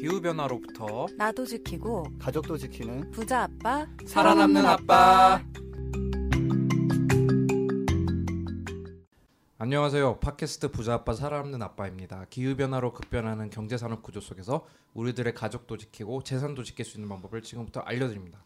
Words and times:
기후 0.00 0.20
변화로부터 0.20 1.06
나도 1.16 1.46
지키고 1.46 2.04
가족도 2.18 2.58
지키는 2.58 3.10
부자 3.10 3.44
아빠 3.44 3.86
살아남는 4.06 4.66
아빠. 4.66 5.42
안녕하세요. 9.58 10.20
팟캐스트 10.20 10.70
부자 10.70 10.94
아빠 10.94 11.14
살아남는 11.14 11.62
아빠입니다. 11.62 12.26
기후 12.28 12.54
변화로 12.56 12.92
급변하는 12.92 13.48
경제 13.48 13.78
산업 13.78 14.02
구조 14.02 14.20
속에서 14.20 14.66
우리들의 14.94 15.34
가족도 15.34 15.78
지키고 15.78 16.22
재산도 16.22 16.62
지킬 16.62 16.84
수 16.84 16.98
있는 16.98 17.08
방법을 17.08 17.42
지금부터 17.42 17.80
알려드립니다. 17.80 18.44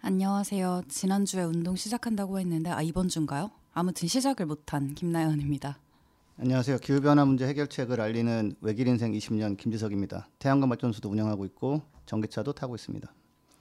안녕하세요. 0.00 0.82
지난주에 0.88 1.42
운동 1.42 1.76
시작한다고 1.76 2.40
했는데 2.40 2.70
아 2.70 2.82
이번 2.82 3.08
주인가요? 3.08 3.50
아무튼 3.72 4.08
시작을 4.08 4.46
못한 4.46 4.94
김나연입니다. 4.94 5.78
안녕하세요. 6.40 6.78
기후변화 6.78 7.24
문제 7.24 7.46
해결책을 7.48 8.00
알리는 8.00 8.54
외길 8.60 8.86
인생 8.86 9.12
20년 9.12 9.56
김지석입니다. 9.56 10.28
태양광 10.38 10.68
발전소도 10.68 11.08
운영하고 11.10 11.44
있고 11.46 11.82
전기차도 12.06 12.52
타고 12.52 12.76
있습니다. 12.76 13.12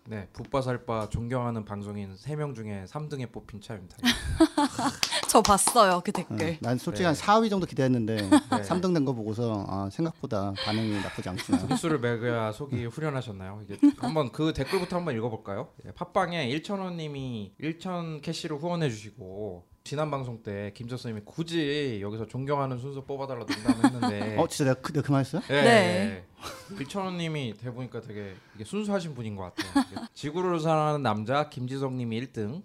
네, 0.10 0.28
붓바살바 0.32 1.10
존경하는 1.10 1.66
방송인 1.66 2.14
3명 2.16 2.56
중에 2.56 2.86
3등에 2.88 3.32
뽑힌 3.32 3.60
차입니다. 3.62 3.98
저 5.28 5.42
봤어요 5.42 6.02
그 6.06 6.12
댓글. 6.14 6.52
어, 6.54 6.58
난 6.62 6.78
솔직히 6.78 7.02
네. 7.02 7.08
한 7.08 7.16
4위 7.16 7.50
정도 7.50 7.66
기대했는데 7.66 8.30
3등 8.30 8.94
된 8.94 9.04
거 9.04 9.12
보고서 9.14 9.66
아, 9.68 9.90
생각보다 9.92 10.54
반응이 10.64 11.02
나쁘지 11.02 11.28
않구나. 11.30 11.58
점수를 11.68 12.00
매겨야 12.00 12.52
속이 12.54 12.86
후련하셨나요? 12.86 13.64
이게 13.68 13.80
한번 13.98 14.32
그 14.32 14.54
댓글부터 14.54 14.96
한번 14.98 15.16
읽어볼까요? 15.18 15.70
예, 15.86 15.92
팟빵에 15.92 16.48
1천원님이 16.52 17.58
1천 17.60 18.22
캐시로 18.22 18.60
후원해주시고 18.60 19.66
지난 19.88 20.12
방송 20.12 20.44
때 20.44 20.74
김철수님이 20.76 21.22
굳이 21.24 22.00
여기서 22.02 22.28
존경하는 22.28 22.78
순서 22.78 23.06
뽑아달라 23.06 23.46
농담했는데 23.46 24.36
어, 24.38 24.46
진짜 24.50 24.66
내가 24.66 24.82
그, 24.82 24.92
내가 24.92 25.08
그 25.08 25.12
말했어요? 25.14 25.42
예, 25.50 25.62
네. 25.62 26.24
예. 26.70 26.76
1천원님이 26.76 27.58
대보니까 27.58 28.02
되게 28.02 28.36
이게 28.54 28.66
순수하신 28.66 29.16
분인 29.16 29.38
것 29.38 29.56
같아요. 29.56 30.06
지구를 30.14 30.60
사랑하는 30.60 31.04
남자 31.04 31.48
김지성님이 31.48 32.20
1등 32.20 32.64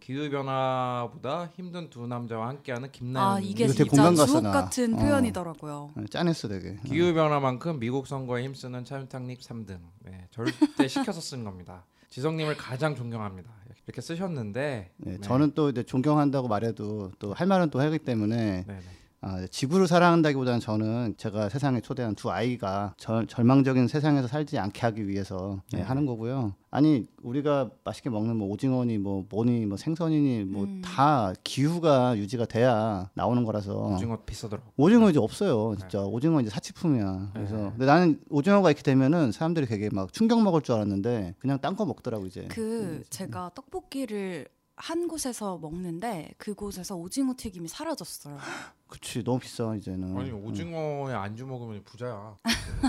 기후 0.00 0.28
변화보다 0.30 1.50
힘든 1.54 1.88
두 1.90 2.08
남자와 2.08 2.48
함께하는 2.48 2.90
김나연 2.90 3.28
아 3.28 3.38
이게 3.40 3.68
진짜 3.68 3.84
공감 3.84 4.16
주옥. 4.16 4.42
같은 4.42 4.94
어. 4.94 4.98
표현이더라고요. 4.98 5.92
어, 5.94 6.04
짠했어 6.10 6.48
되게. 6.48 6.76
기후 6.84 7.14
변화만큼 7.14 7.78
미국 7.78 8.08
선거에 8.08 8.42
힘쓰는 8.42 8.84
차윤탁님 8.84 9.38
3등. 9.38 9.78
네, 10.00 10.26
절대 10.32 10.88
시켜서 10.88 11.20
쓴 11.20 11.44
겁니다. 11.44 11.84
지성님을 12.08 12.56
가장 12.56 12.96
존경합니다. 12.96 13.50
이렇게 13.86 14.00
쓰셨는데 14.00 14.90
네, 14.96 15.10
네. 15.12 15.18
저는 15.20 15.52
또 15.54 15.68
이제 15.70 15.82
존경한다고 15.82 16.48
말해도 16.48 17.12
또 17.18 17.32
할 17.32 17.46
말은 17.46 17.70
또 17.70 17.80
하기 17.80 17.98
때문에 17.98 18.64
네네. 18.66 18.80
아, 19.24 19.46
지구를 19.46 19.86
사랑한다기보다는 19.86 20.58
저는 20.58 21.14
제가 21.16 21.48
세상에 21.48 21.80
초대한 21.80 22.16
두 22.16 22.32
아이가 22.32 22.92
절, 22.98 23.24
절망적인 23.28 23.86
세상에서 23.86 24.26
살지 24.26 24.58
않게 24.58 24.80
하기 24.80 25.06
위해서 25.06 25.62
네, 25.70 25.78
네. 25.78 25.84
하는 25.84 26.06
거고요. 26.06 26.54
아니 26.72 27.06
우리가 27.22 27.70
맛있게 27.84 28.10
먹는 28.10 28.34
뭐 28.34 28.48
오징어니 28.48 28.98
뭐 28.98 29.24
뭐니 29.30 29.66
뭐 29.66 29.76
생선이니 29.76 30.44
뭐 30.46 30.64
음. 30.64 30.82
다 30.84 31.32
기후가 31.44 32.18
유지가 32.18 32.46
돼야 32.46 33.10
나오는 33.14 33.44
거라서 33.44 33.94
오징어 33.94 34.18
비싸더라고. 34.26 34.72
오징어 34.76 35.08
이제 35.08 35.20
없어요. 35.20 35.76
진짜 35.78 36.00
오징어 36.02 36.40
이제 36.40 36.50
사치품이야. 36.50 37.30
그래서 37.32 37.56
네. 37.56 37.70
근데 37.70 37.86
나는 37.86 38.20
오징어가 38.28 38.70
이렇게 38.70 38.82
되면은 38.82 39.30
사람들이 39.30 39.66
되게 39.66 39.88
막 39.92 40.12
충격 40.12 40.42
먹을 40.42 40.62
줄 40.62 40.74
알았는데 40.74 41.36
그냥 41.38 41.60
딴 41.60 41.76
거 41.76 41.86
먹더라고 41.86 42.26
이제. 42.26 42.48
그 42.50 43.04
제가 43.08 43.52
떡볶이를 43.54 44.48
한 44.74 45.06
곳에서 45.06 45.58
먹는데 45.58 46.32
그곳에서 46.38 46.96
오징어 46.96 47.34
튀김이 47.36 47.68
사라졌어요. 47.68 48.36
그치 48.92 49.24
너무 49.24 49.38
비싸 49.38 49.74
이제는. 49.74 50.14
아니 50.18 50.30
오징어에 50.30 51.14
안주 51.14 51.46
먹으면 51.46 51.82
부자야. 51.82 52.36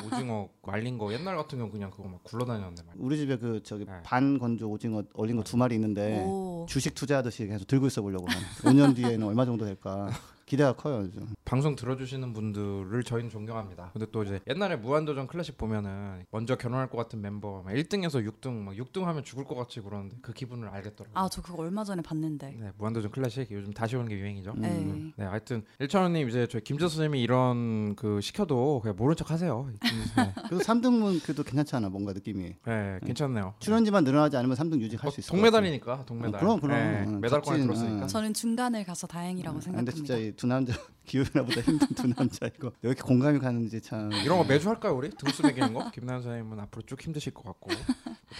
오징어 0.06 0.50
말린 0.62 0.98
거 0.98 1.14
옛날 1.14 1.38
같은 1.38 1.58
경우 1.58 1.72
그냥 1.72 1.90
그거 1.92 2.10
막 2.10 2.22
굴러다녔는데 2.26 2.84
말. 2.84 2.96
우리 3.00 3.16
집에 3.18 3.38
그 3.38 3.64
저기 3.64 3.86
네. 3.86 3.94
반 4.04 4.38
건조 4.38 4.70
오징어 4.70 5.02
얼린 5.14 5.38
거 5.38 5.44
두 5.44 5.56
마리 5.56 5.76
있는데 5.76 6.22
오. 6.26 6.66
주식 6.68 6.94
투자하듯이 6.94 7.48
계속 7.48 7.68
들고 7.68 7.88
있어 7.88 8.02
보려고 8.02 8.26
한 8.28 8.38
5년 8.74 8.94
뒤에는 8.98 9.24
얼마 9.26 9.46
정도 9.46 9.64
될까 9.66 10.10
기대가 10.46 10.74
커요 10.74 11.04
요즘. 11.04 11.28
방송 11.46 11.76
들어주시는 11.76 12.34
분들을 12.34 13.04
저희는 13.04 13.30
존경합니다. 13.30 13.92
근데 13.94 14.06
또 14.12 14.24
이제 14.24 14.40
옛날에 14.48 14.76
무한도전 14.76 15.28
클래식 15.28 15.58
보면은 15.58 16.26
먼저 16.32 16.56
결혼할 16.58 16.90
것 16.90 16.98
같은 16.98 17.22
멤버 17.22 17.62
막 17.64 17.74
1등에서 17.74 18.28
6등 18.30 18.52
막 18.64 18.76
6등 18.76 19.04
하면 19.04 19.24
죽을 19.24 19.46
것 19.46 19.56
같이 19.56 19.80
그러는데 19.82 20.18
그 20.22 20.34
기분을 20.34 20.68
알겠더라고요. 20.70 21.12
아 21.14 21.30
저 21.30 21.42
그거 21.42 21.64
얼마 21.64 21.84
전에 21.84 22.02
봤는데. 22.02 22.58
네, 22.60 22.72
무한도전 22.78 23.12
클래식 23.12 23.50
요즘 23.52 23.72
다시 23.74 23.96
오는 23.96 24.08
게 24.08 24.18
유행이죠. 24.18 24.54
네. 24.58 25.12
네, 25.16 25.26
하여튼 25.26 25.64
일천원님 25.80 26.28
이제 26.30 26.46
저희 26.48 26.62
김재수 26.64 26.96
선생님이 26.98 27.22
이런 27.24 27.96
그 27.96 28.20
시켜도 28.22 28.82
그냥 28.82 28.96
모른 28.98 29.16
척 29.16 29.32
하세요. 29.32 29.68
네, 29.82 29.90
그래도 30.50 30.60
3등은 30.64 31.24
그래도 31.24 31.44
괜찮잖아 31.44 31.90
뭔가 31.90 32.14
느낌이. 32.14 32.56
네, 32.66 33.00
괜찮네요. 33.06 33.54
출연지만 33.60 34.04
늘어나지 34.04 34.38
않으면 34.38 34.56
3등 34.58 34.80
유지할 34.80 35.08
어, 35.08 35.12
수 35.12 35.20
있을. 35.22 35.32
동메달이니까 35.32 36.06
동메달. 36.06 36.36
어, 36.36 36.40
그럼, 36.40 36.60
그럼. 36.60 36.78
네, 36.78 37.04
응, 37.08 37.22
메달권에 37.22 37.58
적진, 37.60 37.68
들었으니까. 37.68 38.04
응. 38.04 38.08
저는 38.08 38.34
중간을 38.34 38.84
가서 38.84 39.08
다행이라고 39.08 39.58
아, 39.58 39.62
생각합니다. 39.62 39.92
근데 39.92 39.96
진짜 39.96 40.33
이두 40.34 40.48
남자 40.48 40.74
기후변화보다 41.06 41.62
힘든 41.62 41.88
두 41.96 42.08
남자 42.08 42.48
이거 42.48 42.68
왜 42.82 42.90
이렇게 42.90 43.02
공감이 43.02 43.40
가는지 43.40 43.82
참. 43.82 44.12
이런 44.24 44.38
거 44.38 44.44
매주 44.44 44.70
할까요 44.70 44.96
우리 44.96 45.10
등수 45.10 45.44
매기는 45.44 45.74
거? 45.74 45.92
김나연 45.92 46.22
선생님은 46.22 46.60
앞으로 46.62 46.82
쭉 46.86 47.02
힘드실 47.02 47.34
것 47.34 47.44
같고 47.44 47.72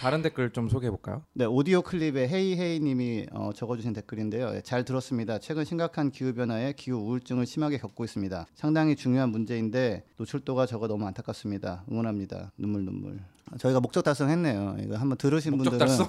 다른 0.00 0.22
댓글 0.22 0.50
좀 0.52 0.68
소개해 0.68 0.90
볼까요? 0.90 1.22
네 1.34 1.44
오디오 1.44 1.82
클립에 1.82 2.28
헤이헤이님이 2.28 3.26
어, 3.32 3.50
적어주신 3.54 3.92
댓글인데요. 3.92 4.50
네, 4.52 4.60
잘 4.62 4.84
들었습니다. 4.84 5.38
최근 5.38 5.64
심각한 5.64 6.10
기후 6.10 6.34
변화에 6.34 6.72
기후 6.72 6.98
우울증을 6.98 7.46
심하게 7.46 7.78
겪고 7.78 8.04
있습니다. 8.04 8.46
상당히 8.54 8.96
중요한 8.96 9.30
문제인데 9.30 10.04
노출도가 10.16 10.66
적어 10.66 10.88
너무 10.88 11.06
안타깝습니다. 11.06 11.84
응원합니다. 11.90 12.52
눈물 12.58 12.84
눈물. 12.84 13.20
아, 13.52 13.58
저희가 13.58 13.78
목적 13.80 14.02
달성했네요. 14.02 14.76
이거 14.80 14.96
한번 14.96 15.18
들으신 15.18 15.52
목적 15.56 15.70
분들은 15.70 15.86
달성? 15.86 16.08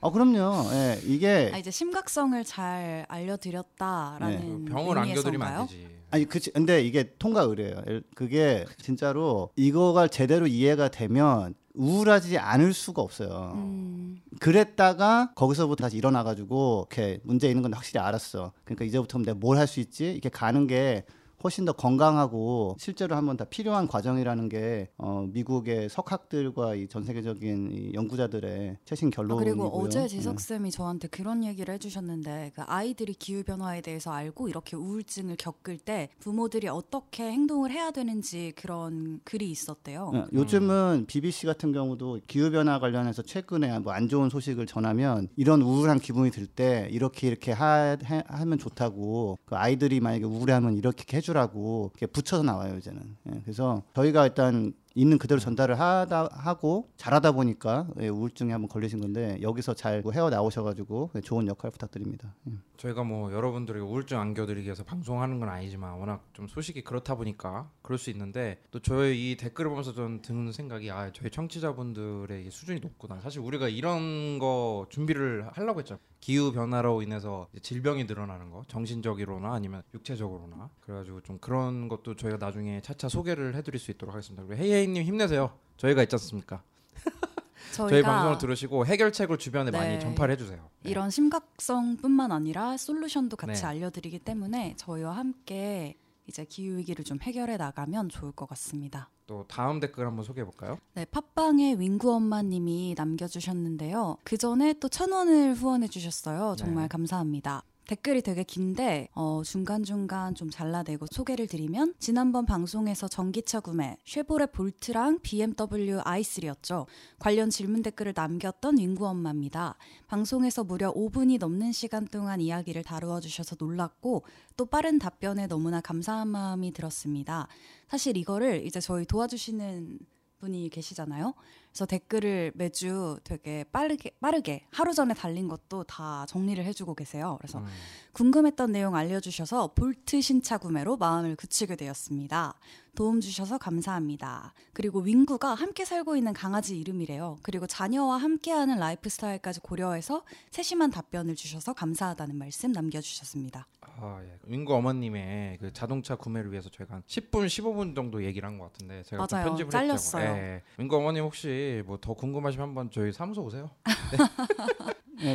어 0.00 0.10
그럼요. 0.10 0.64
예, 0.72 1.00
이게 1.04 1.50
아, 1.52 1.58
이제 1.58 1.70
심각성을 1.70 2.42
잘 2.44 3.04
알려드렸다라는 3.08 4.64
병을 4.66 4.98
안겨드리면 4.98 5.24
의미에서인가요? 5.48 5.60
안 5.60 5.66
되지. 5.66 5.91
아니 6.12 6.26
그치 6.26 6.50
근데 6.52 6.82
이게 6.82 7.14
통과 7.18 7.40
의뢰예요. 7.42 7.82
엘- 7.86 8.02
그게 8.14 8.66
진짜로 8.78 9.50
이거가 9.56 10.08
제대로 10.08 10.46
이해가 10.46 10.88
되면 10.88 11.54
우울하지 11.74 12.36
않을 12.36 12.74
수가 12.74 13.00
없어요. 13.00 13.52
음, 13.54 14.20
그랬다가 14.38 15.32
거기서부터 15.34 15.84
다시 15.84 15.96
일어나가지고 15.96 16.86
이렇게 16.90 17.18
문제 17.24 17.48
있는 17.48 17.62
건 17.62 17.72
확실히 17.72 17.98
알았어. 18.00 18.52
그러니까 18.64 18.84
이제부터 18.84 19.18
내가 19.20 19.34
뭘 19.38 19.56
할 19.56 19.66
수 19.66 19.80
있지? 19.80 20.12
이렇게 20.12 20.28
가는 20.28 20.66
게 20.66 21.04
훨씬 21.44 21.64
더 21.64 21.72
건강하고 21.72 22.76
실제로 22.78 23.16
한번 23.16 23.36
다 23.36 23.44
필요한 23.44 23.86
과정이라는 23.88 24.48
게 24.48 24.88
어, 24.98 25.26
미국의 25.32 25.88
석학들과 25.88 26.74
이 26.76 26.86
전 26.88 27.04
세계적인 27.04 27.70
이 27.72 27.92
연구자들의 27.94 28.76
최신 28.84 29.08
아, 29.08 29.10
결론이고요. 29.10 29.44
그리고 29.44 29.78
어제 29.78 30.00
네. 30.00 30.08
지석 30.08 30.40
쌤이 30.40 30.70
저한테 30.70 31.08
그런 31.08 31.42
얘기를 31.44 31.72
해주셨는데 31.74 32.52
그 32.54 32.62
아이들이 32.66 33.14
기후 33.14 33.42
변화에 33.44 33.80
대해서 33.80 34.10
알고 34.12 34.48
이렇게 34.48 34.76
우울증을 34.76 35.36
겪을 35.36 35.78
때 35.78 36.08
부모들이 36.18 36.68
어떻게 36.68 37.24
행동을 37.30 37.70
해야 37.70 37.90
되는지 37.92 38.52
그런 38.56 39.20
글이 39.24 39.50
있었대요. 39.50 40.10
네, 40.12 40.24
요즘은 40.34 41.06
BBC 41.06 41.46
같은 41.46 41.72
경우도 41.72 42.20
기후 42.26 42.50
변화 42.50 42.78
관련해서 42.78 43.22
최근에 43.22 43.78
뭐 43.78 43.92
안 43.92 44.08
좋은 44.08 44.28
소식을 44.30 44.66
전하면 44.66 45.28
이런 45.36 45.60
우울한 45.62 45.98
기분이 46.00 46.30
들 46.30 46.46
때 46.46 46.88
이렇게 46.90 47.28
이렇게 47.28 47.52
하, 47.52 47.96
해- 48.04 48.24
하면 48.26 48.58
좋다고 48.58 49.38
그 49.44 49.54
아이들이 49.56 50.00
만약에 50.00 50.24
우울해하면 50.24 50.76
이렇게 50.76 51.16
해주 51.16 51.31
라고 51.32 51.90
이렇게 51.94 52.06
붙여서 52.06 52.42
나와요 52.42 52.76
이제는. 52.76 53.16
예, 53.28 53.40
그래서 53.42 53.82
저희가 53.94 54.26
일단 54.26 54.72
있는 54.94 55.18
그대로 55.18 55.40
전달을 55.40 55.80
하다 55.80 56.28
하고 56.32 56.90
잘하다 56.96 57.32
보니까 57.32 57.86
예, 58.00 58.08
우울증에 58.08 58.52
한번 58.52 58.68
걸리신 58.68 59.00
건데 59.00 59.38
여기서 59.40 59.74
잘 59.74 60.02
헤어 60.12 60.30
나오셔가지고 60.30 61.10
예, 61.16 61.20
좋은 61.20 61.46
역할 61.46 61.70
부탁드립니다. 61.70 62.34
예. 62.48 62.52
저희가 62.76 63.04
뭐 63.04 63.32
여러분들에게 63.32 63.82
우울증 63.84 64.18
안겨드리기 64.18 64.66
위해서 64.66 64.84
방송하는 64.84 65.40
건 65.40 65.48
아니지만 65.48 65.98
워낙 65.98 66.24
좀 66.32 66.48
소식이 66.48 66.82
그렇다 66.82 67.14
보니까 67.14 67.70
그럴 67.82 67.98
수 67.98 68.10
있는데 68.10 68.62
또 68.70 68.80
저희 68.80 69.32
이 69.32 69.36
댓글을 69.36 69.68
보면서 69.68 69.92
좀 69.92 70.22
드는 70.22 70.52
생각이 70.52 70.90
아 70.90 71.10
저희 71.12 71.30
청취자분들의 71.30 72.46
이 72.46 72.50
수준이 72.50 72.80
높구나. 72.80 73.20
사실 73.20 73.40
우리가 73.40 73.68
이런 73.68 74.38
거 74.38 74.86
준비를 74.88 75.48
하려고 75.52 75.80
했죠. 75.80 75.98
기후 76.20 76.52
변화로 76.52 77.02
인해서 77.02 77.48
질병이 77.60 78.04
늘어나는 78.04 78.50
거 78.50 78.62
정신적으로나 78.68 79.52
아니면 79.52 79.82
육체적으로나. 79.94 80.70
그래가지고 80.80 81.22
좀 81.22 81.38
그런 81.38 81.88
것도 81.88 82.14
저희가 82.16 82.38
나중에 82.38 82.80
차차 82.80 83.08
소개를 83.08 83.56
해드릴 83.56 83.80
수 83.80 83.90
있도록 83.90 84.14
하겠습니다. 84.14 84.44
그리고 84.46 84.62
헤이헤이님 84.62 85.02
힘내세요. 85.02 85.52
저희가 85.76 86.02
있지 86.04 86.14
않습니까? 86.14 86.62
저희 87.72 88.02
방송을 88.02 88.38
들으시고 88.38 88.86
해결책을 88.86 89.38
주변에 89.38 89.70
네. 89.70 89.78
많이 89.78 90.00
전파를 90.00 90.34
해주세요. 90.34 90.68
네. 90.82 90.90
이런 90.90 91.10
심각성뿐만 91.10 92.30
아니라 92.30 92.76
솔루션도 92.76 93.36
같이 93.36 93.62
네. 93.62 93.66
알려드리기 93.66 94.20
때문에 94.20 94.74
저희와 94.76 95.16
함께 95.16 95.96
이제 96.32 96.46
기후 96.46 96.78
위기를 96.78 97.04
좀 97.04 97.18
해결해 97.20 97.58
나가면 97.58 98.08
좋을 98.08 98.32
것 98.32 98.48
같습니다. 98.48 99.10
또 99.26 99.44
다음 99.46 99.80
댓글 99.80 100.06
한번 100.06 100.24
소개해 100.24 100.46
볼까요? 100.46 100.78
네, 100.94 101.04
팟빵에 101.04 101.74
윙구 101.78 102.10
엄마님이 102.10 102.94
남겨주셨는데요. 102.96 104.16
그 104.24 104.38
전에 104.38 104.72
또 104.80 104.88
천 104.88 105.12
원을 105.12 105.52
후원해 105.54 105.88
주셨어요. 105.88 106.56
정말 106.56 106.84
네. 106.84 106.88
감사합니다. 106.88 107.62
댓글이 107.88 108.22
되게 108.22 108.44
긴데 108.44 109.08
어, 109.14 109.42
중간중간 109.44 110.34
좀 110.34 110.50
잘라내고 110.50 111.06
소개를 111.10 111.46
드리면 111.46 111.94
지난번 111.98 112.46
방송에서 112.46 113.08
전기차 113.08 113.60
구매 113.60 113.96
쉐보레 114.04 114.46
볼트랑 114.46 115.18
BMW 115.22 115.98
i3였죠. 115.98 116.86
관련 117.18 117.50
질문 117.50 117.82
댓글을 117.82 118.12
남겼던 118.14 118.78
윙구 118.78 119.06
엄마입니다. 119.06 119.76
방송에서 120.06 120.62
무려 120.64 120.92
5분이 120.92 121.38
넘는 121.38 121.72
시간 121.72 122.06
동안 122.06 122.40
이야기를 122.40 122.84
다루어 122.84 123.20
주셔서 123.20 123.56
놀랐고 123.58 124.24
또 124.56 124.64
빠른 124.66 124.98
답변에 124.98 125.48
너무나 125.48 125.80
감사한 125.80 126.28
마음이 126.28 126.72
들었습니다. 126.72 127.48
사실 127.88 128.16
이거를 128.16 128.64
이제 128.64 128.80
저희 128.80 129.04
도와주시는 129.04 129.98
분이 130.38 130.68
계시잖아요. 130.70 131.34
그래서 131.72 131.86
댓글을 131.86 132.52
매주 132.54 133.18
되게 133.24 133.64
빠르게 133.72 134.10
빠르게 134.20 134.66
하루 134.70 134.92
전에 134.92 135.14
달린 135.14 135.48
것도 135.48 135.84
다 135.84 136.26
정리를 136.28 136.62
해주고 136.62 136.94
계세요. 136.94 137.38
그래서 137.40 137.60
음. 137.60 137.66
궁금했던 138.12 138.72
내용 138.72 138.94
알려주셔서 138.94 139.72
볼트 139.74 140.20
신차 140.20 140.58
구매로 140.58 140.98
마음을 140.98 141.34
굳히게 141.34 141.76
되었습니다. 141.76 142.54
도움 142.94 143.20
주셔서 143.20 143.56
감사합니다. 143.56 144.52
그리고 144.74 145.00
윙구가 145.00 145.54
함께 145.54 145.82
살고 145.84 146.14
있는 146.16 146.34
강아지 146.34 146.78
이름이래요. 146.78 147.38
그리고 147.42 147.66
자녀와 147.66 148.18
함께하는 148.18 148.78
라이프 148.78 149.08
스타일까지 149.08 149.60
고려해서 149.60 150.24
세심한 150.50 150.90
답변을 150.90 151.34
주셔서 151.34 151.72
감사하다는 151.72 152.36
말씀 152.36 152.70
남겨주셨습니다. 152.72 153.66
아, 153.80 154.20
예. 154.22 154.38
윙구 154.44 154.74
어머님의 154.74 155.56
그 155.58 155.72
자동차 155.72 156.16
구매를 156.16 156.50
위해서 156.52 156.68
저희가 156.68 156.96
한 156.96 157.02
10분, 157.06 157.46
15분 157.46 157.94
정도 157.94 158.22
얘기를 158.24 158.46
한 158.46 158.58
것 158.58 158.70
같은데 158.72 159.02
제가 159.04 159.26
좀 159.26 159.38
맞아요. 159.38 159.48
편집을 159.48 159.70
잘렸어요. 159.70 160.22
했죠. 160.26 160.36
예, 160.38 160.42
예. 160.56 160.62
윙구 160.76 160.94
어머님 160.96 161.24
혹시 161.24 161.82
뭐 161.86 161.96
더 162.02 162.12
궁금하시면 162.12 162.68
한번 162.68 162.90
저희 162.90 163.10
사무소 163.12 163.42
오세요. 163.42 163.70
네, 164.12 164.18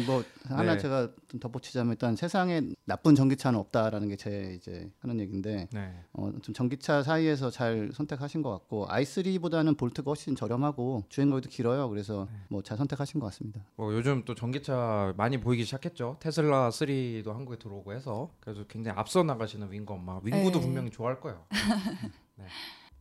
뭐 0.05 0.23
하나 0.45 0.73
네. 0.73 0.79
제가 0.79 1.09
좀 1.27 1.39
덧붙이자면 1.39 1.93
일단 1.93 2.15
세상에 2.15 2.61
나쁜 2.85 3.15
전기차는 3.15 3.59
없다라는 3.59 4.09
게 4.09 4.17
제 4.17 4.55
이제 4.57 4.89
하는 4.99 5.19
얘기인데 5.19 5.69
네. 5.71 6.03
어, 6.13 6.31
좀 6.41 6.53
전기차 6.53 7.03
사이에서 7.03 7.51
잘 7.51 7.91
선택하신 7.93 8.41
것 8.41 8.49
같고 8.49 8.87
i3보다는 8.87 9.77
볼트가 9.77 10.09
훨씬 10.09 10.35
저렴하고 10.35 11.05
주행 11.07 11.29
거리도 11.29 11.49
길어요. 11.49 11.87
그래서 11.89 12.27
네. 12.31 12.37
뭐잘 12.49 12.77
선택하신 12.77 13.19
것 13.19 13.27
같습니다. 13.27 13.61
뭐 13.75 13.93
요즘 13.93 14.23
또 14.25 14.33
전기차 14.33 15.13
많이 15.17 15.39
보이기 15.39 15.63
시작했죠. 15.65 16.17
테슬라 16.19 16.69
3도 16.69 17.31
한국에 17.31 17.59
들어오고 17.59 17.93
해서 17.93 18.31
그래서 18.39 18.63
굉장히 18.67 18.97
앞서 18.97 19.23
나가시는 19.23 19.71
윙구 19.71 19.93
엄마. 19.93 20.19
윙구도 20.23 20.59
네. 20.59 20.65
분명히 20.65 20.89
좋아할 20.89 21.19
거예요. 21.21 21.45
네. 22.37 22.45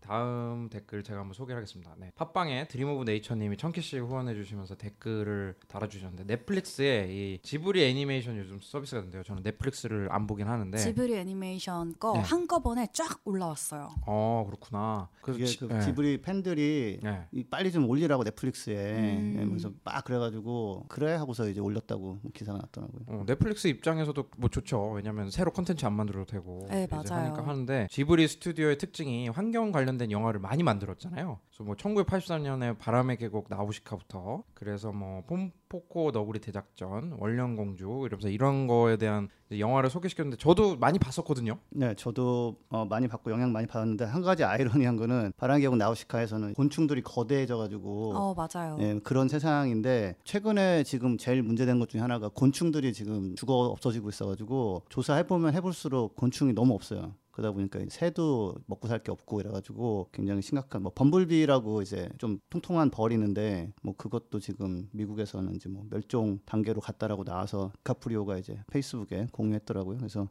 다음 0.06 0.68
댓글 0.70 1.02
제가 1.02 1.20
한번 1.20 1.34
소개하겠습니다. 1.34 1.94
네. 1.98 2.12
팟빵에 2.14 2.68
Dream 2.68 2.88
of 2.90 3.04
Nature님이 3.04 3.56
천 3.56 3.75
캐시 3.75 3.98
후원해 3.98 4.34
주시면서 4.34 4.76
댓글을 4.76 5.54
달아주셨는데 5.68 6.24
넷플릭스에 6.24 7.08
이 7.10 7.38
지브리 7.42 7.84
애니메이션 7.84 8.36
요즘 8.38 8.60
서비스가 8.62 9.00
있는데요. 9.00 9.22
저는 9.24 9.42
넷플릭스를 9.42 10.08
안 10.12 10.26
보긴 10.26 10.46
하는데. 10.48 10.78
지브리 10.78 11.16
애니메이션 11.16 11.94
거 11.98 12.12
네. 12.12 12.20
한꺼번에 12.20 12.86
쫙 12.92 13.20
올라왔어요. 13.24 13.90
어 14.06 14.44
그렇구나. 14.46 15.08
그게 15.22 15.44
지- 15.44 15.58
그 15.58 15.64
네. 15.64 15.80
지브리 15.80 16.22
팬들이 16.22 17.00
네. 17.02 17.26
이 17.32 17.42
빨리 17.44 17.72
좀 17.72 17.88
올리라고 17.88 18.22
넷플릭스에 18.24 18.76
음. 19.16 19.36
예, 19.40 19.46
그래서 19.46 19.72
막 19.84 20.04
그래가지고 20.04 20.84
그래 20.88 21.14
하고서 21.14 21.48
이제 21.48 21.60
올렸다고 21.60 22.20
기사가 22.32 22.58
났더라고요. 22.58 23.02
어, 23.08 23.24
넷플릭스 23.26 23.66
입장에서도 23.68 24.30
뭐 24.36 24.48
좋죠. 24.48 24.90
왜냐면 24.92 25.30
새로 25.30 25.50
콘텐츠 25.52 25.84
안 25.84 25.94
만들어도 25.94 26.26
되고 26.26 26.66
네, 26.70 26.86
맞아요. 26.90 27.24
하니까 27.26 27.46
하는데 27.46 27.88
지브리 27.90 28.28
스튜디오의 28.28 28.78
특징이 28.78 29.28
환경 29.28 29.72
관련 29.72 29.95
된 29.98 30.10
영화를 30.10 30.40
많이 30.40 30.62
만들었잖아요. 30.62 31.38
그래서 31.48 31.64
뭐 31.64 31.74
1983년에 31.74 32.78
바람의 32.78 33.16
계곡 33.18 33.46
나우시카부터 33.48 34.42
그래서 34.54 34.92
뭐 34.92 35.22
폼포코 35.26 36.10
너구리 36.10 36.40
대작전, 36.40 37.16
원령공주 37.18 38.02
이러면서 38.06 38.28
이런 38.28 38.66
거에 38.66 38.96
대한 38.96 39.28
이제 39.48 39.60
영화를 39.60 39.90
소개시켰는데 39.90 40.36
저도 40.38 40.76
많이 40.76 40.98
봤었거든요. 40.98 41.58
네, 41.70 41.94
저도 41.94 42.56
어, 42.68 42.84
많이 42.84 43.08
받고 43.08 43.30
영향 43.30 43.52
많이 43.52 43.66
받았는데 43.66 44.04
한 44.04 44.22
가지 44.22 44.44
아이러니한 44.44 44.96
거는 44.96 45.32
바람계곡 45.36 45.76
나우시카에서는 45.76 46.54
곤충들이 46.54 47.02
거대해져가지고 47.02 48.12
어 48.14 48.34
맞아요. 48.34 48.76
예, 48.80 48.98
그런 49.02 49.28
세상인데 49.28 50.16
최근에 50.24 50.82
지금 50.84 51.16
제일 51.16 51.42
문제된 51.42 51.78
것 51.78 51.88
중에 51.88 52.00
하나가 52.00 52.28
곤충들이 52.28 52.92
지금 52.92 53.34
죽어 53.36 53.54
없어지고 53.66 54.08
있어가지고 54.08 54.82
조사해 54.88 55.26
보면 55.26 55.54
해볼수록 55.54 56.16
곤충이 56.16 56.52
너무 56.52 56.74
없어요. 56.74 57.14
그러다 57.36 57.52
보니까 57.52 57.80
새도 57.90 58.54
먹고 58.66 58.88
살 58.88 58.96
게 59.02 59.12
없고 59.12 59.40
이래가지고 59.40 60.08
굉장히 60.10 60.40
심각한 60.40 60.82
뭐 60.82 60.90
범블비라고 60.94 61.82
이제 61.82 62.08
좀 62.16 62.38
통통한 62.48 62.88
벌이 62.90 63.14
있는데 63.14 63.72
뭐 63.82 63.94
그것도 63.94 64.40
지금 64.40 64.88
미국에서는 64.92 65.54
이제 65.54 65.68
뭐 65.68 65.84
멸종 65.90 66.38
단계로 66.46 66.80
갔다라고 66.80 67.24
나와서 67.24 67.72
카프리오가 67.84 68.38
이제 68.38 68.58
페이스북에 68.72 69.28
공유했더라고요. 69.32 69.98
그래서 69.98 70.28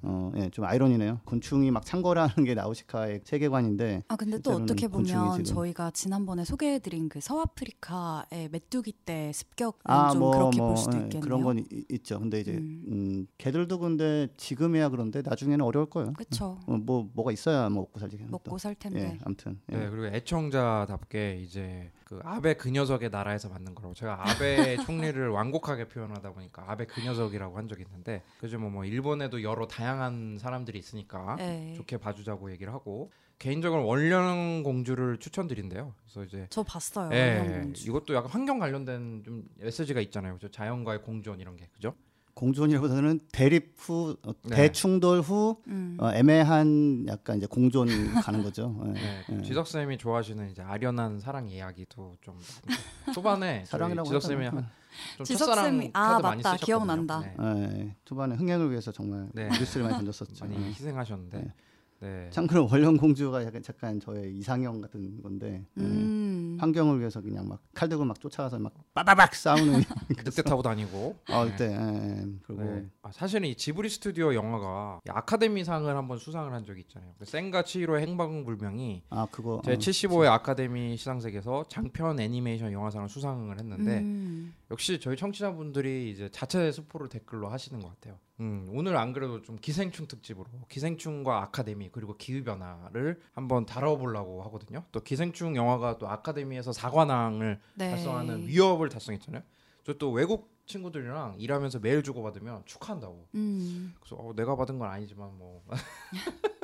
어, 0.00 0.32
예, 0.36 0.48
좀 0.48 0.64
아이러니네요. 0.64 1.20
곤충이 1.26 1.70
막 1.70 1.84
창궐하는 1.84 2.44
게 2.44 2.54
나우시카의 2.54 3.20
세계관인데 3.24 4.04
아 4.08 4.16
근데 4.16 4.38
또 4.38 4.52
어떻게 4.52 4.88
보면 4.88 5.04
지금- 5.04 5.44
저희가 5.44 5.90
지난번에 5.90 6.44
소개해드린 6.46 7.10
그 7.10 7.20
서아프리카의 7.20 8.48
메뚜기 8.50 8.92
때 9.04 9.32
습격은 9.34 9.80
아, 9.84 10.10
좀 10.12 10.20
뭐, 10.20 10.30
그렇게 10.30 10.58
뭐, 10.58 10.68
볼 10.68 10.76
수도 10.78 10.96
예, 10.96 11.02
있겠네요. 11.02 11.20
그런 11.20 11.42
건 11.42 11.58
이- 11.58 11.84
있죠. 11.90 12.18
근데 12.18 12.40
이제 12.40 12.52
음. 12.52 12.84
음. 12.88 13.26
걔들도 13.36 13.78
근데 13.78 14.28
지금이야 14.38 14.88
그런데 14.88 15.20
나중에는 15.22 15.62
어려울 15.64 15.86
거예요. 15.90 16.12
그 16.16 16.24
렇죠. 16.38 16.58
어, 16.66 16.76
뭐 16.76 17.10
뭐가 17.12 17.32
있어야 17.32 17.68
뭐 17.68 17.82
먹고 17.82 17.98
살지. 17.98 18.18
먹고 18.28 18.58
살 18.58 18.74
텐데. 18.74 19.00
예, 19.00 19.18
아무튼. 19.24 19.60
예. 19.72 19.76
네, 19.76 19.90
그리고 19.90 20.06
애청자답게 20.06 21.40
이제 21.42 21.90
그 22.04 22.20
아베 22.22 22.54
그 22.54 22.70
녀석의 22.70 23.10
나라에서 23.10 23.48
만든 23.48 23.74
거라고 23.74 23.94
제가 23.94 24.28
아베 24.28 24.76
총리를 24.86 25.28
완곡하게 25.28 25.88
표현하다 25.88 26.32
보니까 26.32 26.64
아베 26.68 26.86
그 26.86 27.00
녀석이라고 27.02 27.58
한 27.58 27.68
적이 27.68 27.82
있는데 27.82 28.22
그죠 28.40 28.58
뭐, 28.58 28.70
뭐 28.70 28.84
일본에도 28.84 29.42
여러 29.42 29.66
다양한 29.66 30.38
사람들이 30.38 30.78
있으니까 30.78 31.36
네. 31.36 31.74
좋게 31.76 31.98
봐주자고 31.98 32.50
얘기를 32.52 32.72
하고 32.72 33.10
개인적으로 33.38 33.86
원령 33.86 34.62
공주를 34.64 35.18
추천드린대요. 35.18 35.94
그래서 36.02 36.24
이제 36.24 36.46
저 36.50 36.62
봤어요. 36.62 37.10
예, 37.12 37.38
원령공주. 37.38 37.88
이것도 37.88 38.14
약간 38.14 38.30
환경 38.30 38.58
관련된 38.58 39.22
좀 39.24 39.44
메시지가 39.58 40.00
있잖아요. 40.00 40.34
그죠? 40.34 40.50
자연과의 40.50 41.02
공존 41.02 41.38
이런 41.38 41.56
게 41.56 41.68
그죠? 41.72 41.94
공존이라보다는 42.38 43.18
대립 43.32 43.74
후 43.78 44.16
어, 44.24 44.32
네. 44.44 44.54
대충돌 44.54 45.20
후 45.22 45.56
음. 45.66 45.96
어, 45.98 46.12
애매한 46.12 47.04
약간 47.08 47.38
이제 47.38 47.46
공존 47.46 47.88
가는 48.22 48.44
거죠. 48.44 48.80
예. 48.86 48.92
네, 48.92 49.24
예. 49.32 49.42
지석 49.42 49.66
쌤이 49.66 49.98
좋아하시는 49.98 50.48
이제 50.52 50.62
아련한 50.62 51.18
사랑 51.18 51.48
이야기도 51.48 52.14
좀 52.20 52.38
초반에 53.12 53.64
사랑이라고 53.66 54.06
지석 54.08 54.22
쌤이 54.22 54.50
좀 54.50 55.24
지석 55.24 55.46
첫사랑 55.48 55.78
쌤이- 55.80 55.90
아, 55.94 56.12
카드 56.12 56.22
많이 56.22 56.36
맞다. 56.42 56.56
쓰셨거든요. 56.58 56.64
기억난다. 56.64 57.20
네, 57.20 57.34
예, 57.40 57.96
초반에 58.04 58.36
흥행을 58.36 58.70
위해서 58.70 58.92
정말 58.92 59.28
네. 59.34 59.48
뉴스를 59.48 59.82
많이 59.86 59.96
던졌었죠. 59.96 60.44
많이 60.46 60.54
예. 60.62 60.68
희생하셨는데 60.68 61.52
네. 62.00 62.08
네. 62.24 62.30
참고로 62.30 62.68
원령 62.70 62.96
공주가 62.96 63.44
약간 63.44 63.62
잠깐 63.62 63.98
저의 64.00 64.36
이상형 64.36 64.80
같은 64.80 65.20
건데 65.22 65.64
예. 65.76 65.80
음. 65.82 66.56
환경을 66.60 67.00
위해서 67.00 67.20
그냥 67.20 67.48
막 67.48 67.60
칼 67.78 67.88
들고 67.88 68.04
막 68.04 68.18
쫓아가서 68.18 68.58
막 68.58 68.72
빠바박 68.92 69.36
싸우는 69.36 69.82
늑대 70.24 70.42
타고 70.42 70.62
다니고. 70.62 71.16
어 71.30 71.44
네. 71.44 71.50
그때 71.52 71.64
예, 71.66 71.76
예. 71.76 72.26
그리고 72.42 72.62
네. 72.64 72.86
아, 73.02 73.12
사실은 73.12 73.48
이 73.48 73.54
지브리 73.54 73.88
스튜디오 73.88 74.34
영화가 74.34 75.00
이 75.06 75.10
아카데미상을 75.10 75.96
한번 75.96 76.18
수상을 76.18 76.52
한 76.52 76.64
적이 76.64 76.80
있잖아요. 76.80 77.14
그 77.20 77.24
센과 77.24 77.62
치히로의 77.62 78.02
행방불명이 78.04 79.04
아 79.10 79.28
그거 79.30 79.62
제 79.64 79.74
어, 79.74 79.76
75회 79.76 80.26
아카데미 80.26 80.96
시상식에서 80.96 81.66
장편 81.68 82.18
애니메이션 82.18 82.72
영화상을 82.72 83.08
수상을 83.08 83.56
했는데 83.56 83.98
음. 84.00 84.54
역시 84.72 84.98
저희 84.98 85.16
청취자분들이 85.16 86.10
이제 86.10 86.28
자체 86.32 86.72
스포를 86.72 87.08
댓글로 87.08 87.48
하시는 87.48 87.80
것 87.80 87.88
같아요. 87.90 88.18
음, 88.40 88.68
오늘 88.70 88.96
안 88.96 89.12
그래도 89.12 89.42
좀 89.42 89.56
기생충 89.60 90.06
특집으로 90.06 90.46
기생충과 90.68 91.42
아카데미 91.42 91.88
그리고 91.90 92.16
기후 92.16 92.44
변화를 92.44 93.20
한번 93.32 93.66
다뤄보려고 93.66 94.42
하거든요. 94.44 94.84
또 94.92 95.00
기생충 95.00 95.56
영화가 95.56 95.98
또 95.98 96.08
아카데미에서 96.08 96.72
사관왕을 96.72 97.60
네. 97.74 97.90
달성하는 97.90 98.46
위협을 98.46 98.88
달성했잖아요. 98.88 99.42
저 99.84 99.94
또 99.98 100.12
외국 100.12 100.56
친구들이랑 100.66 101.36
일하면서 101.38 101.78
메일 101.80 102.02
주고 102.02 102.22
받으면 102.22 102.62
축하한다고. 102.66 103.26
음. 103.34 103.94
그래서 104.00 104.16
어, 104.16 104.34
내가 104.36 104.54
받은 104.54 104.78
건 104.78 104.90
아니지만 104.90 105.36
뭐 105.38 105.64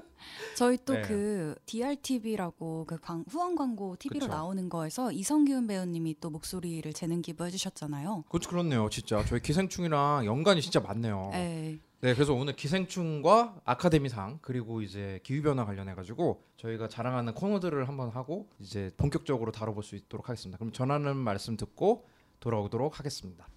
저희 0.57 0.79
또 0.85 0.95
네. 0.95 1.03
그 1.03 1.55
DRTV라고 1.67 2.85
그 2.87 2.99
광- 3.01 3.25
후원 3.29 3.55
광고 3.57 3.97
TV로 3.99 4.21
그쵸. 4.27 4.33
나오는 4.33 4.69
거에서 4.69 5.11
이성균 5.13 5.67
배우님이 5.67 6.17
또 6.21 6.31
목소리를 6.31 6.93
재능 6.93 7.23
기부해 7.23 7.51
주셨잖아요. 7.51 8.25
그렇죠 8.29 8.49
그렇네요, 8.51 8.89
진짜 8.91 9.25
저희 9.27 9.41
기생충이랑 9.41 10.25
연관이 10.27 10.61
진짜 10.63 10.81
많네요. 10.81 11.31
네. 11.33 11.79
네, 12.01 12.13
그래서 12.15 12.35
오늘 12.35 12.55
기생충과 12.55 13.63
아카데미상 13.65 14.39
그리고 14.43 14.83
이제 14.83 15.21
기후 15.23 15.43
변화 15.43 15.65
관련해 15.65 15.95
가지고 15.95 16.43
저희가 16.59 16.87
자랑하는 16.89 17.33
코너들을 17.33 17.89
한번 17.89 18.11
하고 18.11 18.51
이제 18.59 18.91
본격적으로 18.99 19.53
다뤄볼 19.53 19.83
수 19.83 19.97
있도록 19.97 20.29
하겠습니다. 20.29 20.59
그럼 20.59 20.71
전하는 20.73 21.17
말씀 21.17 21.57
듣고 21.57 22.07
돌아오도록 22.41 22.99
하겠습니다. 22.99 23.49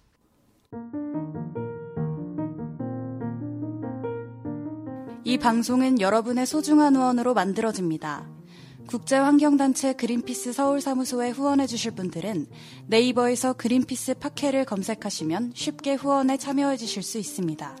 이 5.28 5.36
방송은 5.36 6.00
여러분의 6.00 6.46
소중한 6.46 6.96
후원으로 6.96 7.34
만들어집니다. 7.34 8.26
국제환경단체 8.86 9.92
그린피스 9.92 10.54
서울사무소에 10.54 11.32
후원해주실 11.32 11.90
분들은 11.90 12.46
네이버에서 12.86 13.52
그린피스 13.52 14.20
팟캐를 14.20 14.64
검색하시면 14.64 15.52
쉽게 15.54 15.96
후원에 15.96 16.38
참여해주실 16.38 17.02
수 17.02 17.18
있습니다. 17.18 17.76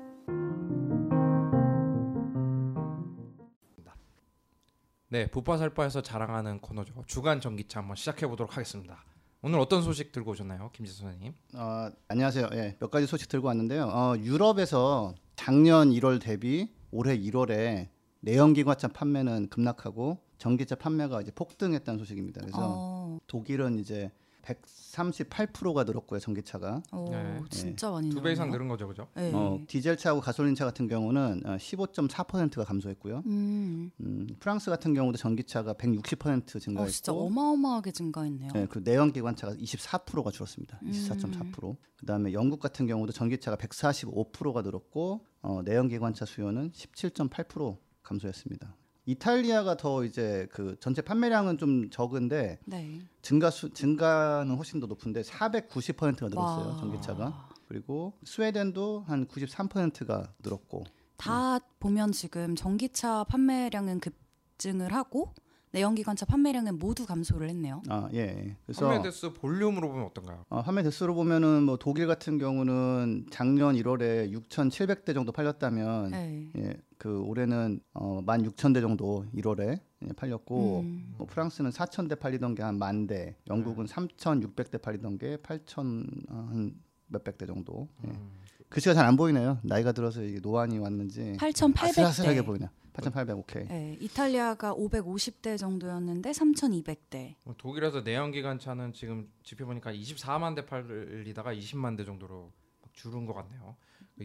네, 5.08 5.30
부파살파에서 5.30 6.02
자랑하는 6.02 6.60
코너죠. 6.60 7.02
주간 7.06 7.40
전기차 7.40 7.80
한번 7.80 7.96
시작해 7.96 8.26
보도록 8.26 8.58
하겠습니다. 8.58 9.02
오늘 9.40 9.58
어떤 9.58 9.80
소식 9.80 10.12
들고 10.12 10.32
오셨나요, 10.32 10.68
김지수 10.74 11.00
선생님? 11.00 11.32
어, 11.54 11.88
안녕하세요. 12.08 12.50
예, 12.52 12.76
몇 12.78 12.90
가지 12.90 13.06
소식 13.06 13.30
들고 13.30 13.46
왔는데요. 13.46 13.84
어, 13.84 14.18
유럽에서 14.18 15.14
작년 15.34 15.88
1월 15.88 16.20
대비 16.20 16.76
올해 16.90 17.18
1월에 17.18 17.88
내연기관차 18.20 18.88
판매는 18.88 19.48
급락하고 19.48 20.18
전기차 20.38 20.74
판매가 20.76 21.20
이제 21.22 21.30
폭등했다는 21.34 21.98
소식입니다. 21.98 22.40
그래서 22.42 22.58
어, 22.60 23.18
독일은 23.26 23.78
이제 23.78 24.10
138%가 24.42 25.84
늘었고요, 25.84 26.18
전기차가. 26.20 26.82
오, 26.92 27.10
네. 27.10 27.38
진짜 27.50 27.90
많이 27.90 28.08
두 28.08 28.22
배 28.22 28.32
이상. 28.32 28.50
늘은 28.50 28.66
거죠, 28.68 28.88
그죠? 28.88 29.06
네. 29.14 29.30
어, 29.34 29.60
디젤차하고 29.66 30.20
가솔린차 30.22 30.64
같은 30.64 30.88
경우는 30.88 31.42
어, 31.44 31.56
15.4%가 31.56 32.64
감소했고요. 32.64 33.22
음, 33.26 33.90
음, 34.00 34.26
프랑스 34.40 34.70
같은 34.70 34.94
경우도 34.94 35.18
전기차가 35.18 35.74
160% 35.74 36.56
어, 36.56 36.58
증가했고, 36.58 36.90
진짜 36.90 37.12
어마어마하게 37.12 37.90
증가했네요. 37.92 38.52
네, 38.54 38.66
그 38.70 38.78
내연기관차가 38.82 39.54
24%가 39.54 40.30
줄었습니다. 40.30 40.78
음. 40.82 40.90
24.4%. 40.90 41.76
그다음에 41.96 42.32
영국 42.32 42.60
같은 42.60 42.86
경우도 42.86 43.12
전기차가 43.12 43.56
145%가 43.56 44.62
늘었고 44.62 45.26
어, 45.42 45.62
내연기관차 45.62 46.24
수요는 46.24 46.72
17.8% 46.72 47.76
감소했습니다. 48.02 48.74
이탈리아가 49.06 49.76
더 49.76 50.04
이제 50.04 50.46
그 50.52 50.76
전체 50.80 51.00
판매량은 51.00 51.56
좀 51.56 51.88
적은데 51.88 52.58
네. 52.66 53.00
증가 53.22 53.48
수 53.48 53.70
증가는 53.70 54.54
훨씬 54.54 54.80
더 54.80 54.86
높은데 54.86 55.22
490%가 55.22 56.28
늘었어요 56.28 56.68
와. 56.68 56.76
전기차가. 56.76 57.48
그리고 57.68 58.12
스웨덴도 58.24 59.04
한 59.06 59.26
93%가 59.26 60.32
늘었고 60.42 60.84
다 61.16 61.58
보면 61.80 62.12
지금 62.12 62.54
전기차 62.54 63.24
판매량은 63.24 64.00
급증을 64.00 64.92
하고 64.92 65.32
내연기관차 65.72 66.26
판매량은 66.26 66.78
모두 66.78 67.04
감소를 67.06 67.48
했네요. 67.50 67.82
아 67.88 68.08
예. 68.12 68.18
예. 68.18 68.56
그래서 68.64 68.86
판매 68.88 69.02
대수 69.02 69.32
볼륨으로 69.34 69.88
보면 69.88 70.06
어떤가요? 70.06 70.44
어, 70.48 70.62
판매 70.62 70.82
대수로 70.82 71.14
보면은 71.14 71.64
뭐 71.64 71.76
독일 71.76 72.06
같은 72.06 72.38
경우는 72.38 73.26
작년 73.30 73.74
1월에 73.76 74.32
6,700대 74.32 75.14
정도 75.14 75.32
팔렸다면 75.32 76.10
네. 76.10 76.50
예, 76.56 76.74
그 76.96 77.20
올해는 77.20 77.80
어, 77.94 78.20
16,000대 78.24 78.80
정도 78.80 79.24
1월에 79.34 79.80
예, 80.02 80.08
팔렸고 80.16 80.80
음. 80.80 81.14
뭐 81.18 81.26
프랑스는 81.26 81.70
4,000대 81.70 82.18
팔리던 82.18 82.54
게 82.54 82.62
한 82.62 82.78
만 82.78 83.06
대, 83.06 83.36
영국은 83.48 83.86
3,600대 83.86 84.80
팔리던 84.80 85.18
게 85.18 85.36
8,000 85.38 86.06
어, 86.30 86.48
한 86.50 86.72
몇백 87.08 87.36
대 87.38 87.46
정도. 87.46 87.88
예. 88.04 88.08
음. 88.10 88.30
글씨가 88.68 88.94
잘 88.94 89.06
안 89.06 89.16
보이네요. 89.16 89.58
나이가 89.62 89.92
들어서 89.92 90.22
이게 90.22 90.40
노안이 90.40 90.78
왔는지 90.78 91.32
8,800대. 91.38 91.82
아슬아슬하게 91.88 92.42
보이네. 92.42 92.68
8,800 92.98 93.38
오케이. 93.38 93.64
네, 93.66 93.96
이탈리아가 94.00 94.74
550대 94.74 95.56
정도였는데 95.56 96.30
3,200대. 96.32 97.34
뭐 97.44 97.54
독일에서 97.56 98.02
내연 98.02 98.32
기관차는 98.32 98.92
지금 98.92 99.30
지표 99.42 99.66
보니까 99.66 99.92
24만 99.92 100.54
대 100.56 100.66
팔리다가 100.66 101.54
20만 101.54 101.96
대 101.96 102.04
정도로 102.04 102.52
막 102.82 102.94
줄은 102.94 103.26
것 103.26 103.34
같네요. 103.34 103.76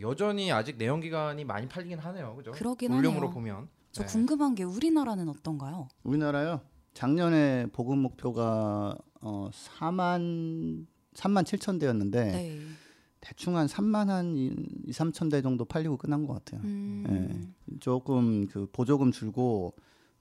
여전히 0.01 0.51
아직 0.51 0.77
내연 0.77 1.01
기관이 1.01 1.45
많이 1.45 1.67
팔리긴 1.67 1.99
하네요, 1.99 2.35
그죠? 2.35 2.51
그러긴 2.51 2.89
볼륨으로 2.89 3.27
하네요. 3.27 3.33
보면. 3.33 3.69
저 3.91 4.03
네. 4.03 4.11
궁금한 4.11 4.55
게 4.55 4.63
우리나라는 4.63 5.29
어떤가요? 5.29 5.87
우리나라요. 6.03 6.61
작년에 6.95 7.67
보급 7.73 7.97
목표가 7.99 8.97
어 9.21 9.49
4만 9.51 10.87
3만 11.13 11.43
7천 11.43 11.79
대였는데 11.79 12.31
네. 12.31 12.59
대충 13.23 13.55
한 13.55 13.67
3만 13.67 14.07
한 14.07 14.35
2, 14.35 14.91
3천 14.91 15.31
대 15.31 15.41
정도 15.41 15.63
팔리고 15.63 15.95
끝난 15.95 16.27
것 16.27 16.33
같아요. 16.33 16.59
음. 16.65 17.05
예. 17.09 17.77
조금 17.79 18.47
그 18.47 18.67
보조금 18.71 19.11
줄고 19.11 19.73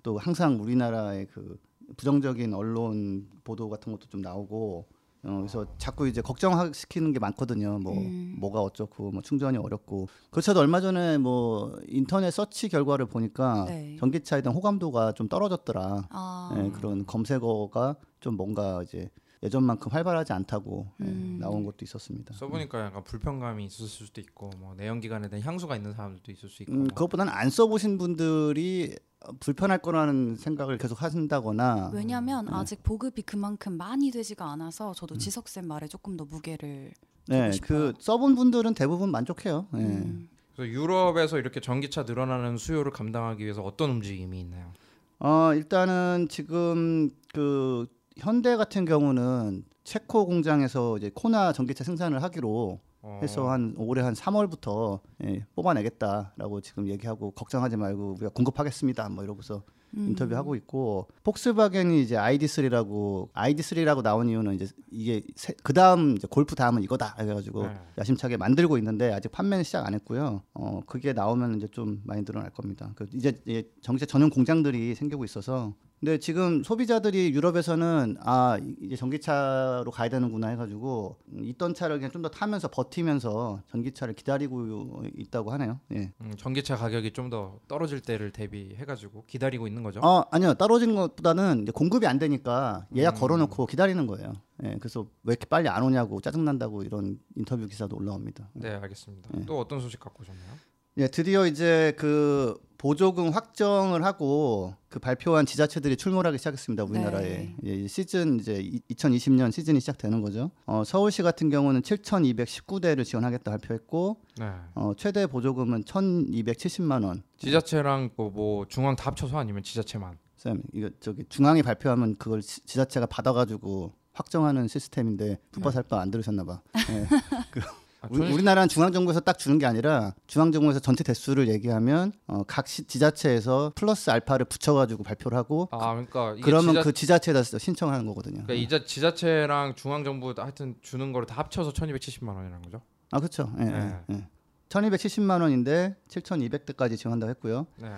또 0.04 0.18
항상 0.18 0.60
우리나라의 0.62 1.26
그 1.26 1.58
부정적인 1.96 2.54
언론 2.54 3.28
보도 3.42 3.68
같은 3.68 3.90
것도 3.92 4.06
좀 4.06 4.22
나오고 4.22 4.86
어, 5.24 5.36
그래서 5.38 5.66
자꾸 5.78 6.06
이제 6.06 6.20
걱정시키는 6.20 7.12
게 7.12 7.18
많거든요. 7.18 7.80
뭐 7.80 7.92
음. 7.92 8.36
뭐가 8.38 8.60
어쩌고 8.60 9.10
뭐 9.10 9.20
충전이 9.20 9.58
어렵고 9.58 10.06
그렇죠 10.30 10.52
얼마 10.56 10.80
전에 10.80 11.18
뭐 11.18 11.76
인터넷 11.88 12.30
서치 12.30 12.68
결과를 12.68 13.06
보니까 13.06 13.64
네. 13.66 13.96
전기차에 13.98 14.42
대한 14.42 14.54
호감도가 14.54 15.12
좀 15.12 15.28
떨어졌더라. 15.28 16.08
아. 16.08 16.54
예, 16.56 16.70
그런 16.70 17.04
검색어가 17.04 17.96
좀 18.20 18.36
뭔가 18.36 18.80
이제 18.84 19.10
예전만큼 19.42 19.90
활발하지 19.90 20.32
않다고 20.32 20.86
예, 21.00 21.04
음. 21.04 21.38
나온 21.40 21.64
것도 21.64 21.78
있었습니다. 21.82 22.34
써보니까 22.34 22.86
약간 22.86 23.02
불편감이 23.02 23.64
있을 23.64 23.86
수도 23.86 24.20
있고 24.20 24.50
뭐 24.58 24.74
내연기관에 24.76 25.28
대한 25.28 25.42
향수가 25.42 25.76
있는 25.76 25.92
사람들도 25.92 26.30
있을 26.30 26.48
수 26.48 26.62
있고 26.62 26.72
음, 26.72 26.88
그것보다는 26.88 27.32
안 27.32 27.50
써보신 27.50 27.98
분들이 27.98 28.96
불편할 29.40 29.78
거라는 29.78 30.36
생각을 30.36 30.78
계속 30.78 31.02
하신다거나 31.02 31.90
왜냐면 31.92 32.44
네. 32.46 32.50
아직 32.54 32.82
보급이 32.82 33.22
그만큼 33.22 33.76
많이 33.76 34.10
되지가 34.10 34.50
않아서 34.52 34.92
저도 34.94 35.16
지석 35.16 35.48
쌤 35.48 35.66
말에 35.66 35.88
조금 35.88 36.16
더 36.16 36.24
무게를 36.24 36.92
네. 37.28 37.50
그 37.62 37.92
써본 37.98 38.34
분들은 38.34 38.74
대부분 38.74 39.10
만족해요. 39.10 39.66
예. 39.74 39.78
음. 39.78 40.28
그래서 40.54 40.70
유럽에서 40.70 41.38
이렇게 41.38 41.60
전기차 41.60 42.02
늘어나는 42.02 42.58
수요를 42.58 42.92
감당하기 42.92 43.42
위해서 43.42 43.62
어떤 43.62 43.90
움직임이 43.90 44.40
있나요? 44.40 44.72
어, 45.18 45.54
일단은 45.54 46.26
지금 46.28 47.10
그 47.32 47.86
현대 48.16 48.56
같은 48.56 48.84
경우는 48.84 49.64
체코 49.84 50.26
공장에서 50.26 50.96
이제 50.98 51.10
코나 51.14 51.52
전기차 51.52 51.84
생산을 51.84 52.22
하기로 52.22 52.80
어, 53.02 53.18
해서 53.20 53.50
한 53.50 53.74
올해 53.76 54.02
한 54.02 54.14
3월부터 54.14 55.00
예, 55.24 55.44
뽑아내겠다라고 55.56 56.60
지금 56.60 56.88
얘기하고 56.88 57.32
걱정하지 57.32 57.76
말고 57.76 58.12
우리가 58.12 58.28
공급하겠습니다. 58.30 59.08
뭐 59.08 59.24
이러고서 59.24 59.62
음. 59.96 60.08
인터뷰하고 60.10 60.54
있고 60.54 61.08
폭스바겐이 61.24 62.00
이제 62.00 62.16
ID3라고 62.16 63.30
ID3라고 63.32 64.02
나온 64.02 64.28
이유는 64.28 64.54
이제 64.54 64.68
이게 64.90 65.22
그 65.62 65.72
다음 65.72 66.16
이제 66.16 66.26
골프 66.30 66.54
다음은 66.54 66.82
이거다 66.84 67.16
해가지고 67.18 67.66
네. 67.66 67.74
야심차게 67.98 68.36
만들고 68.36 68.78
있는데 68.78 69.12
아직 69.12 69.30
판매는 69.32 69.64
시작 69.64 69.86
안 69.86 69.94
했고요. 69.94 70.42
어 70.54 70.80
그게 70.86 71.12
나오면 71.12 71.56
이제 71.56 71.66
좀 71.68 72.00
많이 72.04 72.24
늘어날 72.24 72.50
겁니다. 72.50 72.92
그 72.94 73.06
이제 73.12 73.40
이제 73.46 73.68
전기차 73.82 74.06
전용 74.06 74.30
공장들이 74.30 74.94
생기고 74.94 75.24
있어서 75.24 75.74
근데 76.02 76.18
지금 76.18 76.64
소비자들이 76.64 77.32
유럽에서는 77.32 78.16
아 78.24 78.58
이제 78.82 78.96
전기차로 78.96 79.88
가야 79.92 80.08
되는구나 80.08 80.48
해가지고 80.48 81.16
있던 81.32 81.74
차를 81.74 81.98
그냥 81.98 82.10
좀 82.10 82.22
더 82.22 82.28
타면서 82.28 82.66
버티면서 82.68 83.62
전기차를 83.70 84.14
기다리고 84.14 85.04
있다고 85.16 85.52
하네요. 85.52 85.78
예. 85.94 86.12
음, 86.20 86.32
전기차 86.36 86.74
가격이 86.76 87.12
좀 87.12 87.30
더 87.30 87.60
떨어질 87.68 88.00
때를 88.00 88.32
대비해가지고 88.32 89.24
기다리고 89.28 89.68
있는 89.68 89.84
거죠. 89.84 90.00
어 90.00 90.24
아니요 90.32 90.54
떨어진 90.54 90.96
것보다는 90.96 91.66
공급이 91.72 92.06
안 92.08 92.18
되니까 92.18 92.84
예약 92.96 93.14
음. 93.16 93.20
걸어놓고 93.20 93.66
기다리는 93.66 94.04
거예요. 94.08 94.32
예, 94.64 94.76
그래서 94.80 95.02
왜 95.22 95.32
이렇게 95.32 95.46
빨리 95.46 95.68
안 95.68 95.84
오냐고 95.84 96.20
짜증 96.20 96.44
난다고 96.44 96.82
이런 96.82 97.20
인터뷰 97.36 97.64
기사도 97.68 97.96
올라옵니다. 97.96 98.50
네, 98.54 98.70
알겠습니다. 98.70 99.30
네. 99.34 99.46
또 99.46 99.60
어떤 99.60 99.80
소식 99.80 100.00
갖고 100.00 100.22
오셨나요? 100.22 100.50
예, 100.98 101.06
드디어 101.08 101.46
이제 101.46 101.94
그 101.96 102.54
보조금 102.86 103.30
확정을 103.30 104.04
하고 104.04 104.74
그 104.88 104.98
발표한 104.98 105.46
지자체들이 105.46 105.96
출몰하기 105.96 106.36
시작했습니다. 106.38 106.82
우리나라에 106.82 107.22
네. 107.28 107.56
예, 107.64 107.74
이 107.74 107.86
시즌 107.86 108.40
이제 108.40 108.58
이- 108.60 108.80
2020년 108.92 109.52
시즌이 109.52 109.78
시작되는 109.78 110.20
거죠. 110.20 110.50
어, 110.66 110.82
서울시 110.84 111.22
같은 111.22 111.48
경우는 111.48 111.82
7,219대를 111.82 113.04
지원하겠다 113.04 113.52
발표했고 113.52 114.16
네. 114.38 114.50
어, 114.74 114.94
최대 114.96 115.28
보조금은 115.28 115.84
1,270만 115.84 117.04
원. 117.04 117.22
지자체랑 117.38 118.10
뭐, 118.16 118.30
뭐 118.30 118.66
중앙 118.66 118.96
다 118.96 119.06
합쳐서 119.10 119.38
아니면 119.38 119.62
지자체만. 119.62 120.18
쌤 120.36 120.60
이거 120.72 120.90
저기 120.98 121.24
중앙이 121.28 121.62
발표하면 121.62 122.16
그걸 122.16 122.42
지- 122.42 122.66
지자체가 122.66 123.06
받아가지고 123.06 123.92
확정하는 124.12 124.66
시스템인데 124.66 125.38
부파살바 125.52 126.00
안 126.00 126.10
들으셨나 126.10 126.42
봐. 126.42 126.60
예. 126.90 127.06
아, 128.02 128.08
우리, 128.10 128.32
우리나라는 128.32 128.68
중앙정부에서 128.68 129.20
딱 129.20 129.38
주는 129.38 129.58
게 129.58 129.66
아니라 129.66 130.14
중앙정부에서 130.26 130.80
전체 130.80 131.04
대수를 131.04 131.48
얘기하면 131.48 132.12
어, 132.26 132.42
각 132.46 132.66
시, 132.66 132.84
지자체에서 132.84 133.72
플러스 133.76 134.10
알파를 134.10 134.46
붙여가지고 134.46 135.04
발표를 135.04 135.38
하고 135.38 135.68
아 135.70 135.92
그러니까 135.92 136.34
그러면 136.42 136.74
지자, 136.74 136.82
그 136.82 136.92
지자체에다 136.92 137.42
신청을 137.58 137.94
하는 137.94 138.06
거거든요. 138.06 138.42
그러니까 138.42 138.54
이자 138.54 138.84
지자체랑 138.84 139.76
중앙 139.76 140.02
정부 140.02 140.34
하여튼 140.36 140.74
주는 140.82 141.12
거를 141.12 141.26
다 141.26 141.36
합쳐서 141.36 141.72
1,270만 141.72 142.34
원이라는 142.34 142.62
거죠. 142.62 142.82
아 143.12 143.18
그렇죠. 143.18 143.52
예, 143.60 143.64
네. 143.64 143.96
예, 144.10 144.14
예. 144.14 144.28
1,270만 144.68 145.40
원인데 145.40 145.96
7,200대까지 146.08 146.98
지원한다고 146.98 147.30
했고요. 147.30 147.66
네. 147.76 147.88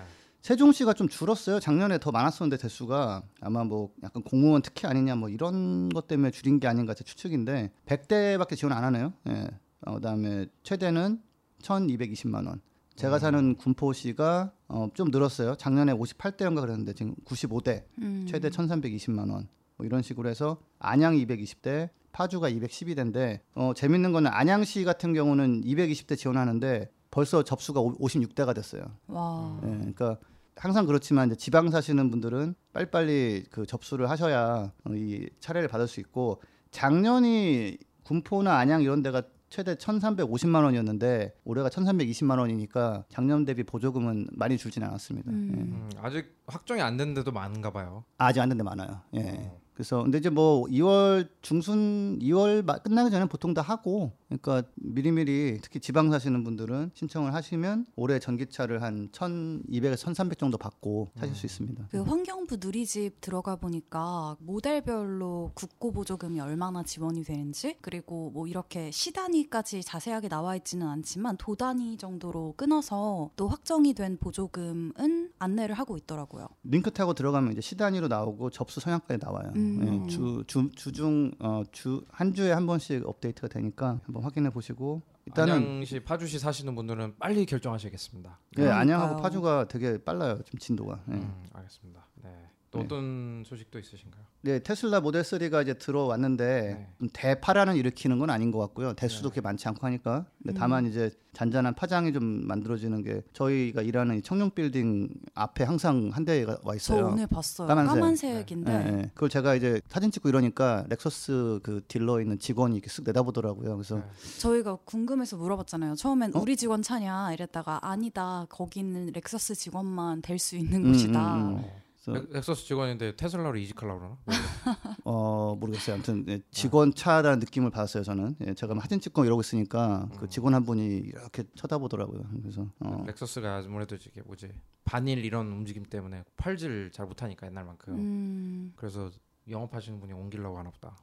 세종시가 0.41 0.93
좀 0.93 1.07
줄었어요. 1.09 1.59
작년에 1.59 1.97
더 1.97 2.11
많았었는데 2.11 2.57
대수가 2.57 3.23
아마 3.41 3.63
뭐 3.63 3.89
약간 4.03 4.21
공무원 4.21 4.61
특혜 4.61 4.87
아니냐 4.87 5.15
뭐 5.15 5.29
이런 5.29 5.89
것 5.89 6.07
때문에 6.07 6.29
줄인 6.29 6.59
게 6.59 6.67
아닌가 6.67 6.93
제 6.93 7.03
추측인데 7.03 7.71
100대밖에 7.87 8.55
지원 8.55 8.73
안 8.73 8.83
하네요. 8.83 9.13
예. 9.29 9.47
어, 9.81 9.95
그다음에 9.95 10.47
최대는 10.63 11.21
1,220만 11.61 12.47
원. 12.47 12.61
제가 12.95 13.19
사는 13.19 13.55
군포시가 13.55 14.51
어, 14.69 14.87
좀 14.93 15.09
늘었어요. 15.11 15.55
작년에 15.55 15.93
58대인가 15.93 16.61
그랬는데 16.61 16.93
지금 16.93 17.15
95대, 17.25 17.83
음. 17.99 18.25
최대 18.27 18.49
1,320만 18.49 19.31
원. 19.31 19.47
뭐 19.77 19.85
이런 19.85 20.01
식으로 20.01 20.29
해서 20.29 20.61
안양 20.79 21.15
220대, 21.15 21.89
파주가 22.13 22.49
212대인데 22.49 23.41
어, 23.55 23.73
재밌는 23.75 24.13
거는 24.13 24.31
안양시 24.31 24.85
같은 24.85 25.13
경우는 25.13 25.61
220대 25.65 26.17
지원하는데 26.17 26.89
벌써 27.11 27.43
접수가 27.43 27.81
56대가 27.81 28.55
됐어요. 28.55 28.83
와. 29.07 29.59
예, 29.63 29.67
그러니까 29.67 30.17
항상 30.55 30.85
그렇지만 30.85 31.27
이제 31.27 31.35
지방 31.35 31.69
사시는 31.69 32.09
분들은 32.09 32.55
빨리빨리 32.71 33.45
그 33.51 33.65
접수를 33.65 34.09
하셔야 34.09 34.71
어, 34.85 34.93
이 34.93 35.27
차례를 35.41 35.67
받을 35.67 35.87
수 35.87 35.99
있고 35.99 36.41
작년이 36.71 37.77
군포나 38.03 38.55
안양 38.57 38.81
이런 38.81 39.01
데가 39.01 39.23
최대 39.49 39.75
1,350만 39.75 40.63
원이었는데 40.63 41.35
올해가 41.45 41.69
1,320만 41.69 42.39
원이니까 42.39 43.05
작년 43.09 43.45
대비 43.45 43.63
보조금은 43.63 44.27
많이 44.33 44.57
줄진 44.57 44.83
않았습니다. 44.83 45.31
음. 45.31 45.49
예. 45.55 45.61
음, 45.61 45.89
아직 46.01 46.35
확정이 46.47 46.81
안 46.81 46.97
된 46.97 47.13
데도 47.13 47.31
많은가 47.31 47.71
봐요. 47.71 48.03
아직 48.17 48.39
안 48.41 48.49
된 48.49 48.57
데 48.57 48.63
많아요. 48.63 49.01
예. 49.13 49.21
어. 49.37 49.57
그래서 49.73 50.03
근데 50.03 50.17
이제 50.19 50.29
뭐 50.29 50.63
2월 50.67 51.27
중순 51.41 52.19
2월 52.19 52.63
마- 52.65 52.77
끝나기 52.77 53.11
전에 53.11 53.25
보통 53.25 53.53
다 53.53 53.61
하고 53.61 54.13
그러니까 54.41 54.67
미리미리 54.75 55.59
특히 55.61 55.79
지방 55.79 56.11
사시는 56.11 56.43
분들은 56.43 56.91
신청을 56.93 57.33
하시면 57.33 57.85
올해 57.95 58.19
전기차를 58.19 58.81
한 58.81 59.09
1,200에서 59.09 60.05
1,300 60.07 60.37
정도 60.37 60.57
받고 60.57 61.11
타실 61.17 61.35
수 61.35 61.45
있습니다. 61.45 61.87
그 61.91 62.01
환경부 62.01 62.57
누리집 62.59 63.21
들어가 63.21 63.55
보니까 63.55 64.37
모델별로 64.39 65.51
국고 65.53 65.91
보조금이 65.91 66.39
얼마나 66.39 66.83
지원이 66.83 67.23
되는지 67.23 67.77
그리고 67.81 68.31
뭐 68.31 68.47
이렇게 68.47 68.91
시 68.91 69.11
단위까지 69.11 69.83
자세하게 69.83 70.29
나와 70.29 70.55
있지는 70.55 70.87
않지만 70.87 71.37
도 71.37 71.55
단위 71.55 71.97
정도로 71.97 72.53
끊어서 72.57 73.29
또 73.35 73.47
확정이 73.47 73.93
된 73.93 74.17
보조금은 74.17 75.31
안내를 75.39 75.75
하고 75.75 75.97
있더라고요. 75.97 76.47
링크 76.63 76.91
타고 76.91 77.13
들어가면 77.13 77.51
이제 77.53 77.61
시 77.61 77.75
단위로 77.75 78.07
나오고 78.07 78.49
접수 78.49 78.79
성향까지 78.79 79.19
나와요. 79.23 79.51
음. 79.55 80.03
예, 80.05 80.07
주, 80.09 80.43
주, 80.47 80.69
주중 80.75 81.31
어, 81.39 81.63
주 81.71 82.05
한 82.09 82.33
주에 82.33 82.51
한 82.51 82.65
번씩 82.65 83.07
업데이트가 83.07 83.47
되니까 83.47 83.99
한번 84.05 84.23
확인해 84.25 84.49
보시고 84.49 85.03
일단은 85.25 85.53
안양시 85.53 85.99
파주시 86.01 86.39
사시는 86.39 86.75
분들은 86.75 87.17
빨리 87.19 87.45
결정하셔야겠습니다. 87.45 88.39
예, 88.51 88.55
그러니까요. 88.55 88.79
안양하고 88.81 89.21
파주가 89.21 89.67
되게 89.67 89.97
빨라요. 90.03 90.41
좀 90.43 90.59
진도가. 90.59 91.03
예. 91.09 91.13
음, 91.13 91.43
알겠습니다. 91.53 92.05
네. 92.23 92.49
또 92.75 92.79
네. 92.79 92.85
어떤 92.85 93.43
소식도 93.45 93.79
있으신가요? 93.79 94.23
네, 94.41 94.59
테슬라 94.59 94.99
모델 95.01 95.23
3가 95.23 95.63
이제 95.63 95.73
들어왔는데 95.73 96.45
네. 96.77 96.87
좀 96.99 97.09
대파란을 97.13 97.75
일으키는 97.77 98.19
건 98.19 98.29
아닌 98.29 98.51
것 98.51 98.59
같고요. 98.59 98.93
대수도 98.93 99.29
네. 99.29 99.33
그렇게 99.33 99.41
많지 99.41 99.67
않고 99.67 99.85
하니까. 99.87 100.25
근데 100.43 100.53
음. 100.53 100.55
다만 100.57 100.85
이제 100.85 101.09
잔잔한 101.33 101.73
파장이 101.75 102.13
좀 102.13 102.23
만들어지는 102.47 103.03
게 103.03 103.21
저희가 103.33 103.81
일하는 103.81 104.17
이 104.17 104.21
청룡 104.21 104.51
빌딩 104.51 105.09
앞에 105.33 105.63
항상 105.65 106.09
한 106.13 106.23
대가 106.23 106.57
와저 106.63 106.75
있어요. 106.77 107.07
오늘 107.07 107.27
봤어요. 107.27 107.67
까만색. 107.67 107.95
까만색인데 107.95 108.71
예, 108.71 108.97
예. 108.99 109.11
그걸 109.13 109.29
제가 109.29 109.55
이제 109.55 109.81
사진 109.89 110.11
찍고 110.11 110.29
이러니까 110.29 110.85
렉서스 110.89 111.59
그 111.63 111.81
딜러에 111.87 112.21
있는 112.23 112.39
직원이 112.39 112.75
이렇게 112.75 112.87
쓱 112.89 113.03
내다보더라고요. 113.05 113.75
그래서 113.75 113.95
네. 113.97 114.03
저희가 114.39 114.75
궁금해서 114.85 115.35
물어봤잖아요. 115.37 115.95
처음엔 115.95 116.35
어? 116.35 116.39
우리 116.39 116.55
직원 116.55 116.81
차냐 116.81 117.33
이랬다가 117.33 117.79
아니다. 117.85 118.45
거기는 118.49 119.07
렉서스 119.13 119.55
직원만 119.55 120.21
댈 120.21 120.35
수 120.39 120.55
있는 120.57 120.85
음, 120.85 120.91
곳이다. 120.91 121.35
음, 121.35 121.55
음. 121.57 121.65
렉서스 122.13 122.65
직원인데 122.65 123.15
테슬라로 123.15 123.57
이직하려고 123.57 123.99
그러나? 123.99 124.17
어 125.05 125.55
모르겠어요. 125.59 125.95
아무튼 125.95 126.25
예, 126.27 126.41
직원 126.51 126.93
차라는 126.93 127.39
느낌을 127.39 127.69
받았어요. 127.69 128.03
저는 128.03 128.35
예, 128.41 128.53
제가 128.53 128.73
막 128.73 128.81
사진 128.81 128.99
찍고 128.99 129.25
이러고 129.25 129.41
있으니까 129.41 130.09
그 130.19 130.27
직원 130.27 130.53
한 130.53 130.63
분이 130.63 130.85
이렇게 130.85 131.43
쳐다보더라고요. 131.55 132.21
그래서 132.41 132.67
어, 132.79 133.03
렉서스가 133.07 133.63
아무래도 133.65 133.95
이게 133.95 134.21
뭐지 134.21 134.51
반일 134.83 135.25
이런 135.25 135.47
움직임 135.47 135.83
때문에 135.83 136.23
팔질 136.37 136.91
잘 136.91 137.05
못하니까 137.05 137.47
옛날만큼 137.47 137.93
음. 137.93 138.73
그래서 138.75 139.09
영업하시는 139.49 139.99
분이 139.99 140.13
옮기려고 140.13 140.57
하나 140.57 140.71
보다. 140.71 140.97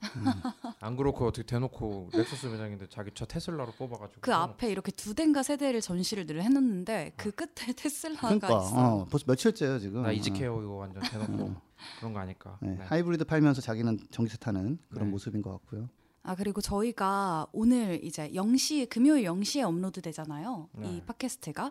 안 0.81 0.97
그렇고 0.97 1.27
어떻게 1.27 1.47
대놓고 1.47 2.11
렉서스 2.13 2.47
매장인데 2.47 2.89
자기 2.89 3.11
차 3.15 3.25
테슬라로 3.25 3.73
뽑아가지고 3.73 4.21
그. 4.21 4.33
앞에 4.35 4.71
이렇게 4.71 4.91
두 4.91 5.15
대인가 5.15 5.43
세 5.43 5.57
대를 5.57 5.81
전시를 5.81 6.27
늘 6.27 6.43
해놓는데 6.43 7.13
그 7.17 7.31
끝에 7.31 7.73
테슬라가 7.77 8.29
그러니까 8.29 8.49
있어. 8.49 8.75
어, 8.75 9.05
벌써 9.05 9.25
며칠째요 9.29 9.79
지금. 9.79 10.03
나 10.03 10.09
어. 10.09 10.13
이직해요 10.13 10.61
이거 10.63 10.73
완전 10.75 11.03
대놓고 11.03 11.55
그런 11.99 12.13
거 12.13 12.19
아니까. 12.21 12.59
네, 12.61 12.77
네. 12.77 12.85
하이브리드 12.85 13.25
팔면서 13.25 13.61
자기는 13.61 13.99
전기차 14.11 14.39
타는 14.39 14.79
그런 14.91 15.07
네. 15.07 15.11
모습인 15.13 15.41
것 15.43 15.51
같고요. 15.53 15.89
아 16.25 16.35
그리고 16.37 16.61
저희가 16.61 17.49
오늘 17.53 18.03
이제 18.05 18.31
0시 18.31 18.89
금요일 18.89 19.25
0시에 19.25 19.63
업로드 19.67 20.01
되잖아요. 20.01 20.69
네. 20.73 20.97
이 20.97 21.01
팟캐스트가. 21.03 21.71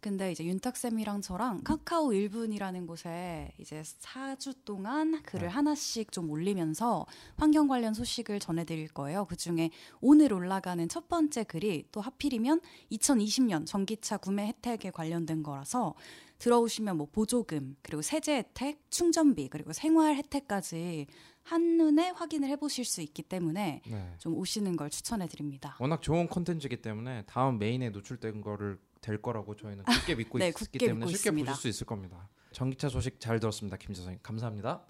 근데 0.00 0.32
이제 0.32 0.44
윤탁 0.44 0.76
쌤이랑 0.76 1.20
저랑 1.20 1.62
카카오 1.62 2.08
1boon이라는 2.08 2.86
곳에 2.86 3.52
이제 3.58 3.82
4주 3.82 4.64
동안 4.64 5.22
글을 5.22 5.48
네. 5.48 5.52
하나씩 5.52 6.10
좀 6.10 6.30
올리면서 6.30 7.06
환경 7.36 7.68
관련 7.68 7.92
소식을 7.92 8.40
전해드릴 8.40 8.88
거예요. 8.88 9.26
그 9.26 9.36
중에 9.36 9.70
오늘 10.00 10.32
올라가는 10.32 10.88
첫 10.88 11.08
번째 11.08 11.44
글이 11.44 11.84
또 11.92 12.00
하필이면 12.00 12.60
2020년 12.92 13.66
전기차 13.66 14.16
구매 14.16 14.46
혜택에 14.48 14.90
관련된 14.90 15.42
거라서 15.42 15.94
들어오시면 16.38 16.96
뭐 16.96 17.06
보조금 17.12 17.76
그리고 17.82 18.00
세제 18.00 18.36
혜택, 18.36 18.80
충전비 18.90 19.48
그리고 19.48 19.74
생활 19.74 20.16
혜택까지 20.16 21.06
한눈에 21.42 22.10
확인을 22.10 22.48
해보실 22.48 22.84
수 22.84 23.02
있기 23.02 23.22
때문에 23.22 23.82
네. 23.86 24.14
좀 24.18 24.34
오시는 24.34 24.76
걸 24.76 24.88
추천해 24.88 25.26
드립니다. 25.26 25.76
워낙 25.78 26.00
좋은 26.00 26.26
콘텐츠이기 26.28 26.80
때문에 26.80 27.24
다음 27.26 27.58
메인에 27.58 27.90
노출된 27.90 28.40
거를 28.40 28.78
될 29.00 29.20
거라고 29.22 29.56
저희는 29.56 29.84
굳게 29.84 30.14
믿고 30.16 30.38
네, 30.38 30.48
있기 30.48 30.58
굳게 30.58 30.78
때문에 30.78 31.06
믿고 31.06 31.16
쉽게 31.16 31.30
있습니다. 31.30 31.52
보실 31.52 31.62
수 31.62 31.68
있을 31.68 31.86
겁니다. 31.86 32.28
전기차 32.52 32.88
소식 32.88 33.20
잘 33.20 33.40
들었습니다, 33.40 33.76
김 33.76 33.94
선생님. 33.94 34.20
감사합니다. 34.22 34.84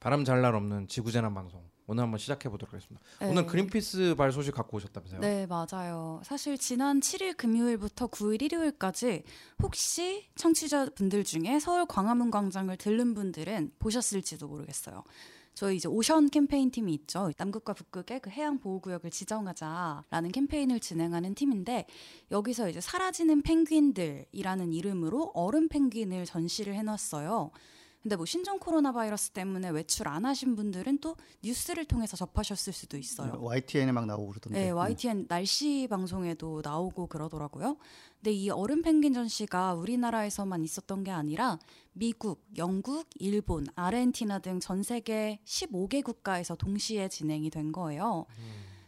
바람 0.00 0.24
잘 0.24 0.40
날 0.42 0.54
없는 0.54 0.86
지구재난 0.86 1.34
방송 1.34 1.68
오늘 1.88 2.04
한번 2.04 2.18
시작해 2.18 2.48
보도록 2.50 2.72
하겠습니다. 2.74 3.04
네. 3.20 3.26
오늘 3.28 3.46
그린피스 3.46 4.14
발 4.16 4.30
소식 4.30 4.52
갖고 4.54 4.76
오셨다면서요? 4.76 5.20
네, 5.20 5.46
맞아요. 5.46 6.20
사실 6.22 6.58
지난 6.58 7.00
7일 7.00 7.34
금요일부터 7.36 8.08
9일 8.08 8.42
일요일까지 8.42 9.24
혹시 9.62 10.28
청취자분들 10.36 11.24
중에 11.24 11.58
서울 11.58 11.86
광화문 11.86 12.30
광장을 12.30 12.76
들른 12.76 13.14
분들은 13.14 13.72
보셨을지도 13.78 14.46
모르겠어요. 14.48 15.02
저희 15.58 15.74
이제 15.74 15.88
오션 15.88 16.30
캠페인 16.30 16.70
팀이 16.70 16.94
있죠. 16.94 17.32
남극과 17.36 17.72
북극의 17.72 18.20
그 18.20 18.30
해양 18.30 18.60
보호 18.60 18.78
구역을 18.78 19.10
지정하자라는 19.10 20.30
캠페인을 20.30 20.78
진행하는 20.78 21.34
팀인데 21.34 21.86
여기서 22.30 22.68
이제 22.68 22.80
사라지는 22.80 23.42
펭귄들이라는 23.42 24.72
이름으로 24.72 25.32
얼음 25.34 25.68
펭귄을 25.68 26.26
전시를 26.26 26.74
해놨어요. 26.74 27.50
근데 28.02 28.14
뭐 28.14 28.24
신종 28.26 28.58
코로나 28.58 28.92
바이러스 28.92 29.30
때문에 29.30 29.70
외출 29.70 30.06
안 30.08 30.24
하신 30.24 30.54
분들은 30.54 30.98
또 30.98 31.16
뉴스를 31.42 31.84
통해서 31.84 32.16
접하셨을 32.16 32.72
수도 32.72 32.96
있어요. 32.96 33.32
YTN에 33.40 33.90
막 33.92 34.06
나오고 34.06 34.28
그러던데. 34.28 34.58
네, 34.66 34.70
YTN 34.70 35.26
날씨 35.28 35.88
방송에도 35.90 36.60
나오고 36.64 37.08
그러더라고요. 37.08 37.76
근데 38.18 38.32
이 38.32 38.50
얼음 38.50 38.82
펭귄 38.82 39.12
전시가 39.12 39.74
우리나라에서만 39.74 40.62
있었던 40.64 41.02
게 41.04 41.10
아니라 41.10 41.58
미국, 41.92 42.44
영국, 42.56 43.06
일본, 43.16 43.66
아르헨티나 43.74 44.38
등 44.40 44.60
전 44.60 44.82
세계 44.82 45.40
15개 45.44 46.02
국가에서 46.04 46.54
동시에 46.54 47.08
진행이 47.08 47.50
된 47.50 47.72
거예요. 47.72 48.26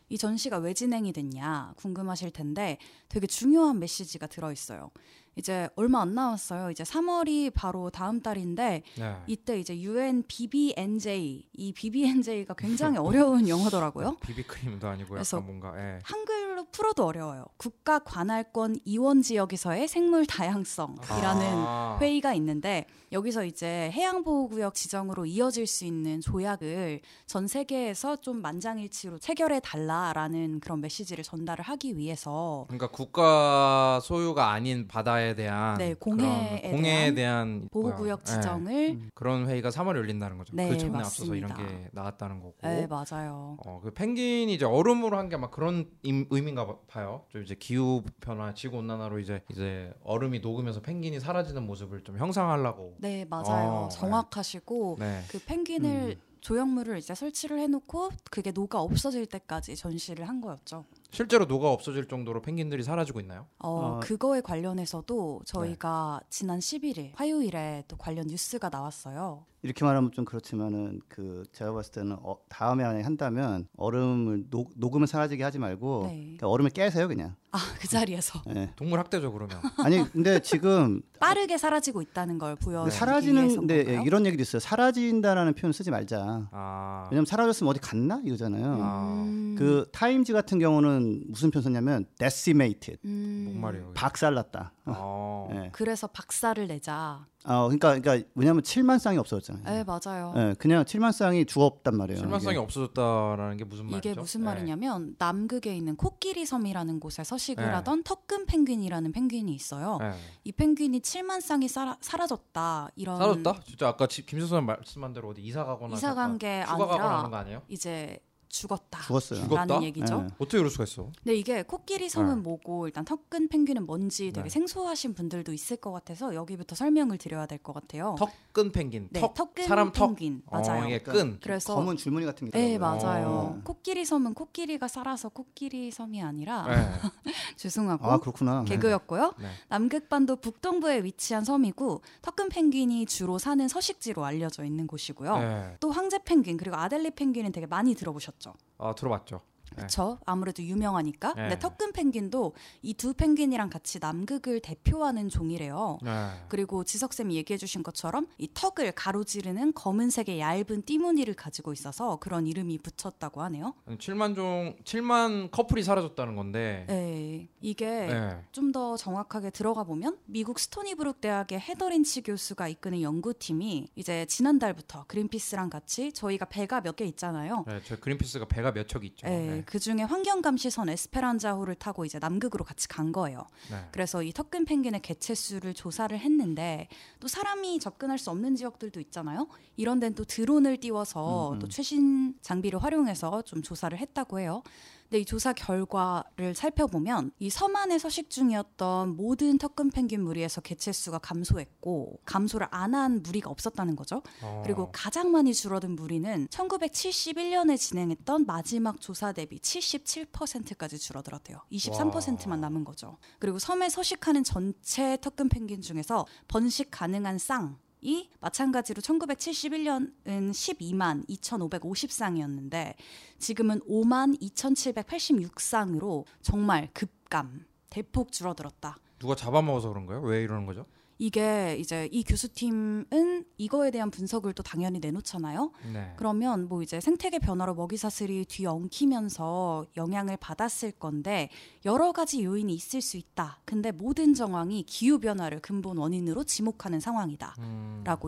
이 0.09 0.19
전시가 0.19 0.59
왜 0.59 0.75
진행이 0.75 1.13
됐냐 1.13 1.75
궁금하실 1.77 2.33
텐데 2.33 2.79
되게 3.09 3.27
중요한 3.29 3.79
메시지가 3.79 4.27
들어 4.27 4.51
있어요. 4.51 4.91
이제 5.37 5.69
얼마 5.77 6.01
안 6.03 6.15
남았어요. 6.15 6.71
이제 6.71 6.83
3월이 6.85 7.53
바로 7.55 7.91
다음 7.91 8.21
달인데 8.21 8.83
네. 8.99 9.17
이때 9.27 9.59
이제 9.59 9.79
UN 9.79 10.25
BBNJ 10.27 11.49
이 11.53 11.73
BBNJ가 11.73 12.55
굉장히 12.55 12.99
어려운 12.99 13.47
영어더라고요. 13.49 14.17
비비크림도 14.21 14.89
아니고 14.89 15.11
그래서 15.11 15.37
약간 15.39 15.47
뭔가 15.47 15.79
예. 15.79 15.99
한글 16.03 16.40
로 16.57 16.67
풀어도 16.73 17.05
어려워요. 17.07 17.45
국가 17.57 17.99
관할권 18.01 18.77
이원 18.85 19.23
지역에서의 19.23 19.87
생물 19.89 20.27
다양성이라는 20.27 21.47
아. 21.67 21.99
회의가 22.01 22.35
있는데 22.35 22.87
여기서 23.13 23.45
이제 23.45 23.91
해양 23.93 24.23
보호 24.25 24.49
구역 24.49 24.75
지정으로 24.75 25.27
이어질 25.27 25.67
수 25.67 25.85
있는 25.85 26.21
조약을 26.21 27.01
전 27.27 27.47
세계에서 27.49 28.17
좀 28.17 28.41
만장일치로 28.43 29.19
체결해 29.19 29.61
달라라는 29.61 30.61
그런 30.61 30.81
메시지를 30.81 31.25
전달을 31.25 31.65
하기 31.65 31.97
위해서 31.99 32.65
그러니까 32.69 32.89
국가 32.89 34.01
소유가 34.03 34.51
아닌 34.53 34.87
바다에 34.89 35.35
대한 35.35 35.77
네, 35.79 35.95
공해에 35.95 36.61
그런 36.61 36.73
공해에 36.77 37.15
대한 37.15 37.15
대한 37.15 37.69
보호 37.71 37.95
구역 37.95 37.97
뭐야, 37.97 38.17
예. 38.21 38.25
지정을 38.25 39.01
그런 39.15 39.47
회의가 39.49 39.71
3월에 39.71 39.97
열린다는 39.97 40.39
거죠. 40.39 40.55
네, 40.57 40.69
그 40.69 40.79
전에 40.79 40.99
앞서서 40.99 41.35
이런 41.35 41.51
맞습니다. 41.51 41.75
게 41.79 41.89
나왔다는 41.93 42.41
거고. 42.41 42.55
네, 42.63 42.87
맞아요. 42.87 43.57
어, 43.65 43.81
그 43.83 43.93
펭귄이 43.93 44.53
이제 44.55 44.65
얼음으로 44.65 45.17
한 45.19 45.29
게 45.29 45.37
막 45.37 45.51
그런 45.51 45.89
임- 46.03 46.27
의 46.31 46.40
미인가 46.43 46.67
봐- 46.67 46.77
봐요. 46.87 47.25
좀 47.31 47.43
이제 47.43 47.55
기후 47.55 48.03
변화, 48.21 48.53
지구 48.55 48.79
온난화로 48.79 49.19
이제 49.19 49.43
이제 49.51 49.93
얼음이 50.03 50.41
녹으면서 50.41 50.81
펭귄이 50.81 51.21
사라지는 51.21 51.65
모습을 51.67 52.03
좀 52.05 52.19
형상하려고. 52.19 52.95
네, 52.99 53.25
맞아요. 53.25 53.87
어, 53.87 53.89
정확하시고 53.89 54.97
네. 54.99 55.23
그 55.29 55.39
펭귄을 55.45 56.19
조형물을 56.41 56.99
이제 56.99 57.15
설치를 57.15 57.59
해놓고 57.59 58.11
그게 58.31 58.51
녹아 58.51 58.81
없어질 58.81 59.27
때까지 59.27 59.77
전시를 59.77 60.29
한 60.29 60.41
거였죠. 60.41 60.85
실제로 61.11 61.45
녹아 61.45 61.71
없어질 61.71 62.07
정도로 62.07 62.41
펭귄들이 62.43 62.83
사라지고 62.83 63.21
있나요? 63.21 63.47
어, 63.59 63.69
어. 63.69 64.01
그거에 64.01 64.41
관련해서도 64.41 65.43
저희가 65.45 66.21
지난 66.31 66.61
11일 66.61 67.11
화요일에 67.15 67.85
또 67.89 67.97
관련 67.97 68.27
뉴스가 68.27 68.69
나왔어요. 68.69 69.45
이렇게 69.63 69.85
말하면 69.85 70.11
좀 70.13 70.25
그렇지만은 70.25 71.01
그 71.09 71.45
제가 71.53 71.73
봤을 71.73 71.93
때는 71.93 72.17
어, 72.23 72.37
다음에 72.49 72.83
만약에 72.83 73.05
한다면 73.05 73.69
얼음을 73.77 74.45
녹, 74.49 74.73
녹으면 74.77 75.07
사라지게 75.07 75.45
하지 75.45 75.59
말고 75.59 76.05
네. 76.07 76.21
그러니까 76.21 76.49
얼음을 76.49 76.71
깨세요 76.71 77.09
그냥. 77.09 77.35
아, 77.53 77.59
그 77.79 77.89
자리에서 77.89 78.41
예. 78.55 78.73
동물 78.77 79.01
학대죠 79.01 79.33
그러면. 79.33 79.59
아니 79.79 79.99
근데 80.13 80.41
지금 80.41 81.03
빠르게 81.21 81.59
사라지고 81.59 82.01
있다는 82.01 82.39
걸 82.39 82.57
보여 82.57 82.85
그 82.85 82.91
사라지는 82.91 83.57
근데 83.57 83.85
예, 83.87 84.03
이런 84.07 84.25
얘기도 84.25 84.41
있어요. 84.41 84.61
사라진다라는 84.61 85.55
표현 85.55 85.73
쓰지 85.73 85.91
말자. 85.91 86.49
아, 86.53 87.09
왜냐면 87.11 87.27
사라졌으면 87.27 87.71
어디 87.71 87.81
갔나 87.81 88.23
이거잖아요. 88.25 88.79
아. 88.81 89.55
그 89.59 89.89
타임즈 89.93 90.33
같은 90.33 90.59
경우는 90.59 91.00
무슨 91.29 91.51
표현 91.51 91.63
썼냐면 91.63 92.07
decimated 92.19 92.99
목말이요. 93.07 93.93
박살났다. 93.95 94.73
어. 94.87 95.49
예. 95.53 95.57
음, 95.57 95.69
그래서 95.73 96.07
박살을 96.07 96.67
내자. 96.67 97.27
어, 97.45 97.69
그러니까 97.69 97.99
그러니까 97.99 98.29
왜냐면 98.35 98.63
7만 98.63 98.99
쌍이 98.99 99.17
없어졌잖아요. 99.17 99.65
네, 99.65 99.83
맞아요. 99.85 100.35
예, 100.37 100.55
그냥 100.59 100.85
7만 100.85 101.11
쌍이 101.13 101.47
죽었단 101.47 101.97
말이에요. 101.97 102.19
실만성이 102.19 102.53
이게. 102.57 102.63
없어졌다라는 102.63 103.57
게 103.57 103.65
무슨 103.65 103.87
말이죠? 103.87 104.11
이게 104.11 104.21
무슨 104.21 104.41
네. 104.43 104.45
말이냐면 104.47 105.15
남극에 105.19 105.75
있는 105.75 105.97
코끼리 105.97 106.45
섬이라는 106.45 107.01
곳에 107.01 107.25
서식을 107.25 107.65
네. 107.65 107.71
하던 107.71 108.03
턱근 108.03 108.45
펭귄이라는 108.45 109.13
펭귄이 109.13 109.55
있어요. 109.55 109.97
네. 110.01 110.13
이 110.45 110.53
펭귄이 110.53 111.01
7만 111.01 111.41
쌍이 111.41 111.67
사라, 111.69 111.97
사라졌다. 112.03 112.91
이런 112.97 113.17
사라졌다? 113.17 113.61
진짜 113.65 113.89
아까 113.89 114.07
지- 114.07 114.27
김수선 114.27 114.67
말씀한 114.67 115.13
대로 115.15 115.31
어디 115.31 115.41
이사 115.41 115.65
가거나 115.65 115.95
이사 115.97 116.15
간 116.15 116.37
게 116.39 116.61
아니라 116.67 117.19
하는 117.19 117.31
거 117.31 117.37
아니에요? 117.39 117.63
이제 117.69 118.19
죽었다. 118.61 119.01
죽었어요. 119.07 119.41
죽었다? 119.45 119.65
라는 119.65 119.83
얘기죠. 119.85 120.27
예. 120.29 120.35
어떻게 120.39 120.59
그럴 120.59 120.69
수가 120.71 120.85
있어? 120.85 121.09
근데 121.23 121.35
이게 121.37 121.63
코끼리 121.63 122.09
섬은 122.09 122.37
네. 122.37 122.43
뭐고 122.43 122.89
일단 122.89 123.05
턱근 123.05 123.49
펭귄은 123.49 123.87
뭔지 123.87 124.33
되게 124.33 124.43
네. 124.45 124.49
생소하신 124.51 125.15
분들도 125.15 125.53
있을 125.53 125.77
것 125.77 125.93
같아서 125.93 126.35
여기부터 126.35 126.75
설명을 126.75 127.17
드려야 127.19 127.47
될 127.47 127.61
것 127.61 127.73
같아요. 127.75 128.17
턱끈 128.19 128.73
펭귄. 128.73 129.09
네, 129.11 129.21
턱 129.21 129.35
턱근 129.35 129.67
사람 129.67 129.93
턱. 129.93 130.09
펭귄 130.17 130.43
맞아요. 130.51 130.83
어, 130.83 130.87
이게 130.87 130.99
그러니까 131.01 131.13
끈. 131.13 131.39
그래서 131.43 131.75
검은 131.75 131.97
줄무늬 131.97 132.27
같은 132.27 132.51
게 132.51 132.59
네. 132.59 132.79
맞아요. 132.79 133.29
어. 133.29 133.61
코끼리 133.65 134.05
섬은 134.05 134.35
코끼리가 134.35 134.89
살아서 134.89 135.29
코끼리 135.29 135.91
섬이 135.91 136.23
아니라 136.23 136.67
네. 136.67 136.91
죄송하고 137.57 138.07
아 138.07 138.19
그렇구나. 138.19 138.65
개그였고요. 138.65 139.35
네. 139.39 139.49
남극반도 139.69 140.37
북동부에 140.37 141.05
위치한 141.05 141.45
섬이고 141.45 142.03
턱근 142.23 142.49
펭귄이 142.49 143.07
주로 143.07 143.39
사는 143.39 143.67
서식지로 143.69 144.25
알려져 144.25 144.65
있는 144.65 144.87
곳이고요. 144.87 145.39
네. 145.39 145.77
또 145.81 145.91
황제 145.91 146.19
펭귄 146.25 146.57
그리고 146.57 146.77
아델리 146.77 147.11
펭귄은 147.13 147.53
되게 147.53 147.67
많이 147.67 147.95
들어보셨죠. 147.95 148.40
아 148.79 148.95
들어봤죠. 148.95 149.43
네. 149.71 149.77
그렇죠. 149.77 150.19
아무래도 150.27 150.63
유명하니까. 150.63 151.35
네. 151.35 151.43
근데 151.43 151.59
턱근 151.59 151.93
펭귄도 151.93 152.55
이 152.83 152.95
두 153.01 153.15
펭귄이랑 153.15 153.71
같이 153.71 153.99
남극을 153.99 154.61
대표하는 154.61 155.29
종이래요. 155.31 155.99
네. 156.03 156.29
그리고 156.49 156.85
지석 156.85 157.15
쌤이 157.15 157.35
얘기해주신 157.37 157.83
것처럼 157.83 158.27
이 158.37 158.49
턱을 158.53 158.93
가로지르는 158.93 159.73
검은색의 159.73 160.39
얇은 160.39 160.83
띠무늬를 160.83 161.33
가지고 161.35 161.73
있어서 161.73 162.17
그런 162.17 162.47
이름이 162.47 162.79
붙였다고 162.79 163.41
하네요. 163.43 163.75
7만 163.89 164.35
종 164.35 164.77
7만 164.85 165.51
커플이 165.51 165.83
사라졌다는 165.83 166.37
건데. 166.37 166.85
네, 166.89 167.49
이게 167.63 167.87
네. 167.87 168.37
좀더 168.53 168.97
정확하게 168.99 169.51
들어가 169.51 169.85
보면 169.85 170.19
미국 170.27 170.59
스토니브룩 170.59 171.21
대학의 171.23 171.59
헤더린치 171.61 172.23
교수가 172.23 172.69
이끄는 172.69 173.01
연구팀이 173.01 173.89
이제 173.97 174.27
지난달부터 174.27 175.05
그린피스랑 175.07 175.71
같이 175.71 176.13
저희가 176.13 176.45
배가 176.47 176.81
몇 176.83 176.97
개 176.97 177.05
있잖아요. 177.07 177.65
네, 177.67 177.81
저 177.85 177.97
그린피스가 177.99 178.47
배가 178.47 178.73
몇 178.73 178.87
척 178.89 179.05
있죠. 179.05 179.27
네, 179.29 179.60
네. 179.61 179.65
그 179.67 179.79
중에 179.79 180.03
환경감 180.03 180.57
시선 180.57 180.89
에스페란자호를 180.89 181.75
타고 181.77 182.05
이제 182.05 182.19
남극으로 182.19 182.65
같이 182.65 182.89
간 182.89 183.13
거예요. 183.13 183.47
네. 183.71 183.77
그래서 183.93 184.23
이 184.23 184.33
턱근 184.33 184.65
펭귄의 184.65 185.03
개체 185.03 185.35
수를 185.35 185.75
조사를 185.75 186.17
했는데 186.19 186.89
또 187.21 187.29
사람이 187.29 187.79
접근할 187.81 188.19
수 188.19 188.31
없는 188.31 188.57
지역들도 188.57 189.01
있잖아요. 189.01 189.49
이런 189.77 190.01
데는 190.01 190.15
또 190.15 190.25
드론을 190.25 190.79
띄워서 190.79 191.51
음, 191.51 191.55
음. 191.55 191.59
또 191.59 191.69
최신 191.69 192.35
장비를 192.43 192.83
활용해서 192.83 193.43
좀 193.43 193.63
조사를 193.63 193.97
했다고 193.97 194.41
해요. 194.41 194.63
근데 195.11 195.23
이 195.23 195.25
조사 195.25 195.53
결과를 195.53 196.55
살펴보면 196.55 197.33
이섬 197.41 197.75
안에 197.75 197.99
서식 197.99 198.31
중이었던 198.31 199.17
모든 199.17 199.59
턱근 199.59 199.91
펭귄 199.91 200.23
무리에서 200.23 200.61
개체 200.61 200.93
수가 200.93 201.19
감소했고 201.19 202.21
감소를 202.25 202.69
안 202.71 202.95
한 202.95 203.23
무리가 203.23 203.51
없었다는 203.51 203.95
거죠. 203.97 204.23
어. 204.43 204.63
그리고 204.65 204.91
가장 204.93 205.31
많이 205.33 205.53
줄어든 205.55 205.95
무리는 205.97 206.47
1971년에 206.49 207.79
진행했던 207.79 208.47
마지막 208.47 209.01
조사 209.01 209.33
대비 209.33 209.59
77%까지 209.59 210.99
줄어들었대요. 210.99 211.59
23%만 211.73 212.61
남은 212.61 212.85
거죠. 212.85 213.19
그리고 213.39 213.59
섬에 213.59 213.89
서식하는 213.89 214.45
전체 214.45 215.17
턱근 215.21 215.49
펭귄 215.49 215.81
중에서 215.81 216.27
번식 216.49 216.91
가능한 216.91 217.39
쌍. 217.39 217.79
이 218.03 218.29
마찬가지로 218.41 219.03
1971년은 219.03 220.51
12만 220.51 221.29
2,550쌍이었는데 221.29 222.95
지금은 223.39 223.81
5만 223.81 224.41
2,786쌍으로 224.41 226.25
정말 226.41 226.89
급감 226.95 227.67
대폭 227.91 228.33
줄어들었다. 228.33 228.97
누가 229.19 229.35
잡아먹어서 229.35 229.89
그런 229.91 230.07
거예요? 230.07 230.23
왜 230.23 230.43
이러는 230.43 230.67
거죠? 230.67 230.87
이게 231.21 231.77
이제 231.79 232.09
이 232.13 232.25
교수팀은 232.25 233.45
이거에 233.59 233.91
대한 233.91 234.11
분석을 234.11 234.55
또 234.55 234.63
당연히 234.63 235.01
내놓잖아요. 235.01 235.71
네. 235.93 236.15
그러면 236.17 236.67
뭐 236.67 236.83
이제 236.83 236.99
생태계 236.99 237.41
변화로 237.41 237.75
먹이 237.75 237.99
사슬이 237.99 238.47
뒤엉키면서 238.47 239.85
영향을 239.99 240.39
받았을 240.39 240.93
건데 240.93 241.51
여러 241.85 242.13
가지 242.13 242.43
요인이 242.43 242.73
있을 242.73 243.03
수 243.03 243.19
있다. 243.19 243.61
근데 243.67 243.93
모든 243.93 244.33
정황이 244.33 244.83
기후 244.85 245.19
변화를 245.19 245.61
근본 245.61 245.99
원인으로 245.99 246.45
지목하는 246.45 247.01
상황이다라고 247.01 247.59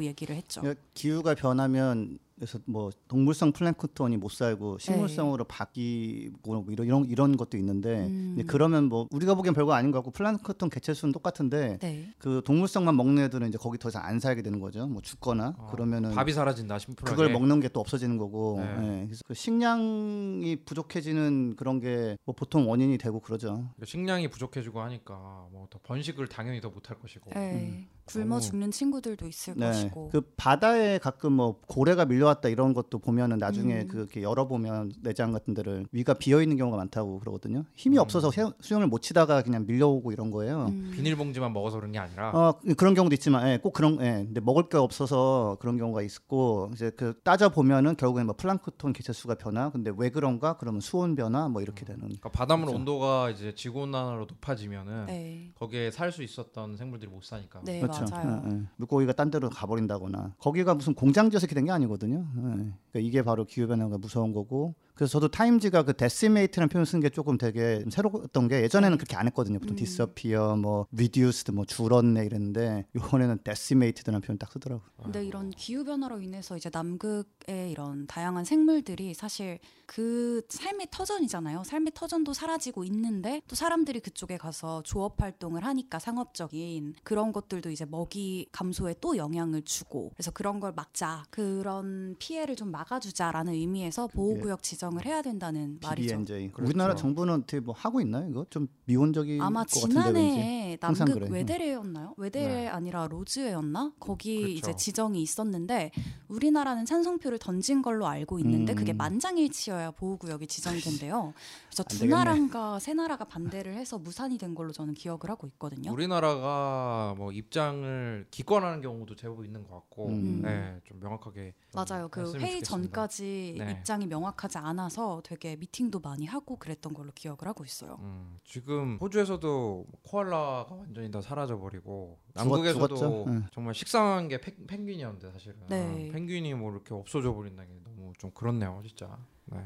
음. 0.01 0.05
얘기를 0.05 0.37
했죠. 0.37 0.61
그러니까 0.61 0.85
기후가 0.93 1.35
변하면 1.35 2.19
그래서 2.43 2.59
뭐 2.67 2.91
동물성 3.07 3.53
플랭크톤이 3.53 4.17
못 4.17 4.33
살고 4.33 4.79
네. 4.79 4.85
식물성으로 4.85 5.45
바뀌고 5.45 6.63
뭐 6.63 6.65
이런 6.73 6.87
이런 6.89 7.05
이런 7.05 7.37
것도 7.37 7.57
있는데 7.57 8.07
음. 8.07 8.43
그러면 8.49 8.87
뭐 8.89 9.07
우리가 9.13 9.35
보기엔 9.37 9.55
별거 9.55 9.75
아닌 9.75 9.93
것 9.93 9.99
같고 9.99 10.11
플랭크톤 10.11 10.69
개체 10.69 10.93
수는 10.93 11.13
똑같은데 11.13 11.79
네. 11.79 12.13
그 12.19 12.43
동물성만 12.45 12.97
먹는 12.97 13.23
애들은 13.25 13.47
이제 13.49 13.59
거기 13.59 13.79
더 13.79 13.91
이상 13.91 14.05
안 14.05 14.19
살게 14.19 14.43
되는 14.43 14.59
거죠. 14.59 14.89
뭐 14.89 15.01
죽거나 15.01 15.55
어, 15.57 15.69
그러면은 15.71 16.11
밥이 16.11 16.33
사라진다 16.33 16.81
심플하게. 16.81 17.11
그걸 17.15 17.33
먹는 17.33 17.61
게 17.61 17.69
또 17.73 17.79
없어지는 17.79 18.19
거고 18.19 18.59
네. 18.61 19.03
예, 19.03 19.07
그래서 19.07 19.23
그 19.25 19.35
식량이 19.35 20.65
부족해지는 20.65 21.55
그런 21.57 21.79
게 21.79 22.17
뭐 22.27 22.35
보통 22.35 22.69
원인이 22.69 22.99
되고 22.99 23.21
그러죠. 23.21 23.53
그러니까 23.55 23.87
식량이 23.87 24.29
부족해지고 24.31 24.81
하니까 24.81 25.47
뭐 25.53 25.69
더 25.71 25.79
번식을 25.85 26.27
당연히 26.27 26.61
더 26.61 26.71
못할 26.71 26.99
것이고. 26.99 27.31
네. 27.35 27.87
굶어 28.07 28.41
죽는 28.41 28.71
친구들도 28.71 29.27
있을 29.27 29.55
네. 29.57 29.67
것이고. 29.67 30.09
그 30.11 30.21
바다에 30.37 30.99
가끔 30.99 31.33
뭐 31.35 31.61
고래가 31.67 32.05
밀려왔다 32.05 32.49
이런 32.49 32.75
것도 32.75 32.99
보면은 32.99 33.39
나중에 33.39 33.83
음. 33.83 33.89
그렇게 33.89 34.23
열어보면 34.23 34.93
내장 35.03 35.33
같은 35.33 35.55
데를 35.55 35.87
위가 35.93 36.15
비어 36.15 36.43
있는 36.43 36.57
경우가 36.57 36.77
많다고 36.77 37.21
그러거든요. 37.21 37.65
힘이 37.75 37.97
음. 37.99 38.03
없어서 38.03 38.31
수- 38.31 38.53
수영을 38.61 38.87
못 38.87 39.01
치다가 39.03 39.43
그냥 39.43 39.67
밀려오고 39.67 40.13
이런 40.13 40.31
거예요. 40.31 40.67
음. 40.67 40.91
비닐봉지만 40.95 41.53
먹어서 41.53 41.77
그런 41.77 41.93
게 41.93 41.99
아니라. 41.99 42.31
어 42.31 42.59
그런 42.77 42.95
경우도 42.95 43.15
있지만 43.15 43.49
예, 43.49 43.59
꼭 43.59 43.73
그런 43.73 43.99
예, 44.01 44.25
근데 44.25 44.41
먹을 44.41 44.69
게 44.69 44.77
없어서 44.79 45.57
그런 45.61 45.77
경우가 45.79 46.03
있고 46.03 46.71
이제 46.75 46.91
그 46.97 47.15
따져 47.23 47.49
보면은 47.51 47.97
결국엔 47.97 48.27
뭐 48.27 48.35
플랑크톤 48.37 48.93
개체 48.93 49.13
수가 49.13 49.35
변화 49.37 49.71
근데 49.71 49.93
왜 49.97 50.11
그런가 50.11 50.57
그러면 50.59 50.81
수온 50.81 51.15
변화 51.15 51.49
뭐 51.49 51.63
이렇게 51.63 51.85
되는 51.85 52.01
그러니까 52.01 52.29
바닷물 52.31 52.67
그렇죠. 52.67 52.79
온도가 52.81 53.31
이제 53.31 53.55
지구 53.55 53.81
온난화로 53.83 54.27
높아지면은 54.27 55.07
네. 55.07 55.51
거기에 55.59 55.91
살 55.91 56.13
수 56.13 56.23
있었던 56.23 56.77
생물들이 56.77 57.11
못 57.11 57.23
사니까. 57.25 57.63
네, 57.65 57.81
그렇죠. 57.97 58.15
맞아요. 58.15 58.43
예, 58.47 58.51
예. 58.55 58.61
물고기가 58.77 59.13
딴 59.13 59.31
데로 59.31 59.49
가버린다거나 59.51 60.35
거기가 60.39 60.75
무슨 60.75 60.95
공장지어서 60.95 61.45
이렇게 61.47 61.55
된 61.55 61.65
게 61.67 61.71
아니거든요. 61.73 62.27
예. 62.37 62.41
그러니까 62.41 62.75
이게 62.99 63.23
바로 63.23 63.45
기후 63.45 63.67
변화가 63.69 63.99
무서운 63.99 64.33
거고. 64.33 64.75
그래서 64.95 65.13
저도 65.13 65.29
타임지가 65.29 65.85
그 65.85 65.95
decimate라는 65.95 66.69
표현 66.69 66.85
쓴게 66.85 67.11
조금 67.11 67.39
되게 67.39 67.85
새로웠던 67.91 68.49
게 68.49 68.63
예전에는 68.63 68.99
그렇게 68.99 69.17
안 69.17 69.27
했거든요. 69.27 69.59
보통 69.59 69.75
음. 69.75 69.77
disappear, 69.77 70.57
뭐 70.57 70.87
reduced, 70.93 71.53
뭐 71.53 71.65
줄었네 71.65 72.25
이랬는데 72.27 72.87
이번에는 72.95 73.39
decimate라는 73.43 74.21
표현 74.21 74.39
딱 74.39 74.53
쓰더라고. 74.53 74.83
요 74.83 75.03
근데 75.03 75.25
이런 75.25 75.51
기후 75.51 75.85
변화로 75.85 76.21
인해서 76.21 76.57
이제 76.57 76.71
남극의 76.73 77.71
이런 77.71 78.07
다양한 78.07 78.45
생물들이 78.45 79.15
사실 79.15 79.59
그 79.87 80.43
삶의 80.49 80.89
터전이잖아요. 80.91 81.65
삶의 81.65 81.93
터전도 81.95 82.33
사라지고 82.33 82.85
있는데 82.85 83.43
또 83.49 83.57
사람들이 83.57 84.01
그쪽에 84.01 84.37
가서 84.37 84.83
조업 84.85 85.21
활동을 85.21 85.65
하니까 85.65 85.99
상업적인 85.99 86.95
그런 87.03 87.33
것들도 87.33 87.71
이제 87.71 87.85
먹이 87.85 88.47
감소에 88.53 88.95
또 89.01 89.17
영향을 89.17 89.63
주고 89.63 90.11
그래서 90.15 90.31
그런 90.31 90.61
걸 90.61 90.73
막자 90.73 91.25
그런 91.31 92.17
피해를 92.19 92.57
좀 92.57 92.71
막아주자라는 92.71 93.55
의미에서 93.55 94.07
보호구역 94.09 94.63
지정을 94.63 94.92
지정을 94.93 95.07
해야 95.07 95.23
된다는 95.23 95.79
말이죠. 95.83 96.09
BBNJ. 96.09 96.53
그렇죠. 96.53 96.69
우리나라 96.71 96.95
정부는 96.95 97.35
어떻게 97.35 97.61
뭐 97.61 97.75
하고 97.77 98.01
있나요? 98.01 98.29
이거 98.29 98.47
좀 98.51 98.69
미온적인 98.85 99.41
아마 99.41 99.65
것 99.65 99.81
같은데 99.81 99.97
왠지. 99.97 100.13
지난해에 100.13 100.79
항상 100.81 101.07
남극 101.07 101.21
그래. 101.29 101.39
외대례였나요? 101.39 102.15
외대례 102.17 102.55
네. 102.55 102.69
아니라 102.69 103.07
로즈회였나? 103.09 103.93
거기 103.99 104.39
그렇죠. 104.41 104.59
이제 104.59 104.77
지정이 104.77 105.23
있었는데 105.23 105.91
우리나라는 106.29 106.85
찬성표를 106.85 107.39
던진 107.39 107.83
걸로 107.83 108.07
알고 108.07 108.39
있는데 108.41 108.75
음. 108.75 108.77
그게 108.77 108.93
만장일치여야 108.93 109.93
보호구역이 109.93 110.47
지정이 110.47 110.81
된대요. 110.81 111.33
그래서 111.69 111.85
안 111.91 111.99
두. 111.99 112.07
나라가 112.07 112.79
세 112.79 112.95
나라가 112.95 113.25
반대를 113.25 113.75
해서 113.75 113.99
무산이 113.99 114.39
된 114.39 114.55
걸로 114.55 114.73
저는 114.73 114.95
기억을 114.95 115.29
하고 115.29 115.47
있거든요. 115.49 115.93
우리나라가 115.93 117.15
뭐 117.17 117.33
입장을 117.33 118.27
기권하는 118.31 118.81
경우도 118.83 119.17
제법 119.17 119.45
있는 119.45 119.63
것 119.65 119.75
같고, 119.75 120.09
음. 120.09 120.43
네, 120.43 120.79
좀 120.85 121.01
명확하게 121.01 121.55
좀 121.71 121.85
맞아요. 121.89 122.09
그 122.09 122.21
회의 122.21 122.61
좋겠습니다. 122.63 122.65
전까지 122.71 123.55
네. 123.59 123.71
입장이 123.73 124.07
명확하지 124.07 124.59
않 124.59 124.72
아서 124.79 125.21
되게 125.25 125.57
미팅도 125.57 126.01
많이 126.01 126.27
하고 126.27 126.57
그랬던 126.57 126.95
걸로 126.95 127.13
기억을 127.13 127.47
하고 127.47 127.65
있어요. 127.65 127.97
음, 128.01 128.39
지금 128.45 128.99
호주에서도 129.01 129.87
코알라가 130.03 130.75
완전히 130.75 131.11
다 131.11 131.21
사라져 131.21 131.59
버리고 131.59 132.19
남극에서도? 132.35 133.25
응. 133.29 133.47
정말 133.53 133.75
식상한 133.75 134.29
게 134.29 134.41
펭, 134.41 134.67
펭귄이었는데 134.67 135.31
사실은 135.33 135.57
네. 135.69 136.11
펭귄이 136.13 136.55
뭐 136.55 136.71
이렇게 136.73 136.95
없어져 136.95 137.33
버린다는 137.35 137.73
게 137.73 137.81
너무 137.85 138.13
좀 138.19 138.31
그렇네요, 138.33 138.83
진짜. 138.87 139.19
네, 139.47 139.65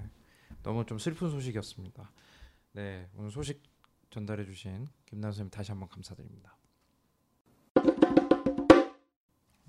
너무 0.62 0.85
좀 0.87 0.99
슬픈 0.99 1.31
소식이었습니다. 1.31 2.11
네, 2.73 3.09
오늘 3.16 3.31
소식 3.31 3.62
전달해 4.11 4.45
주신 4.45 4.87
김남 5.07 5.31
선생님 5.33 5.51
다시 5.51 5.71
한번 5.71 5.88
감사드립니다. 5.88 6.56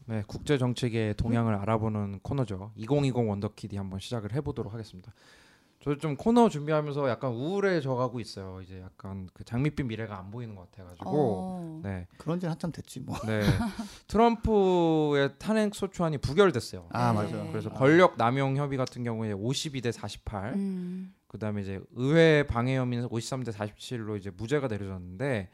네, 0.08 0.24
국제 0.26 0.58
정책의 0.58 1.16
동향을 1.16 1.54
알아보는 1.56 2.20
코너죠. 2.22 2.72
2020 2.78 3.28
원더키디 3.28 3.76
한번 3.76 4.00
시작을 4.00 4.34
해보도록 4.34 4.74
하겠습니다. 4.74 5.14
저좀 5.82 6.16
코너 6.16 6.50
준비하면서 6.50 7.10
약간 7.10 7.32
우울해져가고 7.32 8.20
있어요. 8.22 8.62
이제 8.62 8.82
약간 8.82 9.30
그 9.34 9.44
장밋빛 9.44 9.86
미래가 9.86 10.18
안 10.18 10.32
보이는 10.32 10.56
것 10.56 10.72
같아가지고. 10.72 11.10
어, 11.10 11.82
네, 11.84 12.08
그런 12.18 12.40
지는 12.40 12.52
한참 12.52 12.72
됐지 12.72 13.02
뭐. 13.02 13.18
네. 13.28 13.42
트럼프의 14.08 15.36
탄핵 15.38 15.76
소추안이 15.76 16.18
부결됐어요. 16.20 16.88
아 16.92 17.12
네. 17.12 17.22
맞아. 17.22 17.52
그래서 17.52 17.70
아. 17.70 17.74
권력 17.74 18.18
남용 18.18 18.58
협의 18.58 18.78
같은 18.78 19.04
경우에 19.04 19.34
52대 19.34 19.92
48, 19.92 20.54
음, 20.54 21.14
그다음에 21.28 21.62
이제 21.62 21.82
의회 21.96 22.46
방해 22.48 22.78
혐의는 22.78 23.10
53대 23.10 23.52
47로 23.52 24.18
이제 24.18 24.30
무죄가 24.30 24.68
내려졌는데 24.68 25.50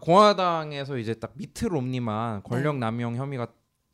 공화당에서 0.00 0.98
이제 0.98 1.14
딱 1.14 1.32
미트 1.34 1.66
롬니만 1.66 2.42
권력 2.44 2.74
네. 2.74 2.80
남용 2.80 3.16
혐의 3.16 3.38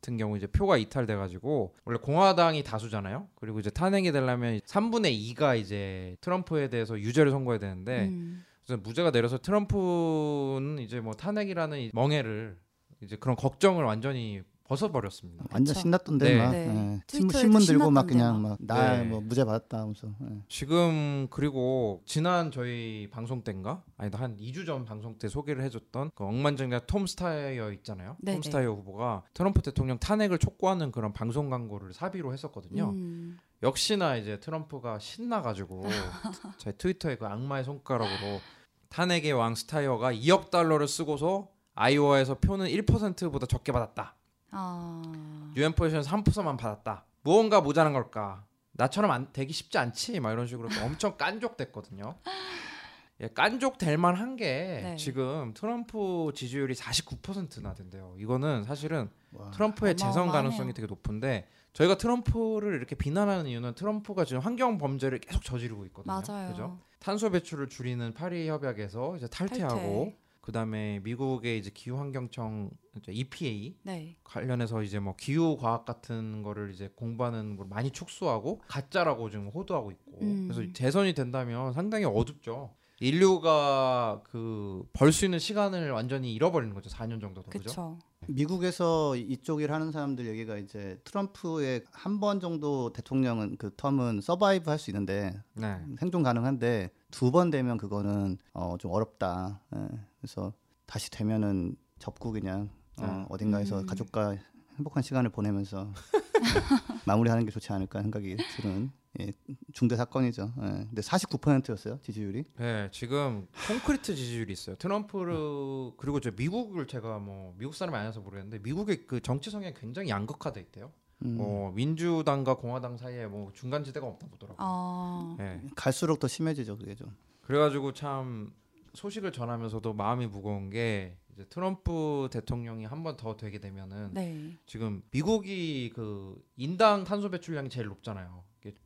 같은 0.07 0.17
경우 0.17 0.37
이제 0.37 0.47
표가 0.47 0.77
이탈돼 0.77 1.17
가지고 1.17 1.75
원래 1.85 1.99
공화당이 1.99 2.63
다수잖아요. 2.63 3.29
그리고 3.35 3.59
이제 3.59 3.71
탄핵이 3.71 4.13
되려면 4.13 4.61
3분의 4.61 5.35
2가 5.35 5.59
이제 5.59 6.17
트럼프에 6.21 6.69
대해서 6.69 6.99
유죄를 6.99 7.33
선고해야 7.33 7.59
되는데 7.59 8.07
음. 8.07 8.45
그래서 8.65 8.81
무죄가 8.83 9.11
내려서 9.11 9.39
트럼프는 9.39 10.79
이제 10.79 11.01
뭐 11.01 11.15
탄핵이라는 11.15 11.79
이 11.81 11.91
멍에를 11.93 12.57
이제 13.03 13.17
그런 13.17 13.37
걱정을 13.37 13.85
완전히 13.85 14.43
벗어버렸습니다. 14.67 15.45
완전 15.53 15.73
그쵸. 15.73 15.81
신났던데 15.81 16.29
네. 16.29 16.39
막 16.39 16.51
네. 16.51 16.59
예. 16.59 16.65
신문, 16.67 17.01
트위터에도 17.07 17.39
신문 17.39 17.63
들고 17.63 17.91
막 17.91 18.07
그냥 18.07 18.43
막. 18.43 18.59
막나 18.61 18.97
네. 18.97 19.05
뭐 19.05 19.21
무죄 19.21 19.45
받았다 19.45 19.79
하면서 19.79 20.09
예. 20.23 20.43
지금 20.49 21.29
그리고 21.31 22.03
지난 22.05 22.51
저희 22.51 23.09
방송 23.11 23.43
때인가 23.43 23.83
아니다 23.97 24.19
한 24.19 24.37
2주 24.37 24.67
전 24.67 24.85
방송 24.85 25.19
때 25.19 25.29
소개를 25.29 25.63
해줬던 25.65 26.11
그 26.15 26.25
억만장자 26.25 26.81
톰 26.87 27.07
스타이어 27.07 27.73
있잖아요. 27.73 28.17
네네. 28.21 28.37
톰 28.37 28.43
스타이어 28.43 28.73
후보가 28.73 29.25
트럼프 29.35 29.63
대통령 29.63 29.99
탄핵을 29.99 30.39
촉구하는 30.39 30.91
그런 30.91 31.13
방송 31.13 31.49
광고를 31.49 31.93
사비로 31.93 32.33
했었거든요. 32.33 32.91
음. 32.91 33.39
역시나 33.63 34.17
이제 34.17 34.39
트럼프가 34.41 34.99
신나가지고 34.99 35.85
제 36.59 36.73
트위터에 36.73 37.17
그 37.17 37.27
악마의 37.27 37.65
손가락으로 37.65 38.41
탄핵의 38.89 39.33
왕 39.33 39.55
스타이어가 39.55 40.13
2억 40.13 40.51
달러를 40.51 40.89
쓰고서 40.89 41.49
아이오와에서 41.75 42.39
표는 42.41 42.67
1%보다 42.67 43.47
적게 43.47 43.71
받았다. 43.71 44.16
아. 44.57 45.53
유엔 45.57 45.73
포지션에서 45.73 46.11
3%만 46.11 46.57
받았다. 46.57 47.05
무언가 47.23 47.61
모자란 47.61 47.93
걸까? 47.93 48.45
나처럼 48.73 49.11
안, 49.11 49.33
되기 49.33 49.53
쉽지 49.53 49.79
않지? 49.79 50.21
막 50.21 50.33
이런 50.33 50.47
식으로 50.47 50.69
또 50.69 50.85
엄청 50.85 51.17
깐족됐거든요. 51.17 52.17
예, 53.21 53.29
깐족 53.29 53.79
될 53.79 53.97
만한 53.97 54.37
게 54.37 54.81
네. 54.83 54.97
지금 54.97 55.55
트럼프 55.55 56.33
지지율이 56.35 56.75
49%나 56.75 57.75
된대요. 57.75 58.15
이거는 58.19 58.65
사실은 58.65 59.09
와. 59.33 59.51
트럼프의 59.53 59.97
재선. 59.97 60.29
가능성이 60.29 60.75
되게 60.75 60.87
높은데 60.87 61.49
저희가 61.73 61.97
트럼프를 61.97 62.75
이렇게 62.75 62.95
비난하는 62.95 63.47
이유는 63.47 63.75
트럼프가 63.75 64.25
지금 64.27 64.41
환경 64.41 64.77
범죄를 64.77 65.19
계속 65.21 65.43
저지르고 65.43 65.87
있거든요. 65.87 66.21
맞아요. 66.27 66.51
그죠? 66.51 66.79
탄소 66.99 67.31
배출을 67.31 67.69
줄이는 67.69 68.13
파리 68.13 68.49
협약에서 68.49 69.17
이제 69.17 69.27
탈퇴하고 69.29 69.75
탈퇴. 69.77 70.17
그다음에 70.47 71.01
미국의 71.01 71.59
이제 71.59 71.71
기후 71.75 71.99
환경청 71.99 72.71
EPA 73.09 73.77
네. 73.83 74.17
관련해서 74.23 74.85
이제 74.85 75.01
뭐 75.01 75.17
기후 75.17 75.57
과학 75.57 75.85
같은 75.85 76.43
거를 76.45 76.71
이제 76.71 76.89
공부하는 76.95 77.57
걸 77.57 77.67
많이 77.67 77.91
축소하고 77.91 78.63
가짜라고 78.69 79.29
지금 79.29 79.49
호도하고 79.49 79.91
있고 79.91 80.21
음. 80.23 80.49
그래서 80.49 80.73
재선이 80.73 81.15
된다면 81.15 81.73
상당히 81.73 82.05
어둡죠. 82.05 82.73
인류가 83.01 84.23
그 84.25 84.85
벌 84.93 85.13
수 85.13 85.25
있는 85.25 85.39
시간을 85.39 85.91
완전히 85.93 86.33
잃어버리는 86.35 86.75
거죠. 86.75 86.89
4년 86.91 87.21
정도 87.21 87.43
더 87.43 87.51
그죠? 87.51 87.63
그렇죠. 87.65 87.99
미국에서 88.29 89.15
이쪽 89.17 89.61
일 89.61 89.73
하는 89.73 89.93
사람들 89.93 90.27
얘기가 90.27 90.57
이제 90.59 90.99
트럼프의 91.05 91.85
한 91.93 92.19
번 92.21 92.41
정도 92.41 92.93
대통령은 92.93 93.57
그 93.59 93.71
텀은 93.71 94.21
서바이브 94.23 94.71
할 94.71 94.79
수 94.79 94.91
있는데 94.91 95.33
네. 95.55 95.79
생존 95.99 96.23
가능한데 96.23 96.91
두 97.11 97.31
번 97.31 97.51
되면 97.51 97.77
그거는 97.77 98.39
어, 98.55 98.77
좀 98.79 98.91
어렵다. 98.93 99.61
예. 99.77 99.89
그래서 100.21 100.53
다시 100.87 101.11
되면은 101.11 101.77
접고 101.99 102.33
그냥 102.33 102.71
어, 103.01 103.07
네. 103.07 103.27
어딘가에서 103.29 103.81
음. 103.81 103.87
가족과 103.87 104.37
행복한 104.79 105.03
시간을 105.03 105.31
보내면서 105.31 105.93
마무리하는 107.07 107.45
게 107.45 107.51
좋지 107.51 107.73
않을까 107.73 108.03
생각이 108.03 108.37
드는 108.57 108.91
예, 109.21 109.33
중대 109.73 109.97
사건이죠. 109.97 110.53
예. 110.63 110.67
근데 110.89 111.01
49%였어요 111.03 111.99
지지율이. 112.03 112.45
네, 112.59 112.89
지금 112.93 113.47
콘크리트 113.69 114.15
지지율이 114.15 114.53
있어요. 114.53 114.77
트럼프를 114.77 115.93
그리고 115.97 116.21
저 116.21 116.31
미국을 116.31 116.87
제가 116.87 117.19
뭐 117.19 117.55
미국 117.59 117.75
사람이 117.75 117.97
아니어서 117.97 118.21
모르겠는데 118.21 118.59
미국의 118.61 119.07
그 119.07 119.21
정치 119.21 119.51
성향이 119.51 119.75
굉장히 119.75 120.09
양극화돼 120.11 120.61
있대요. 120.61 120.93
음. 121.25 121.37
뭐 121.37 121.73
민주당과 121.73 122.57
공화당 122.57 122.97
사이에 122.99 123.27
뭐 123.27 123.51
중간 123.55 123.85
지대가 123.85 124.07
없다 124.07 124.27
보더라고요. 124.29 124.57
아. 124.61 125.35
네. 125.39 125.63
갈수록 125.75 126.19
더 126.19 126.29
심해지죠 126.29 126.77
그게 126.77 126.95
좀. 126.95 127.15
그래가지고 127.43 127.93
참 127.95 128.53
소식을 128.95 129.33
전하면서도 129.33 129.93
마음이 129.95 130.27
무거운 130.27 130.69
게 130.71 131.17
이제 131.33 131.45
트럼프 131.51 132.29
대통령이 132.33 132.85
한 132.87 133.03
번 133.03 133.17
더 133.17 133.37
되게 133.37 133.61
되면은 133.61 134.11
네. 134.15 134.57
지금 134.67 135.03
미국이 135.11 135.91
그 135.95 136.43
인당 136.57 137.05
탄소 137.05 137.31
배출량이 137.31 137.69
제일 137.71 137.87
높잖아요. 137.89 138.43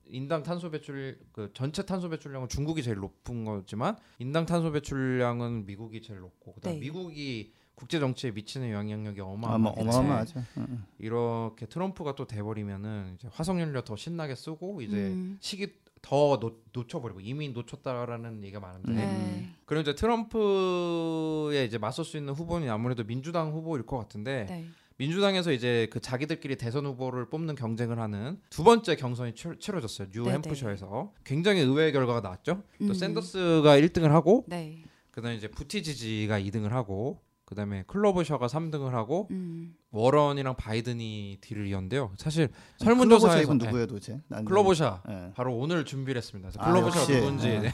인당 0.07 0.43
탄소 0.43 0.71
배출 0.71 1.19
그 1.33 1.51
전체 1.55 1.85
탄소 1.85 2.09
배출량은 2.09 2.49
중국이 2.49 2.83
제일 2.83 2.99
높은 2.99 3.45
거지만 3.45 3.97
인당 4.19 4.47
탄소 4.47 4.73
배출량은 4.73 5.67
미국이 5.67 6.03
제일 6.03 6.21
높고 6.21 6.55
그다음 6.55 6.75
네. 6.75 6.81
미국이 6.81 7.53
국제 7.75 7.99
정치에 7.99 8.33
미치는 8.33 8.73
영향력이 8.73 9.21
어마어마하죠. 9.21 10.45
응, 10.59 10.85
이렇게 10.99 11.65
트럼프가 11.65 12.15
또 12.15 12.27
돼버리면은 12.27 13.15
이제 13.15 13.29
화석연료 13.33 13.83
더 13.85 13.97
신나게 13.97 14.35
쓰고 14.35 14.83
이제 14.83 14.97
음. 14.97 15.39
시기 15.41 15.73
더 16.03 16.39
놓, 16.39 16.63
놓쳐버리고 16.73 17.21
이미 17.21 17.49
놓쳤다라는 17.51 18.43
얘기가 18.43 18.61
많은데 18.61 18.93
네. 18.93 19.49
그럼 19.65 19.83
이제 19.83 19.95
트럼프에 19.95 21.65
이제 21.65 21.79
맞설 21.79 22.05
수 22.05 22.17
있는 22.17 22.35
후보는 22.35 22.69
아무래도 22.71 23.05
민주당 23.05 23.53
후보일 23.53 23.85
것 23.87 23.99
같은데 23.99 24.47
네. 24.49 24.69
민주당에서 25.01 25.51
이제 25.51 25.89
그 25.91 25.99
자기들끼리 25.99 26.57
대선 26.57 26.85
후보를 26.85 27.31
뽑는 27.31 27.55
경쟁을 27.55 27.99
하는 27.99 28.39
두 28.51 28.63
번째 28.63 28.97
경선이 28.97 29.35
치, 29.35 29.49
치러졌어요. 29.59 30.09
뉴 30.11 30.25
네네. 30.25 30.35
햄프셔에서 30.35 31.15
굉장히 31.25 31.63
의외의 31.63 31.93
결과가 31.93 32.21
나왔죠. 32.21 32.63
또 32.81 32.85
음. 32.85 32.93
샌더스가 32.93 33.79
1등을 33.79 34.09
하고 34.09 34.45
네. 34.47 34.85
그다음에 35.11 35.37
이제 35.37 35.49
부티지지가 35.49 36.39
2등을 36.41 36.69
하고 36.69 37.23
그다음에 37.47 37.83
클로버셔가 37.87 38.47
3등을 38.47 38.91
하고 38.91 39.29
음. 39.31 39.75
워런이랑 39.91 40.57
바이든이 40.57 41.39
뒤를 41.41 41.67
이었는데요. 41.67 42.13
사실 42.19 42.51
설문조사에서 42.77 43.43
이분 43.43 43.57
네, 43.57 43.67
누구예요 43.67 43.87
도대체? 43.87 44.21
난 44.29 44.45
클로버샤 44.45 45.03
예. 45.09 45.33
바로 45.35 45.57
오늘 45.57 45.87
준비를 45.87 46.19
했습니다. 46.19 46.51
그래서 46.51 46.61
아. 46.63 47.07
누군지 47.07 47.59
네. 47.59 47.73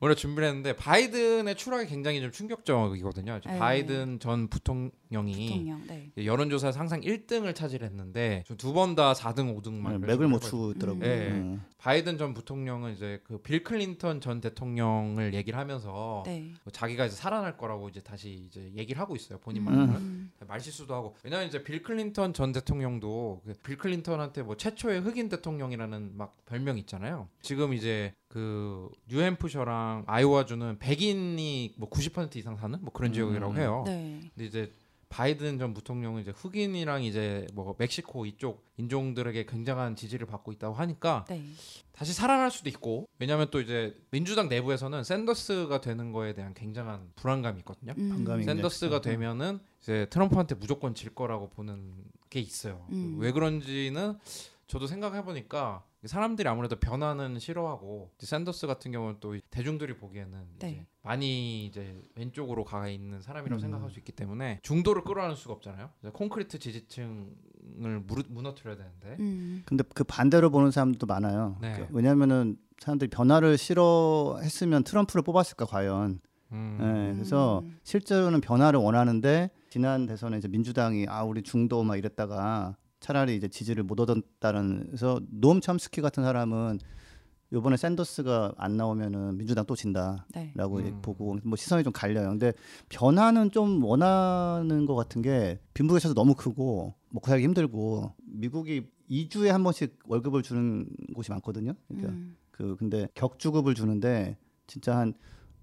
네. 0.00 0.06
오늘 0.06 0.16
준비를 0.16 0.48
했는데 0.48 0.74
바이든의 0.76 1.54
추락이 1.56 1.86
굉장히 1.86 2.20
좀 2.22 2.32
충격적이거든요. 2.32 3.36
이제 3.38 3.50
네. 3.50 3.58
바이든 3.58 4.18
전 4.18 4.48
부통령이 4.48 5.46
부통령. 5.48 5.82
네. 5.86 6.10
여론조사에서 6.24 6.78
항상 6.80 7.00
1등을 7.02 7.54
차지했는데 7.54 8.44
두 8.56 8.72
번 8.72 8.94
다 8.94 9.12
4등, 9.12 9.54
5등만 9.60 10.00
네, 10.00 10.06
맥을 10.06 10.26
못 10.28 10.40
추고 10.40 10.72
있더라고요. 10.72 11.04
예. 11.04 11.28
음. 11.32 11.62
바이든 11.78 12.18
전 12.18 12.34
부통령은 12.34 12.94
이제 12.94 13.20
그 13.24 13.38
빌 13.42 13.62
클린턴 13.62 14.20
전 14.20 14.40
대통령을 14.40 15.34
얘기를 15.34 15.58
하면서 15.58 16.22
네. 16.26 16.52
뭐 16.64 16.72
자기가 16.72 17.06
이제 17.06 17.16
살아날 17.16 17.56
거라고 17.56 17.88
이제 17.88 18.00
다시 18.00 18.46
이제 18.46 18.70
얘기를 18.76 19.00
하고 19.00 19.16
있어요 19.16 19.38
본인 19.38 19.62
음. 19.62 19.64
말로는 19.64 19.94
음. 19.96 20.30
말실수도 20.46 20.94
하고 20.94 21.16
왜냐면 21.24 21.46
이제 21.46 21.62
빌 21.62 21.82
클린턴 21.82 22.32
전 22.34 22.52
대통령도 22.52 23.42
그빌 23.46 23.78
클린턴한테 23.78 24.42
뭐 24.42 24.56
최초의 24.56 25.00
흑인 25.00 25.28
대통령이라는 25.30 26.16
막 26.16 26.36
별명이 26.46 26.80
있잖아요 26.80 27.28
지금 27.42 27.72
이제 27.74 28.12
그 28.30 28.88
뉴햄프셔랑 29.08 30.04
아이오와주는 30.06 30.78
백인이 30.78 31.74
뭐 31.76 31.90
90% 31.90 32.36
이상 32.36 32.56
사는 32.56 32.78
뭐 32.80 32.92
그런 32.92 33.10
음. 33.10 33.12
지역이라고 33.12 33.56
해요 33.56 33.82
네. 33.84 34.20
근데 34.34 34.46
이제 34.46 34.72
바이든 35.08 35.58
전 35.58 35.74
부통령은 35.74 36.22
이제 36.22 36.30
흑인이랑 36.30 37.02
이제 37.02 37.44
뭐 37.52 37.74
멕시코 37.76 38.26
이쪽 38.26 38.64
인종들에게 38.76 39.46
굉장한 39.46 39.96
지지를 39.96 40.28
받고 40.28 40.52
있다고 40.52 40.76
하니까 40.76 41.24
네. 41.28 41.42
다시 41.90 42.12
살아날 42.12 42.52
수도 42.52 42.68
있고 42.68 43.08
왜냐하면 43.18 43.48
또 43.50 43.60
이제 43.60 44.00
민주당 44.12 44.48
내부에서는 44.48 45.02
샌더스가 45.02 45.80
되는 45.80 46.12
거에 46.12 46.32
대한 46.32 46.54
굉장한 46.54 47.10
불안감이 47.16 47.58
있거든요. 47.58 47.94
음. 47.98 48.24
샌더스가 48.44 49.00
되면은 49.00 49.58
이제 49.82 50.06
트럼프한테 50.10 50.54
무조건 50.54 50.94
질 50.94 51.12
거라고 51.12 51.50
보는 51.50 51.92
게 52.30 52.38
있어요. 52.38 52.86
음. 52.92 53.16
왜 53.18 53.32
그런지는 53.32 54.16
저도 54.68 54.86
생각해 54.86 55.24
보니까 55.24 55.82
사람들이 56.04 56.48
아무래도 56.48 56.76
변화는 56.76 57.38
싫어하고 57.38 58.10
이제 58.16 58.26
샌더스 58.26 58.66
같은 58.66 58.90
경우는 58.90 59.16
또 59.20 59.36
대중들이 59.50 59.96
보기에는 59.96 60.46
이제 60.56 60.66
네. 60.66 60.86
많이 61.02 61.66
이제 61.66 62.00
왼쪽으로 62.14 62.64
가 62.64 62.88
있는 62.88 63.20
사람이라고 63.20 63.58
음. 63.58 63.60
생각할 63.60 63.90
수 63.90 63.98
있기 63.98 64.12
때문에 64.12 64.60
중도를 64.62 65.04
끌어안을 65.04 65.36
수가 65.36 65.54
없잖아요. 65.54 65.90
이제 66.00 66.10
콘크리트 66.10 66.58
지지층을 66.58 68.00
무르, 68.06 68.22
무너뜨려야 68.28 68.76
되는데 68.76 69.16
음. 69.20 69.62
근데 69.66 69.84
그 69.94 70.04
반대로 70.04 70.50
보는 70.50 70.70
사람도 70.70 71.06
많아요. 71.06 71.58
네. 71.60 71.72
그 71.74 71.86
왜냐하면은 71.90 72.56
사람들이 72.78 73.10
변화를 73.10 73.58
싫어했으면 73.58 74.84
트럼프를 74.84 75.22
뽑았을까 75.22 75.66
과연. 75.66 76.20
음. 76.52 76.78
네, 76.80 77.14
그래서 77.14 77.60
음. 77.60 77.78
실제로는 77.84 78.40
변화를 78.40 78.80
원하는데 78.80 79.50
지난 79.68 80.06
대선에 80.06 80.38
이제 80.38 80.48
민주당이 80.48 81.06
아 81.08 81.22
우리 81.22 81.42
중도 81.42 81.82
막 81.84 81.96
이랬다가 81.96 82.76
차라리 83.00 83.36
이제 83.36 83.48
지지를 83.48 83.82
못 83.82 83.98
얻었다는 83.98 84.86
그래서 84.86 85.20
노엄 85.30 85.60
첨스키 85.60 86.00
같은 86.00 86.22
사람은 86.22 86.78
요번에 87.52 87.76
샌더스가 87.76 88.52
안 88.56 88.76
나오면은 88.76 89.36
민주당 89.36 89.66
또 89.66 89.74
진다라고 89.74 90.80
네. 90.80 90.90
음. 90.90 91.02
보고 91.02 91.36
뭐 91.42 91.56
시선이 91.56 91.82
좀 91.82 91.92
갈려요. 91.92 92.28
근데 92.28 92.52
변화는 92.90 93.50
좀 93.50 93.82
원하는 93.82 94.86
것 94.86 94.94
같은 94.94 95.20
게 95.20 95.58
빈부의 95.74 96.00
차도 96.00 96.14
너무 96.14 96.34
크고 96.34 96.94
먹고 97.10 97.28
살기 97.28 97.44
힘들고 97.44 98.14
미국이 98.24 98.86
2주에 99.10 99.48
한 99.48 99.64
번씩 99.64 99.98
월급을 100.06 100.42
주는 100.42 100.86
곳이 101.14 101.32
많거든요. 101.32 101.74
그러니까 101.88 102.12
음. 102.12 102.36
그 102.52 102.76
근데 102.76 103.08
격주급을 103.14 103.74
주는데 103.74 104.36
진짜 104.68 104.96
한 104.96 105.14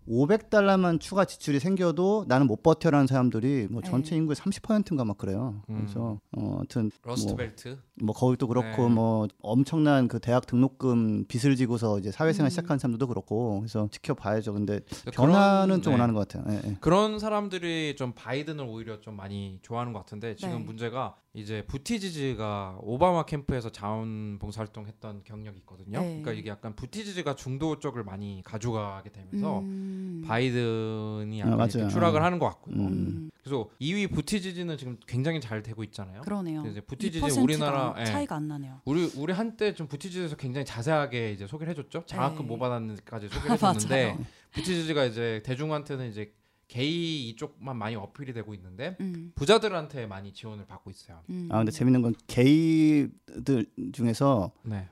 500달러만 0.08 1.00
추가 1.00 1.26
지출이 1.26 1.60
생겨도 1.60 2.26
나는 2.28 2.48
못 2.48 2.64
버텨라는 2.64 3.08
사람들이 3.08 3.68
뭐 3.70 3.82
네. 3.82 3.90
전체 3.90 4.16
인구의 4.16 4.36
30%인가 4.36 5.04
막 5.06 5.18
그래요. 5.18 5.62
음. 5.70 5.78
그래서 5.80 6.20
어 6.38 6.56
하여튼 6.58 6.92
러스트벨트. 7.04 7.78
뭐 8.02 8.14
거기도 8.16 8.48
그렇고 8.48 8.88
네. 8.90 8.94
뭐 8.96 9.28
엄청난 9.42 10.08
그 10.08 10.20
대학 10.20 10.46
등록금 10.46 11.26
빚을 11.28 11.56
지고서 11.56 12.00
이제 12.00 12.12
사회생활 12.12 12.48
음. 12.48 12.50
시작한 12.50 12.80
사람들도 12.80 13.08
그렇고 13.08 13.60
그래서 13.60 13.88
지켜봐야죠. 13.92 14.54
근데 14.54 14.80
그런- 15.14 15.32
변화는 15.32 15.82
좀 15.82 15.92
네. 15.92 15.96
원하는 15.96 16.14
것 16.14 16.28
같아요. 16.28 16.46
예, 16.54 16.70
예. 16.72 16.78
그런 16.80 17.20
사람들이 17.20 17.96
좀 17.98 18.14
바이든을 18.16 18.64
오히려 18.66 19.02
좀 19.02 19.16
많이 19.16 19.60
좋아하는 19.62 19.94
것 19.94 20.00
같은데 20.00 20.36
지금 20.36 20.60
네. 20.60 20.64
문제가 20.64 21.16
이제 21.38 21.64
부티지지가 21.68 22.80
오바마 22.82 23.26
캠프에서 23.26 23.70
자원봉사 23.72 24.62
활동했던 24.62 25.22
경력이 25.24 25.60
있거든요. 25.60 26.00
네. 26.00 26.08
그러니까 26.08 26.32
이게 26.32 26.50
약간 26.50 26.76
부티지지가 26.76 27.36
중도 27.36 27.78
쪽을 27.78 28.04
많이 28.04 28.42
가져가게 28.44 29.12
되면서 29.12 29.60
음. 29.60 30.24
바이든이 30.26 31.44
아, 31.44 31.52
약간. 31.52 31.70
이렇게 31.70 31.88
추락을 31.90 32.24
하는 32.24 32.40
것 32.40 32.48
같고요. 32.48 32.76
음. 32.76 32.88
음. 32.88 33.32
그래서 33.44 33.70
2위 33.80 34.12
부티지지는 34.12 34.78
지금 34.80 34.98
굉장히 35.06 35.40
잘 35.40 35.62
되고 35.62 35.84
있잖아요. 35.84 36.22
그러네요. 36.22 36.66
이제 36.66 36.82
부티지지 36.82 37.24
2%가 37.28 37.42
우리나라 37.44 37.96
예. 38.00 38.06
차이가 38.06 38.36
안 38.36 38.48
나네요. 38.48 38.82
우리 38.86 39.06
우리 39.16 39.32
한때 39.32 39.76
좀 39.76 39.88
부티지지에서 39.88 40.38
굉장히 40.38 40.66
자세하게 40.66 41.34
이제 41.34 41.46
소개를 41.46 41.70
해줬죠. 41.72 42.06
장학금 42.08 42.40
네. 42.40 42.48
뭐 42.48 42.58
받았는지까지 42.58 43.30
소개를 43.30 43.52
해줬는데. 43.52 44.18
부티지지가 44.54 45.06
이제 45.06 45.44
대중한테는 45.46 46.10
이제 46.10 46.34
게이 46.68 47.30
이쪽만 47.30 47.78
많이 47.78 47.96
어필이 47.96 48.34
되고 48.34 48.54
있는데 48.54 48.98
음. 49.00 49.32
부자들한테 49.36 50.06
많이 50.06 50.34
지원을 50.34 50.66
받고 50.66 50.90
있어요. 50.92 51.22
음. 51.30 51.48
아 51.52 51.58
근데 51.58 51.72
재밌는 51.72 52.02
건 52.02 52.14
게이들 52.28 53.66
중에서 53.94 54.52
네. 54.64 54.88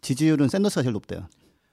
지지율은 0.00 0.48
샌더스가 0.48 0.82
제일 0.82 0.92
높대요. 0.92 1.28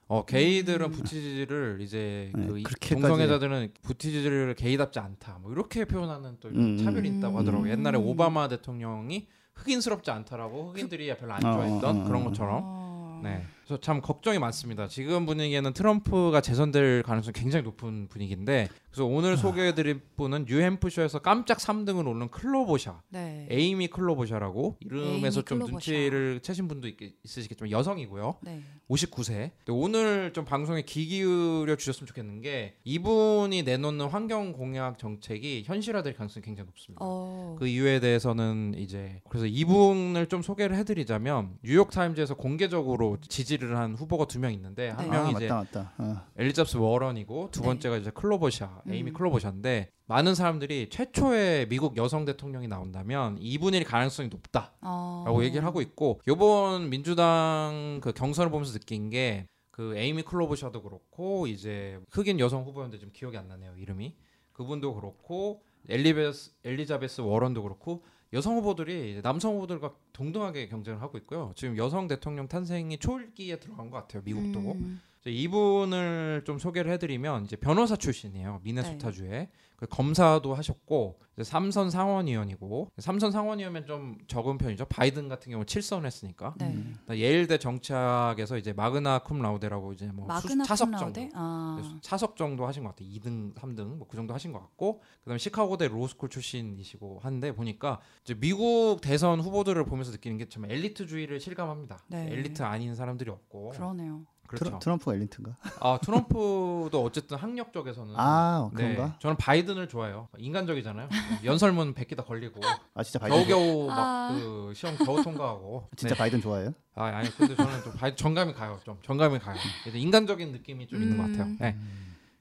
어 0.07 0.25
게이들은 0.25 0.87
음. 0.87 0.91
부티지지를 0.91 1.79
이제 1.81 2.31
네, 2.35 2.47
그 2.47 2.75
동성애자들은 2.79 3.73
부티지지를 3.81 4.55
게이답지 4.55 4.99
않다. 4.99 5.39
뭐 5.41 5.51
이렇게 5.51 5.85
표현하는 5.85 6.37
또 6.39 6.49
이런 6.49 6.77
음. 6.77 6.83
차별이 6.83 7.09
있다고 7.09 7.35
음. 7.35 7.39
하더라고 7.39 7.67
요. 7.67 7.71
옛날에 7.71 7.97
음. 7.97 8.05
오바마 8.05 8.47
대통령이 8.49 9.27
흑인스럽지 9.55 10.11
않다라고 10.11 10.71
흑인들이 10.71 11.15
별로 11.17 11.33
안 11.33 11.45
어, 11.45 11.53
좋아했던 11.53 11.97
어, 11.97 12.01
어, 12.01 12.03
그런 12.03 12.21
어. 12.21 12.25
것처럼. 12.25 12.61
어. 12.63 13.21
네. 13.23 13.43
그래서 13.63 13.79
참 13.79 14.01
걱정이 14.01 14.39
많습니다. 14.39 14.87
지금 14.87 15.25
분위기에는 15.25 15.73
트럼프가 15.73 16.41
재선될 16.41 17.03
가능성이 17.03 17.33
굉장히 17.33 17.63
높은 17.63 18.07
분위기인데 18.09 18.67
그래서 18.91 19.03
아. 19.03 19.07
오늘 19.07 19.37
소개해드릴 19.37 20.01
분은 20.17 20.45
뉴햄프셔에서 20.47 21.19
깜짝 21.19 21.57
3등을 21.59 22.05
오른 22.07 22.29
클로보샤. 22.29 23.01
네. 23.09 23.47
에이미 23.49 23.87
클로보샤라고 23.87 24.77
이름에서 24.81 25.09
에이미 25.13 25.31
좀 25.31 25.43
클로보샤. 25.45 25.71
눈치를 25.71 26.39
채신 26.41 26.67
분도 26.67 26.87
있, 26.89 26.97
있으시겠지만 27.23 27.71
여성이고요. 27.71 28.35
네. 28.41 28.61
59세. 28.89 29.51
오늘 29.69 30.33
좀 30.33 30.43
방송에 30.43 30.81
귀 30.81 31.05
기울여 31.05 31.77
주셨으면 31.77 32.05
좋겠는 32.07 32.41
게 32.41 32.75
이분이 32.83 33.63
내놓는 33.63 34.07
환경 34.07 34.51
공약 34.51 34.97
정책이 34.97 35.63
현실화될 35.65 36.13
가능성이 36.15 36.43
굉장히 36.43 36.67
높습니다. 36.67 36.99
어. 37.05 37.55
그 37.57 37.67
이유에 37.67 38.01
대해서는 38.01 38.73
이제 38.77 39.21
그래서 39.29 39.45
이분을 39.45 40.27
좀 40.27 40.41
소개를 40.41 40.75
해드리자면 40.75 41.57
뉴욕 41.63 41.89
타임즈에서 41.89 42.35
공개적으로 42.35 43.17
지지를 43.27 43.77
한 43.77 43.95
후보가 43.95 44.25
두 44.25 44.41
명 44.41 44.51
있는데 44.53 44.89
한 44.89 45.05
네. 45.05 45.11
명이 45.11 45.35
아 45.35 45.37
이제 45.37 45.47
맞다 45.47 45.55
맞다. 45.55 45.93
어. 45.99 46.21
엘리자베스 46.35 46.77
워런이고 46.77 47.49
두 47.51 47.61
네. 47.61 47.67
번째가 47.67 47.97
이제 47.97 48.09
클로버샤, 48.09 48.80
에이미 48.89 49.11
음. 49.11 49.13
클로버샤인데 49.13 49.89
많은 50.05 50.35
사람들이 50.35 50.89
최초의 50.89 51.69
미국 51.69 51.97
여성 51.97 52.25
대통령이 52.25 52.67
나온다면 52.67 53.37
이분일 53.39 53.85
가능성이 53.85 54.29
높다. 54.29 54.73
어. 54.81 55.23
라고 55.25 55.43
얘기를 55.43 55.65
하고 55.65 55.81
있고 55.81 56.19
요번 56.27 56.89
민주당 56.89 57.99
그 58.01 58.11
경선을 58.11 58.51
보면서 58.51 58.73
느낀 58.73 59.09
게 59.09 59.47
그 59.71 59.95
에이미 59.97 60.21
클로버샤도 60.21 60.83
그렇고 60.83 61.47
이제 61.47 61.99
흑인 62.11 62.39
여성 62.39 62.63
후보였는데 62.63 62.99
좀 62.99 63.09
기억이 63.11 63.37
안 63.37 63.47
나네요 63.47 63.75
이름이 63.77 64.15
그분도 64.53 64.93
그렇고 64.93 65.63
엘리베스 65.89 66.51
엘리자베스 66.63 67.21
워런도 67.21 67.63
그렇고 67.63 68.03
여성 68.33 68.57
후보들이 68.57 69.21
남성 69.23 69.55
후보들과 69.55 69.95
동등하게 70.13 70.67
경쟁을 70.67 71.01
하고 71.01 71.17
있고요 71.17 71.53
지금 71.55 71.77
여성 71.77 72.07
대통령 72.07 72.47
탄생이 72.47 72.97
초기에 72.99 73.59
들어간 73.59 73.89
것 73.89 73.97
같아요 73.97 74.21
미국도 74.23 74.59
음. 74.59 75.01
이분을 75.29 76.43
좀 76.45 76.57
소개를 76.57 76.91
해드리면 76.93 77.45
이제 77.45 77.55
변호사 77.55 77.95
출신이에요 77.95 78.53
네. 78.53 78.59
미네소타주에 78.63 79.49
그 79.75 79.87
검사도 79.87 80.53
하셨고 80.53 81.19
삼선 81.41 81.89
상원의원이고 81.89 82.89
삼선 82.99 83.31
상원의원이면 83.31 83.87
좀 83.87 84.17
적은 84.27 84.57
편이죠 84.59 84.85
바이든 84.85 85.27
같은 85.27 85.51
경우 85.51 85.63
7선 85.63 86.05
했으니까 86.05 86.53
네. 86.59 86.67
음. 86.67 86.95
예일대 87.09 87.57
정치학에서 87.57 88.57
이제 88.57 88.73
마그나 88.73 89.19
쿰 89.19 89.41
라우데라고 89.41 89.93
이제 89.93 90.05
뭐 90.13 90.27
수, 90.39 90.63
차석 90.63 90.95
정도? 90.97 91.29
아. 91.33 91.99
차석 92.01 92.35
정도 92.35 92.67
하신 92.67 92.83
것 92.83 92.89
같아요 92.89 93.09
2등 93.09 93.55
3등 93.55 93.97
뭐 93.97 94.07
그 94.07 94.15
정도 94.17 94.33
하신 94.33 94.51
것 94.51 94.59
같고 94.59 95.01
그다음에 95.23 95.37
시카고대 95.39 95.87
로스쿨 95.87 96.29
출신이시고 96.29 97.19
한데 97.23 97.51
보니까 97.53 97.99
이제 98.23 98.35
미국 98.35 98.99
대선 99.01 99.39
후보들을 99.39 99.83
보면서 99.85 100.11
느끼는 100.11 100.37
게 100.37 100.45
참 100.51 100.65
엘리트주의를 100.69 101.39
실감합니다 101.39 102.03
네. 102.07 102.27
엘리트 102.29 102.61
아닌 102.61 102.93
사람들이 102.93 103.31
없고 103.31 103.69
그러네요. 103.69 104.25
그렇죠 104.51 104.65
트럼, 104.65 104.79
트럼프가 104.79 105.13
엘리트인가? 105.15 105.55
아 105.79 105.97
트럼프도 106.01 107.03
어쨌든 107.05 107.37
학력 107.37 107.71
쪽에서는 107.71 108.13
아 108.17 108.69
네, 108.73 108.93
그런가? 108.95 109.17
저는 109.19 109.37
바이든을 109.37 109.87
좋아해요. 109.87 110.27
인간적이잖아요. 110.37 111.07
연설문 111.45 111.93
100개 111.93 112.15
다 112.17 112.23
걸리고 112.23 112.59
아 112.93 113.03
진짜 113.03 113.19
바이든 113.19 113.47
겨우겨우 113.47 113.89
아. 113.91 113.95
막그 114.31 114.73
시험 114.75 114.97
겨우 114.97 115.23
통과하고. 115.23 115.87
진짜 115.95 116.13
네. 116.15 116.19
바이든 116.19 116.41
좋아해요? 116.41 116.73
아 116.95 117.05
아니 117.05 117.29
근데 117.35 117.55
저는 117.55 117.83
좀 117.83 117.93
바이 117.93 118.15
정감이 118.15 118.53
가요. 118.53 118.79
좀 118.83 118.97
정감이 119.03 119.39
가요. 119.39 119.55
인간적인 119.93 120.51
느낌이 120.51 120.87
좀 120.87 121.01
있는 121.01 121.17
것 121.17 121.23
같아요. 121.23 121.43
음. 121.43 121.57
네. 121.59 121.77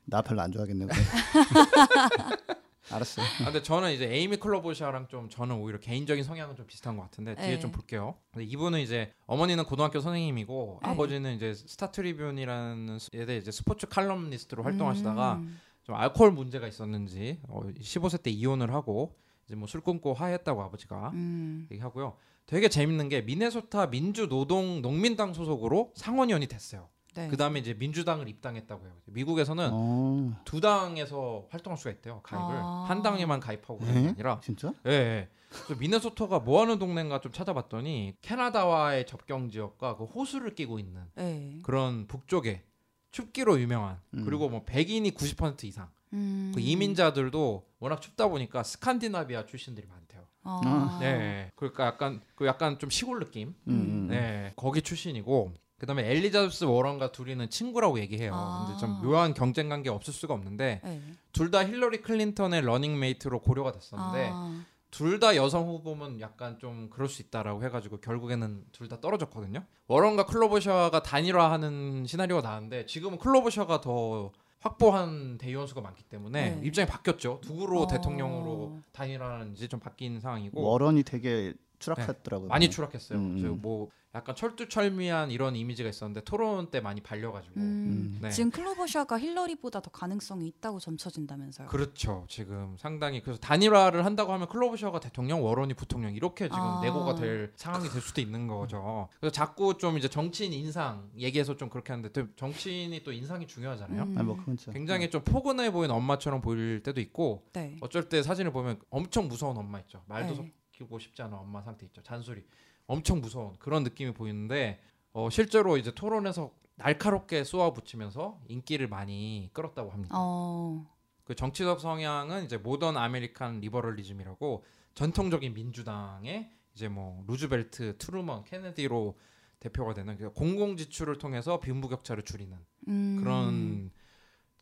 나 0.04 0.22
별로 0.22 0.42
안 0.42 0.50
좋아하겠네. 0.50 0.86
알았어요. 2.92 3.24
아, 3.42 3.44
근데 3.44 3.62
저는 3.62 3.92
이제 3.92 4.06
에이미 4.12 4.36
클로버샤랑 4.36 5.08
좀 5.08 5.28
저는 5.28 5.56
오히려 5.56 5.78
개인적인 5.78 6.24
성향은 6.24 6.56
좀 6.56 6.66
비슷한 6.66 6.96
것 6.96 7.02
같은데 7.04 7.34
뒤에 7.36 7.46
네. 7.54 7.58
좀 7.60 7.70
볼게요. 7.72 8.16
근데 8.32 8.44
이분은 8.46 8.80
이제 8.80 9.12
어머니는 9.26 9.64
고등학교 9.64 10.00
선생님이고 10.00 10.80
네. 10.82 10.88
아버지는 10.90 11.34
이제 11.36 11.54
스타 11.54 11.90
트리뷴이라는 11.90 12.98
예대 13.14 13.36
이제 13.36 13.50
스포츠 13.50 13.86
칼럼니스트로 13.86 14.62
활동하시다가 14.62 15.34
음. 15.34 15.60
좀 15.84 15.94
알코올 15.94 16.32
문제가 16.32 16.66
있었는지 16.66 17.40
어, 17.48 17.62
15세 17.80 18.22
때 18.22 18.30
이혼을 18.30 18.72
하고 18.72 19.16
이제 19.46 19.54
뭐 19.56 19.66
술 19.66 19.80
끊고 19.80 20.14
화했다고 20.14 20.62
아버지가 20.62 21.10
음. 21.14 21.66
얘기하고요. 21.70 22.16
되게 22.46 22.68
재밌는 22.68 23.08
게 23.08 23.22
미네소타 23.22 23.86
민주노동 23.86 24.82
농민당 24.82 25.32
소속으로 25.32 25.92
상원의원이 25.94 26.46
됐어요. 26.48 26.88
네. 27.14 27.28
그 27.28 27.36
다음에 27.36 27.58
이제 27.58 27.74
민주당을 27.74 28.28
입당했다고 28.28 28.84
해요. 28.84 28.92
미국에서는 29.06 29.70
어, 29.72 30.40
두 30.44 30.60
당에서 30.60 31.46
활동할 31.50 31.78
수가 31.78 31.90
있대요. 31.90 32.20
가입을 32.22 32.56
아. 32.56 32.84
한 32.88 33.02
당에만 33.02 33.40
가입하고 33.40 33.78
그런 33.78 33.94
게 33.94 34.00
네? 34.00 34.08
아니라 34.08 34.40
진짜? 34.42 34.72
예. 34.86 34.90
예. 34.90 35.28
그래서 35.50 35.80
미네소타가 35.80 36.40
뭐 36.40 36.60
하는 36.62 36.78
동네인가 36.78 37.20
좀 37.20 37.32
찾아봤더니 37.32 38.14
캐나다와의 38.22 39.06
접경 39.06 39.50
지역과 39.50 39.96
그 39.96 40.04
호수를 40.04 40.54
끼고 40.54 40.78
있는 40.78 41.02
네. 41.16 41.58
그런 41.62 42.06
북쪽에 42.06 42.62
춥기로 43.10 43.60
유명한 43.60 44.00
음. 44.14 44.24
그리고 44.24 44.48
뭐 44.48 44.62
백인이 44.64 45.10
90% 45.10 45.64
이상 45.64 45.88
음. 46.12 46.52
그 46.54 46.60
이민자들도 46.60 47.66
워낙 47.80 48.00
춥다 48.00 48.28
보니까 48.28 48.62
스칸디나비아 48.62 49.46
출신들이 49.46 49.88
많대요. 49.88 50.20
아. 50.42 50.98
네. 51.00 51.50
그러니까 51.56 51.86
약간 51.86 52.20
그 52.34 52.46
약간 52.46 52.78
좀 52.78 52.90
시골 52.90 53.18
느낌. 53.18 53.48
음, 53.66 53.72
음. 53.72 54.06
네. 54.08 54.52
거기 54.56 54.82
출신이고 54.82 55.52
그다음에 55.80 56.06
엘리자베스 56.10 56.64
워런과 56.64 57.10
둘이는 57.10 57.48
친구라고 57.48 57.98
얘기해요. 58.00 58.32
아. 58.34 58.66
근데 58.66 58.78
좀 58.78 59.00
묘한 59.02 59.32
경쟁 59.32 59.70
관계 59.70 59.88
없을 59.88 60.12
수가 60.12 60.34
없는데 60.34 60.82
네. 60.84 61.00
둘다 61.32 61.66
힐러리 61.66 62.02
클린턴의 62.02 62.60
러닝 62.60 62.98
메이트로 62.98 63.40
고려가 63.40 63.72
됐었는데 63.72 64.30
아. 64.32 64.62
둘다 64.90 65.36
여성 65.36 65.66
후보면 65.68 66.20
약간 66.20 66.58
좀 66.58 66.90
그럴 66.90 67.08
수 67.08 67.22
있다라고 67.22 67.64
해가지고 67.64 67.98
결국에는 68.00 68.64
둘 68.72 68.88
다 68.88 69.00
떨어졌거든요. 69.00 69.64
워런과 69.86 70.26
클로버셔가 70.26 71.02
단일화하는 71.02 72.04
시나리오가 72.06 72.42
나왔는데 72.46 72.84
지금은 72.86 73.18
클로버셔가 73.18 73.80
더 73.80 74.32
확보한 74.58 75.38
대의원 75.38 75.66
수가 75.66 75.80
많기 75.80 76.02
때문에 76.02 76.56
네. 76.56 76.66
입장이 76.66 76.86
바뀌었죠. 76.86 77.40
누구로 77.46 77.82
어. 77.82 77.86
대통령으로 77.86 78.80
단일화하는지 78.92 79.68
좀 79.68 79.80
바뀐 79.80 80.20
상황이고 80.20 80.60
워런이 80.60 81.04
되게 81.04 81.54
추락했더라고요. 81.80 82.48
많이 82.48 82.70
추락했어요. 82.70 83.18
음, 83.18 83.30
그래서 83.30 83.54
음. 83.54 83.60
뭐 83.60 83.90
약간 84.12 84.34
철두철미한 84.34 85.30
이런 85.30 85.54
이미지가 85.54 85.88
있었는데 85.88 86.22
토론 86.22 86.70
때 86.70 86.80
많이 86.80 87.00
발려가지고 87.00 87.54
음. 87.60 88.18
네. 88.20 88.30
지금 88.30 88.50
클로버샤가 88.50 89.20
힐러리보다 89.20 89.80
더 89.80 89.90
가능성이 89.90 90.48
있다고 90.48 90.80
점쳐진다면서요. 90.80 91.68
그렇죠. 91.68 92.26
지금 92.28 92.76
상당히 92.76 93.22
그래서 93.22 93.38
단일화를 93.38 94.04
한다고 94.04 94.32
하면 94.32 94.48
클로버셔가 94.48 94.98
대통령, 94.98 95.44
워런이 95.44 95.74
부통령 95.74 96.12
이렇게 96.12 96.46
지금 96.46 96.58
아. 96.60 96.80
내고가 96.82 97.14
될 97.14 97.52
상황이 97.54 97.88
될 97.88 98.02
수도 98.02 98.20
있는 98.20 98.48
거죠. 98.48 99.08
그래서 99.20 99.32
자꾸 99.32 99.78
좀 99.78 99.96
이제 99.96 100.08
정치인 100.08 100.52
인상 100.52 101.08
얘기해서 101.16 101.56
좀 101.56 101.68
그렇게 101.68 101.92
하는데 101.92 102.10
또 102.12 102.26
정치인이 102.34 103.04
또 103.04 103.12
인상이 103.12 103.46
중요하잖아요. 103.46 104.02
음. 104.02 104.18
아니 104.18 104.26
뭐 104.26 104.36
진짜. 104.44 104.72
굉장히 104.72 105.08
좀 105.08 105.22
포근해 105.22 105.70
보이는 105.70 105.94
엄마처럼 105.94 106.40
보일 106.40 106.82
때도 106.82 107.00
있고 107.00 107.46
네. 107.52 107.76
어쩔 107.80 108.08
때 108.08 108.24
사진을 108.24 108.50
보면 108.50 108.80
엄청 108.90 109.28
무서운 109.28 109.56
엄마 109.56 109.78
있죠. 109.78 110.02
말도 110.06 110.34
네. 110.42 110.52
섞이고 110.80 110.98
싶지 110.98 111.22
않은 111.22 111.36
엄마 111.36 111.62
상태 111.62 111.86
있죠. 111.86 112.02
잔소리 112.02 112.44
엄청 112.86 113.20
무서운 113.20 113.54
그런 113.58 113.82
느낌이 113.84 114.12
보이는데 114.12 114.80
어, 115.12 115.28
실제로 115.30 115.76
이제 115.76 115.92
토론에서 115.92 116.52
날카롭게 116.76 117.44
쏘아붙이면서 117.44 118.40
인기를 118.48 118.88
많이 118.88 119.50
끌었다고 119.52 119.90
합니다. 119.90 120.14
어. 120.18 120.86
그 121.24 121.34
정치적 121.34 121.80
성향은 121.80 122.44
이제 122.44 122.56
modern 122.56 122.96
American 122.96 123.60
liberalism이라고 123.60 124.64
전통적인 124.94 125.52
민주당의 125.54 126.50
이제 126.74 126.88
뭐 126.88 127.22
루즈벨트, 127.28 127.98
트루먼, 127.98 128.44
케네디로 128.44 129.18
대표가 129.60 129.94
되는 129.94 130.16
그 130.16 130.32
공공 130.32 130.76
지출을 130.76 131.18
통해서 131.18 131.60
빈부격차를 131.60 132.24
줄이는 132.24 132.56
음. 132.88 133.18
그런 133.20 133.90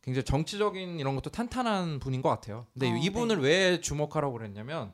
굉장히 0.01 0.25
정치적인 0.25 0.99
이런 0.99 1.15
것도 1.15 1.29
탄탄한 1.29 1.99
분인 1.99 2.21
것 2.21 2.29
같아요. 2.29 2.67
근데 2.73 2.91
어, 2.91 2.95
이분을 2.97 3.41
왜 3.41 3.79
주목하라고 3.79 4.33
그랬냐면 4.33 4.93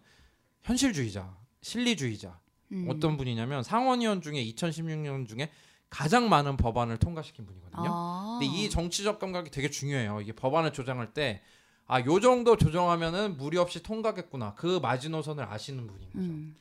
현실주의자, 0.66 1.38
실리주의자 1.62 2.40
음. 2.72 2.88
어떤 2.90 3.18
분이냐면 3.18 3.64
상원의원 3.64 4.22
중에 4.22 4.44
2016년 4.44 5.28
중에 5.28 5.52
가장 5.90 6.28
많은 6.28 6.58
법안을 6.58 6.98
통과시킨 6.98 7.46
분이거든요. 7.46 7.86
아. 7.88 8.38
근데 8.40 8.54
이 8.54 8.70
정치적 8.70 9.20
감각이 9.20 9.52
되게 9.52 9.70
중요해요. 9.70 10.20
이게 10.22 10.34
법안을 10.34 10.74
조정할 10.74 11.14
때 11.14 11.42
아, 11.88 12.02
요 12.02 12.20
정도 12.20 12.58
조정하면은 12.58 13.38
무리 13.38 13.58
없이 13.58 13.84
통과겠구나. 13.84 14.56
그 14.56 14.80
마지노선을 14.82 15.44
아시는 15.46 15.86
분인 15.86 16.10
거죠. 16.10 16.20
음. 16.20 16.56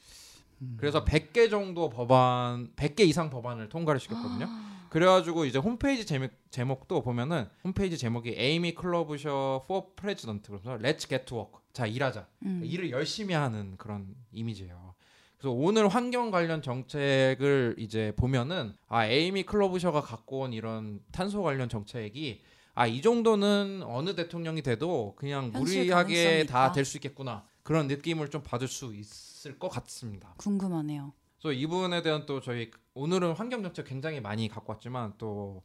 그래서 0.76 1.04
100개 1.04 1.50
정도 1.50 1.88
법안, 1.88 2.70
100개 2.76 3.00
이상 3.00 3.30
법안을 3.30 3.70
통과를 3.70 3.98
시켰거든요. 4.00 4.46
아. 4.48 4.86
그래가지고 4.90 5.46
이제 5.46 5.58
홈페이지 5.58 6.06
제목, 6.06 6.30
제목도 6.50 7.02
보면은 7.02 7.48
홈페이지 7.64 7.98
제목이 7.98 8.34
에이미 8.36 8.74
클러브셔 8.74 9.62
for 9.64 9.86
president 9.96 10.46
그래서 10.46 10.78
Let's 10.78 11.08
get 11.08 11.24
to 11.24 11.38
work. 11.38 11.63
자 11.74 11.86
일하자. 11.86 12.26
음. 12.44 12.62
일을 12.64 12.90
열심히 12.92 13.34
하는 13.34 13.76
그런 13.76 14.14
이미지예요. 14.32 14.94
그래서 15.36 15.50
오늘 15.52 15.88
환경 15.88 16.30
관련 16.30 16.62
정책을 16.62 17.74
이제 17.78 18.14
보면은 18.16 18.72
아 18.88 19.04
에이미 19.06 19.42
클로브셔가 19.42 20.00
갖고 20.00 20.40
온 20.40 20.52
이런 20.54 21.00
탄소 21.12 21.42
관련 21.42 21.68
정책이 21.68 22.40
아 22.76 22.86
이 22.88 23.02
정도는 23.02 23.82
어느 23.84 24.14
대통령이 24.14 24.62
돼도 24.62 25.14
그냥 25.16 25.52
무리하게 25.52 26.46
다. 26.46 26.72
될 26.72 26.84
수 26.84 26.96
있겠구나 26.96 27.44
그런 27.62 27.86
느낌을 27.88 28.30
좀 28.30 28.42
받을 28.42 28.66
수 28.68 28.94
있을 28.94 29.58
것 29.58 29.68
같습니다. 29.68 30.32
궁금하네요. 30.38 31.12
그래서 31.40 31.52
이분에 31.52 32.02
대한 32.02 32.24
또 32.26 32.40
저희 32.40 32.70
오늘은 32.94 33.32
환경 33.32 33.62
정책 33.62 33.86
굉장히 33.86 34.20
많이 34.20 34.48
갖고 34.48 34.72
왔지만 34.72 35.12
또 35.18 35.62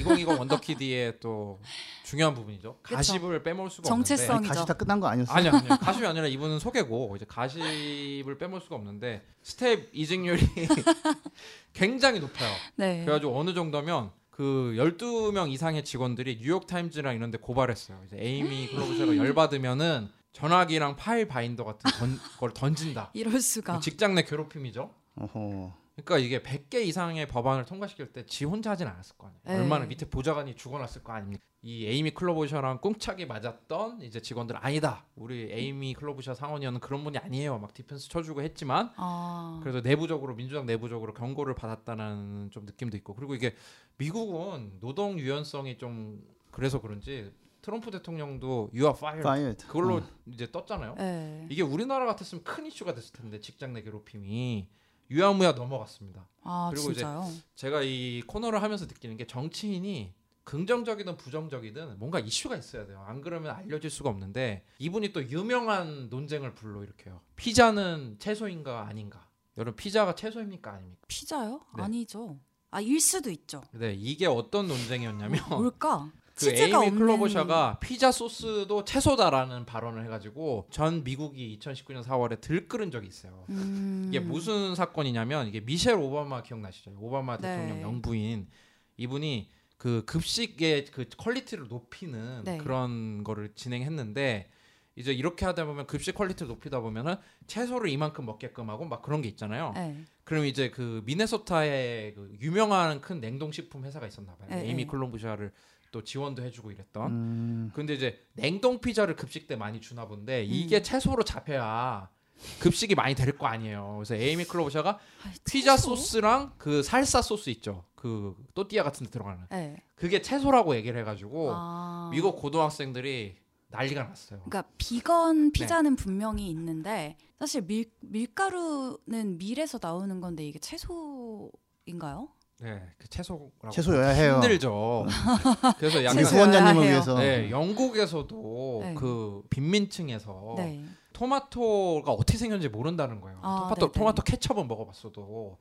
2020 0.00 0.28
원더키드의 0.28 1.20
또 1.20 1.60
중요한 2.04 2.34
부분이죠. 2.34 2.78
가십을 2.82 3.42
빼먹을 3.42 3.70
수가 3.70 3.88
정체성. 3.88 4.36
없는데 4.36 4.54
가십 4.54 4.66
다 4.66 4.74
끝난 4.74 5.00
거 5.00 5.06
아니었어? 5.08 5.32
아니요, 5.32 5.52
아니요. 5.54 5.76
가십이 5.80 6.06
아니라 6.06 6.26
이분은 6.26 6.58
소개고 6.58 7.16
이제 7.16 7.24
가십을 7.28 8.38
빼먹을 8.38 8.60
수가 8.60 8.76
없는데 8.76 9.26
스태프 9.42 9.90
이직률이 9.92 10.40
굉장히 11.72 12.20
높아요. 12.20 12.50
네. 12.76 13.04
그래가지고 13.04 13.38
어느 13.38 13.54
정도면 13.54 14.10
그 14.30 14.74
12명 14.76 15.50
이상의 15.50 15.84
직원들이 15.84 16.38
뉴욕 16.40 16.66
타임즈랑 16.66 17.14
이런 17.16 17.30
데 17.30 17.38
고발했어요. 17.38 18.00
이제 18.06 18.16
에이미 18.18 18.68
클로브셔가 18.68 19.16
열받으면은 19.16 20.08
전화기랑 20.32 20.96
파일 20.96 21.28
바인더 21.28 21.64
같은 21.64 21.90
던, 21.92 22.18
걸 22.38 22.52
던진다. 22.52 23.10
이럴 23.14 23.40
수가. 23.40 23.78
직장 23.80 24.14
내 24.16 24.24
괴롭힘이죠. 24.24 24.90
어허. 25.16 25.72
그러니까 25.96 26.18
이게 26.18 26.42
100개 26.42 26.84
이상의 26.84 27.28
법안을 27.28 27.64
통과시킬 27.66 28.12
때 28.12 28.24
지 28.26 28.44
혼자 28.44 28.70
하진 28.72 28.88
않았을 28.88 29.16
거 29.16 29.28
아니에요. 29.28 29.40
네. 29.44 29.54
얼마나 29.62 29.86
밑에 29.86 30.08
보좌관이 30.10 30.56
죽어났을 30.56 31.04
거 31.04 31.12
아닙니까? 31.12 31.44
이 31.62 31.86
에이미 31.86 32.10
클로버셔랑 32.10 32.80
쿵짝이 32.80 33.26
맞았던 33.26 34.02
이제 34.02 34.20
직원들 34.20 34.56
아니다. 34.58 35.06
우리 35.14 35.48
에이미 35.52 35.94
클로버셔 35.94 36.34
상원의원은 36.34 36.80
그런 36.80 37.04
분이 37.04 37.18
아니에요. 37.18 37.58
막 37.58 37.72
디펜스 37.72 38.08
쳐주고 38.08 38.42
했지만 38.42 38.92
아. 38.96 39.60
그래도 39.62 39.80
내부적으로 39.80 40.34
민주당 40.34 40.66
내부적으로 40.66 41.14
경고를 41.14 41.54
받았다는 41.54 42.50
좀 42.50 42.64
느낌도 42.66 42.96
있고 42.98 43.14
그리고 43.14 43.34
이게 43.34 43.54
미국은 43.98 44.80
노동 44.80 45.18
유연성이 45.18 45.78
좀 45.78 46.22
그래서 46.50 46.80
그런지 46.80 47.32
트럼프 47.62 47.90
대통령도 47.90 48.70
you 48.74 48.84
are 48.84 48.94
fired 48.96 49.20
fired. 49.20 49.66
그걸로 49.66 49.96
어. 49.98 50.02
이제 50.26 50.50
떴잖아요. 50.50 50.96
네. 50.96 51.46
이게 51.50 51.62
우리나라 51.62 52.04
같았으면 52.06 52.42
큰 52.44 52.66
이슈가 52.66 52.94
됐을 52.94 53.12
텐데 53.12 53.40
직장 53.40 53.72
내 53.72 53.82
괴롭힘이 53.82 54.68
유야무야 55.10 55.52
넘어갔습니다. 55.52 56.26
아 56.42 56.70
그리고 56.72 56.90
이제 56.90 57.00
진짜요? 57.00 57.30
제가 57.54 57.82
이 57.82 58.22
코너를 58.26 58.62
하면서 58.62 58.86
느끼는 58.86 59.16
게 59.16 59.26
정치인이 59.26 60.12
긍정적이든 60.44 61.16
부정적이든 61.16 61.98
뭔가 61.98 62.18
이슈가 62.20 62.56
있어야 62.56 62.86
돼요. 62.86 63.02
안 63.06 63.22
그러면 63.22 63.54
알려질 63.56 63.88
수가 63.90 64.10
없는데 64.10 64.64
이분이 64.78 65.12
또 65.12 65.26
유명한 65.30 66.08
논쟁을 66.10 66.54
불러일으켜요. 66.54 67.20
피자는 67.36 68.16
채소인가 68.18 68.86
아닌가? 68.86 69.26
여러분 69.56 69.76
피자가 69.76 70.14
채소입니까 70.14 70.72
아닙니까? 70.72 71.00
피자요? 71.08 71.60
네. 71.76 71.82
아니죠. 71.84 72.38
아 72.70 72.80
일 72.80 73.00
수도 73.00 73.30
있죠. 73.30 73.62
네, 73.70 73.94
이게 73.94 74.26
어떤 74.26 74.66
논쟁이었냐면 74.66 75.40
뭘까? 75.48 76.10
그 76.34 76.50
에이미 76.50 76.74
없는 76.74 76.98
클로버샤가 76.98 77.78
피자 77.80 78.10
소스도 78.10 78.84
채소다라는 78.84 79.66
발언을 79.66 80.04
해가지고 80.04 80.66
전 80.70 81.04
미국이 81.04 81.56
2019년 81.60 82.02
4월에 82.02 82.40
들끓은 82.40 82.90
적이 82.90 83.06
있어요. 83.06 83.44
음. 83.50 84.06
이게 84.08 84.18
무슨 84.18 84.74
사건이냐면 84.74 85.46
이게 85.46 85.60
미셸 85.60 85.94
오바마 85.94 86.42
기억나시죠? 86.42 86.96
오바마 86.98 87.38
네. 87.38 87.48
대통령 87.48 87.82
영부인 87.82 88.48
이분이 88.96 89.50
그 89.76 90.04
급식의 90.06 90.86
그 90.86 91.08
quality를 91.16 91.68
높이는 91.68 92.42
네. 92.44 92.58
그런 92.58 93.22
거를 93.22 93.52
진행했는데 93.54 94.50
이제 94.96 95.12
이렇게 95.12 95.44
하다 95.44 95.66
보면 95.66 95.86
급식 95.86 96.14
quality를 96.14 96.48
높이다 96.48 96.80
보면은 96.80 97.16
채소를 97.46 97.90
이만큼 97.90 98.26
먹게끔 98.26 98.70
하고 98.70 98.84
막 98.84 99.02
그런 99.02 99.22
게 99.22 99.28
있잖아요. 99.28 99.72
네. 99.74 99.96
그럼 100.22 100.46
이제 100.46 100.70
그 100.70 101.02
미네소타에 101.04 102.12
그 102.14 102.36
유명한 102.40 103.00
큰 103.00 103.20
냉동식품 103.20 103.84
회사가 103.84 104.06
있었나 104.06 104.34
봐요. 104.36 104.48
네, 104.50 104.66
에이미 104.66 104.84
네. 104.84 104.90
클로브샤를 104.90 105.52
또 105.94 106.02
지원도 106.02 106.42
해주고 106.42 106.72
이랬던. 106.72 107.10
음, 107.12 107.70
근데 107.72 107.94
이제 107.94 108.18
냉동 108.32 108.80
피자를 108.80 109.14
급식 109.14 109.46
때 109.46 109.54
많이 109.54 109.80
주나 109.80 110.08
본데 110.08 110.42
이게 110.42 110.82
채소로 110.82 111.22
잡혀야 111.22 112.10
급식이 112.58 112.96
많이 112.96 113.14
될 113.14 113.38
거 113.38 113.46
아니에요. 113.46 113.94
그래서 113.98 114.16
에이미 114.16 114.44
클로버샤가 114.44 114.90
아, 114.90 115.32
피자? 115.44 115.76
소스랑 115.76 116.54
그 116.58 116.82
살사 116.82 117.22
소스 117.22 117.48
있죠. 117.50 117.84
그 117.94 118.34
또띠아 118.54 118.82
같은 118.82 119.06
데 119.06 119.10
들어가는. 119.12 119.46
네. 119.50 119.76
그게 119.94 120.20
채소라고 120.20 120.74
얘기를 120.74 120.98
해가지고 120.98 121.52
아. 121.54 122.08
미국 122.12 122.40
고등학생들이 122.40 123.36
난리가 123.68 124.02
났어요. 124.02 124.40
그러니까 124.40 124.62
네. 124.62 124.68
비건 124.78 125.52
피자는 125.52 125.94
분명히 125.94 126.50
있는데 126.50 127.16
사실 127.38 127.62
밀 127.62 127.88
밀가루는 128.00 129.38
밀에서 129.38 129.78
나오는 129.80 130.20
건데 130.20 130.44
이게 130.44 130.58
채소인가요? 130.58 132.30
네, 132.64 132.82
그 132.96 133.06
채소라고 133.08 133.70
채소여야 133.70 134.08
해요. 134.08 134.34
힘들죠. 134.36 135.04
그래서 135.78 136.02
약간 136.02 136.24
해요. 136.24 136.80
위해서 136.80 137.14
네, 137.18 137.50
영국에서도 137.50 138.80
네. 138.82 138.94
그 138.94 139.42
빈민층에서 139.50 140.54
네. 140.56 140.82
토마토가 141.12 142.10
어떻게 142.10 142.38
생겼는지 142.38 142.70
모른다는 142.70 143.20
거예요. 143.20 143.38
아, 143.42 143.58
토마토 143.64 143.80
네네. 143.80 143.92
토마토 143.92 144.22
케첩은 144.22 144.66
먹어봤어도 144.66 145.58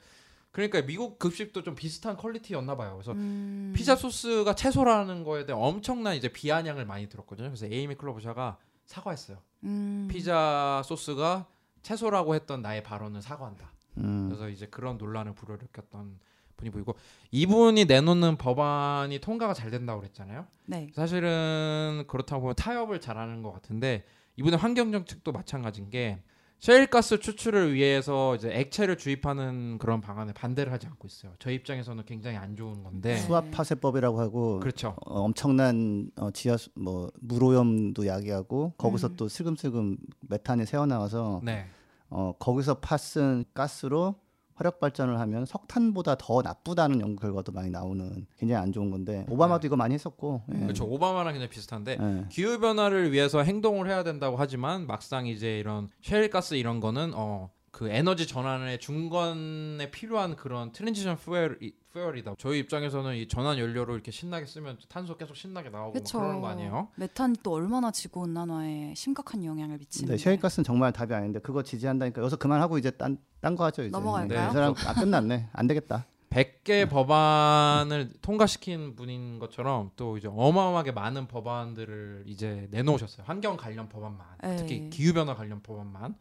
그러니까 0.51 0.81
미국 0.83 1.19
급식도 1.19 1.63
좀 1.63 1.75
비슷한 1.75 2.15
퀄리티였나 2.15 2.77
봐요. 2.77 2.93
그래서 2.93 3.11
음. 3.11 3.73
피자 3.75 3.97
소스가 3.97 4.55
채소라는 4.55 5.25
거에 5.25 5.45
대해 5.45 5.59
엄청난 5.59 6.15
이제 6.15 6.29
비아냥을 6.29 6.85
많이 6.85 7.09
들었거든요. 7.09 7.49
그래서 7.49 7.65
에이미 7.65 7.95
클로버샤가 7.95 8.57
사과했어요. 8.85 9.39
음. 9.65 10.07
피자 10.09 10.81
소스가 10.85 11.47
채소라고 11.81 12.33
했던 12.33 12.61
나의 12.61 12.81
발언을 12.81 13.21
사과한다. 13.21 13.73
음, 13.97 14.29
그래서 14.29 14.49
이제 14.49 14.65
그런 14.67 14.97
논란을 14.97 15.35
불러일으켰던 15.35 16.19
분이 16.57 16.71
보이고 16.71 16.95
이분이 17.31 17.85
내놓는 17.85 18.37
법안이 18.37 19.19
통과가 19.19 19.53
잘 19.53 19.71
된다고 19.71 20.01
그랬잖아요. 20.01 20.45
네. 20.65 20.89
사실은 20.93 22.03
그렇다고 22.07 22.41
보면 22.41 22.55
타협을 22.55 22.99
잘하는 23.01 23.41
것 23.43 23.51
같은데 23.51 24.03
이분의 24.37 24.57
환경 24.57 24.91
정책도 24.91 25.31
마찬가지인 25.31 25.89
게 25.89 26.21
셰일가스 26.59 27.19
추출을 27.19 27.73
위해서 27.73 28.35
이제 28.35 28.49
액체를 28.49 28.97
주입하는 28.97 29.77
그런 29.79 29.99
방안에 29.99 30.31
반대를 30.31 30.71
하지 30.71 30.87
않고 30.87 31.07
있어요. 31.07 31.33
저희 31.37 31.55
입장에서는 31.55 32.05
굉장히 32.05 32.37
안 32.37 32.55
좋은 32.55 32.83
건데 32.83 33.17
수압 33.17 33.51
파쇄법이라고 33.51 34.17
하고 34.21 34.59
그렇죠. 34.61 34.95
어, 35.05 35.19
엄청난 35.23 36.09
어, 36.15 36.31
지하 36.31 36.55
수- 36.55 36.69
뭐 36.75 37.11
물오염도 37.19 38.07
야기하고 38.07 38.75
거기서 38.77 39.07
음. 39.09 39.15
또 39.17 39.27
슬금슬금 39.27 39.97
메탄이 40.29 40.65
새어 40.65 40.85
나와서 40.85 41.41
네. 41.43 41.65
어, 42.09 42.33
거기서 42.39 42.75
파쓴 42.75 43.43
가스로 43.53 44.15
화력 44.63 44.79
발전을 44.79 45.19
하면 45.19 45.45
석탄보다 45.45 46.15
더 46.15 46.41
나쁘다는 46.41 47.01
연구 47.01 47.21
결과도 47.21 47.51
많이 47.51 47.69
나오는 47.69 48.25
굉장히 48.37 48.63
안 48.63 48.71
좋은 48.71 48.89
건데 48.89 49.25
오바마도 49.29 49.67
이거 49.67 49.75
많이 49.75 49.93
했었고 49.93 50.41
예. 50.55 50.59
그렇죠. 50.59 50.85
오바마랑 50.85 51.33
굉장히 51.33 51.49
비슷한데 51.49 51.97
예. 51.99 52.25
기후 52.29 52.59
변화를 52.59 53.11
위해서 53.11 53.43
행동을 53.43 53.89
해야 53.89 54.03
된다고 54.03 54.37
하지만 54.37 54.87
막상 54.87 55.27
이제 55.27 55.59
이런 55.59 55.89
셰일가스 56.01 56.55
이런 56.55 56.79
거는 56.79 57.11
어 57.13 57.49
그 57.73 57.89
에너지 57.89 58.27
전환의 58.27 58.77
중간에 58.77 59.89
필요한 59.89 60.35
그런 60.35 60.71
transition 60.71 61.17
fuel 61.17 61.57
fuel이다. 61.93 62.35
저희 62.39 62.59
입장에서는 62.59 63.15
이 63.15 63.27
전환 63.27 63.59
연료로 63.59 63.93
이렇게 63.93 64.09
신나게 64.11 64.47
쓰면 64.47 64.79
탄소 64.89 65.15
계속 65.15 65.35
신나게 65.35 65.69
나오고. 65.69 66.01
그러는 66.03 66.41
거 66.41 66.47
아니에요? 66.47 66.87
메탄이 66.95 67.37
또 67.43 67.53
얼마나 67.53 67.91
지구 67.91 68.21
온난화에 68.21 68.95
심각한 68.95 69.45
영향을 69.45 69.77
미치는데. 69.77 70.13
근데 70.13 70.23
셰일가스는 70.23 70.63
정말 70.63 70.91
답이 70.91 71.13
아닌데 71.13 71.39
그거 71.39 71.61
지지한다니까 71.61 72.21
여기서 72.21 72.37
그만하고 72.37 72.79
이제 72.79 72.89
딴 72.91 73.17
딴거 73.41 73.63
하죠 73.65 73.83
이제 73.83 73.91
넘어갈까요? 73.91 74.49
이 74.49 74.53
사람 74.53 74.73
아 74.87 74.93
끝났네 74.93 75.49
안 75.53 75.67
되겠다 75.67 76.07
100개 76.29 76.89
법안을 76.89 78.13
통과시킨 78.21 78.95
분인 78.95 79.37
것처럼 79.37 79.91
또 79.95 80.17
이제 80.17 80.27
어마어마하게 80.27 80.93
많은 80.93 81.27
법안들을 81.27 82.23
이제 82.25 82.67
내놓으셨어요. 82.71 83.23
환경 83.27 83.55
관련 83.55 83.87
법안만, 83.87 84.25
네. 84.41 84.55
특히 84.55 84.89
기후 84.89 85.13
변화 85.13 85.35
관련 85.35 85.61
법안만 85.61 86.15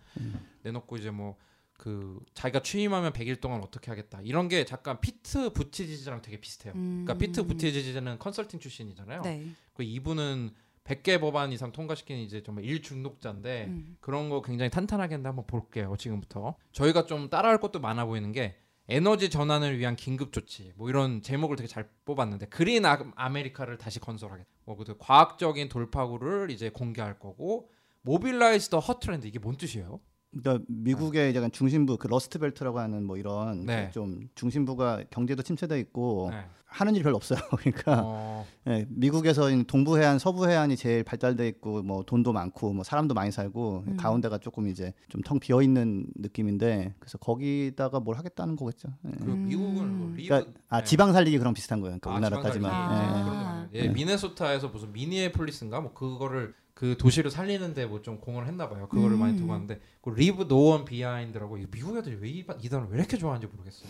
내놓고 0.64 0.98
이제 0.98 1.10
뭐 1.10 1.36
그 1.82 2.20
자기가 2.34 2.62
취임하면 2.62 3.12
100일 3.12 3.40
동안 3.40 3.60
어떻게 3.60 3.90
하겠다 3.90 4.20
이런 4.22 4.46
게 4.46 4.64
잠깐 4.64 5.00
피트 5.00 5.52
부티지지랑 5.52 6.22
되게 6.22 6.36
비슷해요. 6.40 6.74
음. 6.76 7.02
그러니까 7.04 7.14
피트 7.14 7.44
부티지지는 7.48 8.20
컨설팅 8.20 8.60
출신이잖아요. 8.60 9.22
네. 9.22 9.48
그 9.74 9.82
이분은 9.82 10.52
100개 10.84 11.20
법안 11.20 11.50
이상 11.50 11.72
통과시킨 11.72 12.18
이제 12.18 12.40
정말 12.44 12.66
일 12.66 12.82
중독자인데 12.82 13.64
음. 13.66 13.96
그런 13.98 14.28
거 14.28 14.42
굉장히 14.42 14.70
탄탄하게 14.70 15.14
한데 15.14 15.28
한번 15.28 15.44
볼게요 15.48 15.96
지금부터 15.98 16.54
저희가 16.70 17.06
좀 17.06 17.28
따라할 17.28 17.58
것도 17.58 17.80
많아 17.80 18.04
보이는 18.04 18.30
게 18.30 18.54
에너지 18.88 19.28
전환을 19.28 19.76
위한 19.80 19.96
긴급 19.96 20.32
조치 20.32 20.72
뭐 20.76 20.88
이런 20.88 21.20
제목을 21.20 21.56
되게 21.56 21.66
잘 21.66 21.88
뽑았는데 22.04 22.46
그린 22.46 22.86
아, 22.86 23.12
아메리카를 23.16 23.76
다시 23.76 23.98
건설하겠다 23.98 24.48
뭐 24.66 24.76
그도 24.76 24.98
과학적인 24.98 25.68
돌파구를 25.68 26.52
이제 26.52 26.70
공개할 26.70 27.18
거고 27.18 27.70
mobilize 28.02 28.68
the 28.68 28.78
heartland 28.78 29.26
이게 29.26 29.40
뭔 29.40 29.56
뜻이에요? 29.56 29.98
그러니까 30.32 30.64
미국의 30.68 31.30
이제 31.30 31.38
약간 31.38 31.50
중심부 31.52 31.98
그 31.98 32.06
러스트벨트라고 32.06 32.78
하는 32.78 33.04
뭐 33.04 33.16
이런 33.16 33.66
네. 33.66 33.90
좀 33.92 34.28
중심부가 34.34 35.04
경제도 35.10 35.42
침체돼 35.42 35.78
있고 35.80 36.28
네. 36.30 36.44
하는 36.64 36.94
일이 36.94 37.02
별로 37.04 37.16
없어요. 37.16 37.38
그러니까 37.58 38.00
어, 38.02 38.46
예, 38.66 38.86
미국에서 38.88 39.50
이 39.50 39.64
동부 39.64 39.98
해안, 39.98 40.18
서부 40.18 40.48
해안이 40.48 40.76
제일 40.76 41.04
발달돼 41.04 41.46
있고 41.48 41.82
뭐 41.82 42.02
돈도 42.02 42.32
많고 42.32 42.72
뭐 42.72 42.82
사람도 42.82 43.12
많이 43.12 43.30
살고 43.30 43.84
음. 43.88 43.96
가운데가 43.98 44.38
조금 44.38 44.68
이제 44.68 44.94
좀 45.10 45.20
텅 45.22 45.38
비어 45.38 45.60
있는 45.60 46.06
느낌인데 46.16 46.94
그래서 46.98 47.18
거기다가 47.18 48.00
뭘 48.00 48.16
하겠다는 48.16 48.56
거겠죠. 48.56 48.88
예. 49.06 49.10
그 49.22 49.24
미국은 49.30 49.98
뭐 49.98 50.12
leave 50.16 50.28
그러니까 50.28 50.50
아 50.70 50.78
네. 50.78 50.84
지방 50.84 51.12
살리기 51.12 51.38
그런 51.38 51.52
비슷한 51.52 51.80
거예요. 51.80 51.98
그러니까 52.00 52.10
아, 52.10 52.14
우리나라 52.14 52.36
지방 52.38 52.52
살리기. 52.52 52.64
따지면. 52.64 53.36
아. 53.36 53.61
예, 53.74 53.82
네. 53.82 53.88
미네소타에서 53.88 54.68
무슨 54.68 54.92
미니애폴리스인가 54.92 55.80
뭐 55.80 55.92
그거를 55.94 56.54
그 56.74 56.96
도시를 56.98 57.30
살리는데 57.30 57.86
뭐 57.86 58.02
좀 58.02 58.18
공을 58.20 58.46
했나 58.46 58.68
봐요. 58.68 58.88
그거를 58.88 59.16
음. 59.16 59.20
많이 59.20 59.36
두고 59.36 59.52
왔는데 59.52 59.80
그 60.02 60.10
leave 60.10 60.48
no 60.48 60.63
one 60.63 60.84
behind라고 60.84 61.58
이 61.58 61.66
미국 61.70 61.96
애들이 61.96 62.16
왜이 62.16 62.44
이 62.60 62.68
단어 62.68 62.86
왜 62.90 62.98
이렇게 62.98 63.16
좋아하는지 63.16 63.46
모르겠어요. 63.46 63.88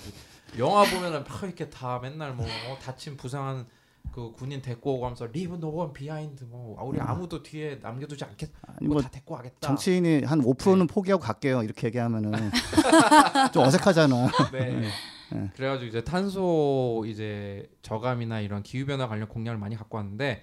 영화 0.59 0.85
보면은 0.85 1.25
막 1.25 1.43
이렇게 1.45 1.71
다 1.71 1.99
맨날 2.01 2.35
뭐 2.35 2.45
어, 2.47 2.79
다친 2.83 3.17
부상한 3.17 3.67
그 4.13 4.33
군인 4.33 4.61
데리고 4.61 4.97
오고 4.97 5.07
하면서 5.07 5.27
leave 5.27 5.55
no 5.59 5.72
one 5.72 5.93
behind 5.95 6.45
뭐 6.45 6.77
아, 6.79 6.83
우리 6.83 7.01
아무도 7.01 7.43
뒤에 7.43 7.79
남겨두지 7.81 8.25
않겠 8.25 8.51
뭐뭐다 8.83 9.09
데리고 9.09 9.37
가겠다. 9.37 9.61
정치인이 9.61 10.25
한 10.25 10.43
5%는 10.43 10.87
포기하고 10.89 11.23
갈게요. 11.23 11.63
이렇게 11.63 11.87
얘기하면은 11.87 12.33
좀 13.55 13.63
어색하잖아. 13.63 14.31
네. 14.53 14.89
네. 15.35 15.51
그래가지고 15.55 15.89
이제 15.89 16.05
탄소 16.05 17.05
이제 17.07 17.71
저감이나 17.83 18.41
이런 18.41 18.63
기후 18.63 18.87
변화 18.87 19.09
관련 19.09 19.29
공약을 19.29 19.59
많이 19.59 19.77
갖고 19.77 19.97
왔는데 19.99 20.43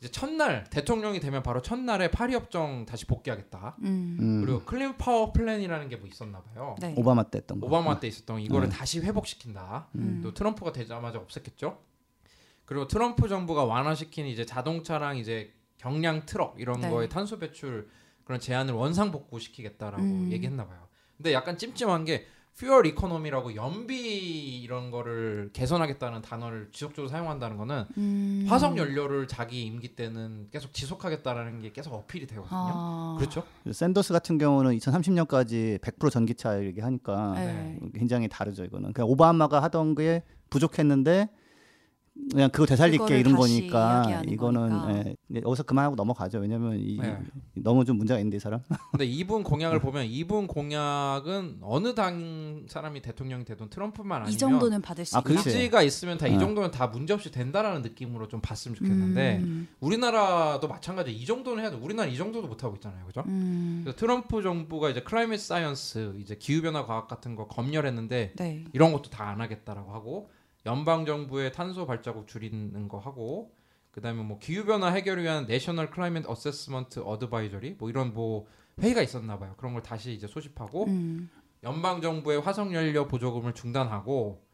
이제 0.00 0.10
첫날 0.12 0.62
대통령이 0.70 1.18
되면 1.18 1.42
바로 1.42 1.60
첫날에 1.60 2.10
파리 2.10 2.32
협정 2.34 2.86
다시 2.86 3.04
복귀하겠다. 3.06 3.76
음. 3.82 4.16
음, 4.20 4.40
그리고 4.44 4.60
Clean 4.64 4.96
Power 4.96 5.32
Plan이라는 5.32 5.88
게 5.88 5.96
뭐 5.96 6.06
있었나 6.06 6.40
봐요. 6.42 6.76
네. 6.80 6.94
오바마 6.96 7.24
때 7.24 7.38
했던 7.38 7.58
거. 7.60 7.66
오바마 7.66 7.98
때 7.98 8.06
있었던 8.06 8.40
이거를 8.40 8.68
네. 8.68 8.76
다시 8.76 9.00
회복시킨다. 9.00 9.88
음. 9.96 10.20
또 10.22 10.32
트럼프가 10.32 10.72
되자마자 10.72 11.18
없앴겠죠. 11.18 11.76
그리고 12.64 12.86
트럼프 12.86 13.28
정부가 13.28 13.64
완화시킨 13.64 14.26
이제 14.26 14.44
자동차랑 14.44 15.16
이제 15.16 15.52
경량 15.78 16.26
트럭 16.26 16.56
이런 16.60 16.80
네. 16.80 16.90
거에 16.90 17.08
탄소 17.08 17.38
배출 17.38 17.88
그런 18.24 18.38
제한을 18.40 18.74
원상 18.74 19.10
복구시키겠다라고 19.10 20.02
음. 20.02 20.28
얘기했나 20.30 20.66
봐요. 20.66 20.86
근데 21.16 21.32
약간 21.32 21.56
찜찜한 21.58 22.04
게 22.04 22.26
fuel 22.58 22.86
economy라고 22.86 23.54
연비 23.54 24.60
이런 24.62 24.90
거를 24.90 25.50
개선하겠다는 25.52 26.22
단어를 26.22 26.70
지속적으로 26.72 27.08
사용한다는 27.08 27.56
거는 27.56 27.84
음. 27.96 28.46
화석 28.48 28.76
연료를 28.76 29.28
자기 29.28 29.64
임기 29.64 29.94
때는 29.94 30.48
계속 30.50 30.74
지속하겠다라는 30.74 31.60
게 31.62 31.70
계속 31.70 31.94
어필이 31.94 32.26
되거든요. 32.26 32.50
아. 32.52 33.16
그렇죠? 33.16 33.44
샌더스 33.70 34.12
같은 34.12 34.38
경우는 34.38 34.76
2030년까지 34.76 35.78
100% 35.78 36.10
전기차 36.10 36.64
얘기하니까 36.64 37.34
네. 37.36 37.78
굉장히 37.94 38.28
다르죠 38.28 38.64
이거는. 38.64 38.92
그냥 38.92 39.08
오바마가 39.08 39.62
하던 39.62 39.94
게 39.94 40.24
부족했는데 40.50 41.28
그냥 42.30 42.50
그거 42.50 42.66
되살릴게 42.66 43.20
이런 43.20 43.36
거니까 43.36 44.22
이거는 44.26 44.68
거니까. 44.68 45.04
예, 45.34 45.40
여기서 45.42 45.62
그만하고 45.62 45.96
넘어가죠. 45.96 46.38
왜냐면 46.38 46.78
이, 46.78 46.98
네. 47.00 47.18
너무 47.54 47.84
좀 47.84 47.96
문제가 47.96 48.18
있는데 48.20 48.36
이 48.36 48.40
사람. 48.40 48.60
근데 48.92 49.06
이분 49.06 49.42
공약을 49.42 49.80
보면 49.80 50.04
이분 50.06 50.46
공약은 50.46 51.58
어느 51.62 51.94
당 51.94 52.64
사람이 52.68 53.00
대통령이 53.02 53.44
되든 53.44 53.70
트럼프만 53.70 54.22
아니면 54.22 54.32
이 54.34 54.36
정도는 54.36 54.82
받을 54.82 55.04
수 55.04 55.16
아, 55.16 55.20
있다. 55.20 55.30
의지가 55.30 55.82
있으면 55.82 56.18
다이 56.18 56.36
어. 56.36 56.38
정도는 56.38 56.70
다 56.70 56.88
문제 56.88 57.14
없이 57.14 57.30
된다라는 57.30 57.82
느낌으로 57.82 58.28
좀 58.28 58.40
봤으면 58.40 58.74
좋겠는데 58.74 59.38
음. 59.38 59.68
우리나라도 59.80 60.68
마찬가지 60.68 61.12
이 61.12 61.24
정도는 61.24 61.62
해야 61.62 61.70
돼. 61.70 61.76
우리나라 61.76 62.10
이 62.10 62.16
정도도 62.16 62.46
못 62.48 62.62
하고 62.64 62.74
있잖아요, 62.76 63.06
그죠? 63.06 63.22
음. 63.26 63.80
그래서 63.84 63.96
트럼프 63.98 64.42
정부가 64.42 64.90
이제 64.90 65.00
climate 65.02 65.40
science 65.40 66.16
이제 66.20 66.36
기후 66.38 66.60
변화 66.62 66.84
과학 66.84 67.08
같은 67.08 67.36
거 67.36 67.46
검열했는데 67.46 68.32
네. 68.36 68.64
이런 68.72 68.92
것도 68.92 69.08
다 69.10 69.28
안 69.28 69.42
하겠다라고 69.42 69.92
하고 69.92 70.30
연방 70.66 71.06
정부의 71.06 71.52
탄소 71.52 71.86
발자국 71.86 72.26
줄이는 72.26 72.88
거 72.88 72.98
하고 72.98 73.54
그다음에 73.90 74.22
뭐 74.22 74.38
기후 74.38 74.64
변화 74.64 74.90
해결을 74.90 75.22
위한 75.22 75.46
National 75.46 75.90
Climate 75.90 76.28
Assessment 76.28 77.00
Advisory 77.00 77.76
뭐 77.78 77.88
이런 77.90 78.12
뭐 78.12 78.46
회의가 78.80 79.02
있었나 79.02 79.38
봐요. 79.38 79.54
그런 79.56 79.72
걸 79.72 79.82
다시 79.82 80.12
이제 80.12 80.26
소집하고 80.26 80.84
음. 80.84 81.30
연방 81.64 82.00
정부의 82.00 82.40
화석 82.40 82.72
연료 82.72 83.08
보조금을 83.08 83.54
중단하고 83.54 84.46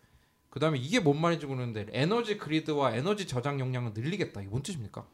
그다음에 0.49 0.79
이게 0.79 1.01
뭔 1.01 1.21
말인지 1.21 1.47
모르는데 1.47 1.87
에너지 1.91 2.39
grid와 2.39 2.95
에너지 2.95 3.27
저장 3.27 3.59
용량을 3.61 3.93
늘리겠다. 3.93 4.41
이게 4.41 4.49
뭔 4.49 4.63
뜻입니까? 4.63 5.07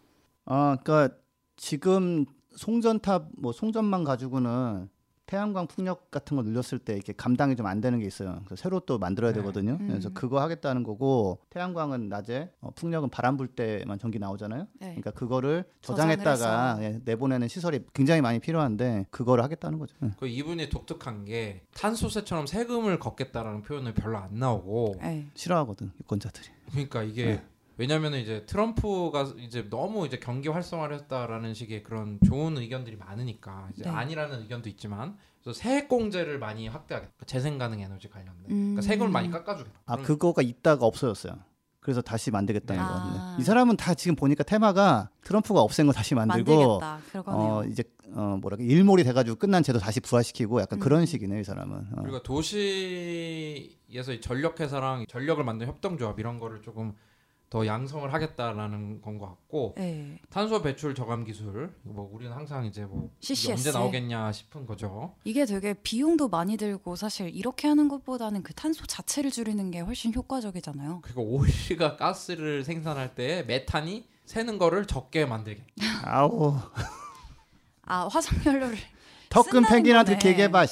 아, 0.45 0.77
그러니까 0.83 1.17
지금 1.57 2.27
송전탑 2.57 3.31
뭐 3.39 3.53
송전만 3.53 4.05
가지고는 4.05 4.89
태양광 5.31 5.69
풍력 5.69 6.11
같은 6.11 6.37
거 6.37 6.43
늘렸을 6.43 6.81
때 6.81 6.93
이렇게 6.93 7.13
감당이 7.13 7.55
좀 7.55 7.67
안 7.71 7.81
되는 7.81 8.01
게 8.01 8.05
있어요. 8.07 8.41
그래서 8.47 8.61
새로 8.61 8.81
또 8.81 8.99
만들어야 8.99 9.33
네. 9.33 9.39
되거든요. 9.39 9.77
음. 9.81 9.87
그래서 9.87 10.11
그거 10.13 10.41
하겠다는 10.41 10.83
거고 10.83 11.39
태양광은 11.51 12.09
낮에 12.09 12.51
어, 12.61 12.71
풍력은 12.75 13.11
바람 13.11 13.37
불 13.37 13.47
때만 13.47 14.01
전기 14.01 14.19
나오잖아요. 14.19 14.67
네. 14.81 14.87
그러니까 14.87 15.13
그거를 15.13 15.65
저장했다가. 15.83 16.79
예, 16.81 17.01
내보내는 17.05 17.47
시설이 17.47 17.85
굉장히 17.95 18.23
많이 18.23 18.41
필요한데 18.41 19.07
그거를 19.11 19.45
하겠다는 19.45 19.79
거죠. 19.79 19.95
예. 20.03 20.11
그 20.19 20.27
이분이 20.27 20.69
독특한 20.69 21.25
게 21.27 21.63
탄소세처럼 21.75 22.49
세금을 22.49 22.99
걷겠다라는 22.99 23.63
표현을 23.63 23.95
별로 23.95 24.19
안 24.19 24.35
나오고 24.35 24.97
네. 25.01 25.29
싫어하거든 25.35 25.93
유권자들이. 26.01 26.49
그러니까 26.73 27.05
이게 27.05 27.25
네. 27.27 27.45
왜냐면은 27.81 28.21
이제 28.21 28.45
트럼프가 28.45 29.33
이제 29.39 29.67
너무 29.71 30.07
이제 30.07 30.19
경기 30.19 30.51
활성화를 30.51 30.97
했다라는 30.97 31.55
식의 31.55 31.83
그런 31.83 32.19
좋은 32.27 32.59
의견들이 32.59 32.97
많으니까 32.97 33.71
이제 33.73 33.85
네. 33.85 33.89
아니라는 33.89 34.43
의견도 34.43 34.69
있지만 34.69 35.17
그래서 35.43 35.59
세액 35.59 35.89
공제를 35.89 36.39
많이 36.39 36.69
확대하겠다. 36.69 37.25
재생 37.25 37.57
가능 37.57 37.81
에너지 37.81 38.11
관련된. 38.11 38.45
그러니까 38.49 38.81
음. 38.81 38.83
세금을 38.83 39.11
많이 39.11 39.31
깎아주겠다. 39.31 39.81
아 39.87 39.93
그럼 39.95 40.07
그거가 40.07 40.43
있다가 40.43 40.85
없어졌어요. 40.85 41.39
그래서 41.81 42.03
다시 42.03 42.31
만들겠다는 42.31 42.83
네. 42.83 42.87
거 42.87 42.95
같은데 42.95 43.19
아. 43.19 43.37
이 43.41 43.43
사람은 43.43 43.79
다 43.79 43.95
지금 43.95 44.15
보니까 44.15 44.45
테마가 44.45 45.09
트럼프가 45.25 45.63
없앤 45.63 45.87
거 45.87 45.95
다시 45.95 46.15
만들고. 46.15 46.83
어 47.25 47.63
이제 47.65 47.83
어 48.13 48.37
뭐랄까 48.43 48.63
일몰이 48.63 49.05
돼가지고 49.05 49.37
끝난 49.37 49.63
제도 49.63 49.79
다시 49.79 50.01
부활시키고 50.01 50.61
약간 50.61 50.79
음. 50.79 50.81
그런 50.81 51.07
식이네 51.07 51.41
이 51.41 51.45
사람은. 51.45 51.77
어. 51.97 52.03
그리고 52.03 52.23
도시에서 52.23 54.13
이 54.13 54.21
전력 54.21 54.61
회사랑 54.61 55.07
전력을 55.09 55.43
만드는 55.43 55.73
협동조합 55.73 56.21
이런 56.21 56.39
거를 56.39 56.61
조금 56.61 56.95
더 57.51 57.67
양성을 57.67 58.11
하겠다라는 58.13 59.03
건 59.03 59.19
것 59.19 59.27
같고 59.27 59.75
네. 59.77 60.19
탄소 60.31 60.63
배출 60.63 60.95
저감 60.95 61.25
기술 61.25 61.75
뭐 61.83 62.09
우리는 62.13 62.33
항상 62.33 62.65
이제 62.65 62.85
뭐 62.85 63.11
CCS. 63.21 63.51
언제 63.51 63.73
나오겠냐 63.73 64.31
싶은 64.31 64.65
거죠. 64.67 65.17
이게 65.25 65.45
되게 65.45 65.75
비용도 65.75 66.29
많이 66.29 66.57
들고 66.57 66.95
사실 66.95 67.29
이렇게 67.35 67.67
하는 67.67 67.89
것보다는 67.89 68.45
그 68.45 68.55
탄소 68.55 68.87
자체를 68.87 69.31
줄이는 69.33 69.73
게 69.73 69.81
훨씬 69.81 70.15
효과적이잖아요. 70.15 71.01
그리고 71.03 71.23
오일과 71.23 71.97
가스를 71.97 72.63
생산할 72.65 73.17
때 73.17 73.43
메탄이 73.43 74.07
새는 74.27 74.59
거를 74.59 74.87
적게 74.87 75.27
만들게. 75.27 75.63
아우 76.07 76.57
아 77.83 78.07
화석연료를 78.07 78.77
턱근 79.29 79.65
펭귄한테. 79.67 80.19
얘기해봐. 80.25 80.67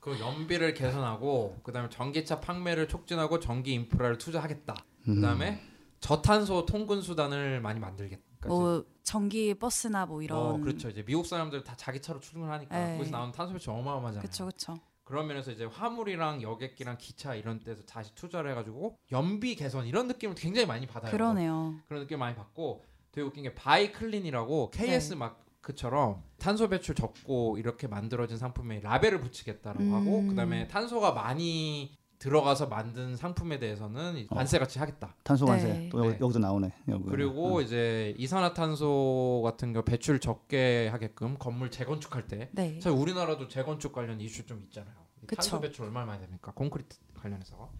그 0.00 0.18
연비를 0.18 0.74
개선하고 0.74 1.60
그다음에 1.62 1.88
전기차 1.88 2.40
판매를 2.40 2.88
촉진하고 2.88 3.38
전기 3.40 3.74
인프라를 3.74 4.18
투자하겠다. 4.18 4.74
음. 5.08 5.14
그다음에 5.16 5.62
저탄소 6.00 6.66
통근 6.66 7.00
수단을 7.00 7.60
많이 7.60 7.80
만들겠다. 7.80 8.48
뭐 8.48 8.84
전기 9.02 9.54
버스나 9.54 10.06
뭐 10.06 10.22
이런 10.22 10.38
어, 10.38 10.58
그렇죠. 10.58 10.88
이제 10.88 11.04
미국 11.04 11.26
사람들 11.26 11.64
다 11.64 11.74
자기 11.76 12.00
차로 12.00 12.20
출근하니까 12.20 12.76
네. 12.76 12.96
거기서 12.96 13.10
나오는 13.10 13.32
탄소 13.32 13.52
배출 13.52 13.70
어마어마하잖아요. 13.70 14.22
그쵸 14.22 14.46
그쵸. 14.46 14.78
그런 15.04 15.26
면에서 15.26 15.50
이제 15.50 15.64
화물이랑 15.64 16.42
여객기랑 16.42 16.98
기차 16.98 17.34
이런 17.34 17.60
데서 17.60 17.82
다시 17.84 18.14
투자를 18.14 18.50
해가지고 18.50 18.98
연비 19.10 19.56
개선 19.56 19.86
이런 19.86 20.06
느낌을 20.06 20.34
굉장히 20.34 20.66
많이 20.66 20.86
받아요. 20.86 21.10
그러네요. 21.10 21.76
그런 21.88 22.02
느낌 22.02 22.18
많이 22.18 22.36
받고 22.36 22.84
되게 23.10 23.26
웃긴 23.26 23.44
게 23.44 23.54
Buy 23.54 23.81
Clean이라고 23.81 24.70
KS 24.70 25.14
네. 25.14 25.16
마크처럼 25.16 26.22
탄소 26.36 26.68
배출 26.68 26.94
적고 26.94 27.56
이렇게 27.58 27.88
만들어진 27.88 28.36
상품에 28.36 28.80
라벨을 28.80 29.20
붙이겠다라고 29.20 29.82
음. 29.82 29.94
하고 29.94 30.26
그다음에 30.28 30.68
탄소가 30.68 31.12
많이 31.12 31.96
들어가서 32.18 32.66
만든 32.66 33.16
상품에 33.16 33.58
대해서는 33.58 34.26
어. 34.30 34.34
관세 34.34 34.58
같이 34.58 34.78
하겠다. 34.78 35.14
탄소 35.22 35.46
관세 35.46 35.68
네. 35.68 35.88
또 35.88 35.98
여기, 36.00 36.08
네. 36.10 36.18
여기도 36.20 36.38
나오네. 36.38 36.72
여기. 36.88 37.04
그리고 37.04 37.58
어. 37.58 37.60
이제 37.60 38.14
이산화탄소 38.18 39.42
같은 39.44 39.72
거 39.72 39.82
배출 39.82 40.18
적게 40.18 40.88
하게끔 40.88 41.36
건물 41.38 41.70
재건축할 41.70 42.26
때 42.26 42.50
네. 42.52 42.80
사실 42.80 42.98
우리나라도 42.98 43.48
재건축 43.48 43.92
관련 43.92 44.20
이슈 44.20 44.46
좀 44.46 44.60
있잖아요. 44.64 44.94
그쵸. 45.26 45.36
탄소 45.36 45.60
배출 45.60 45.84
얼마나 45.84 46.06
많이 46.06 46.20
됩니까? 46.20 46.52
콘크리트 46.54 46.96
관련해서. 47.14 47.70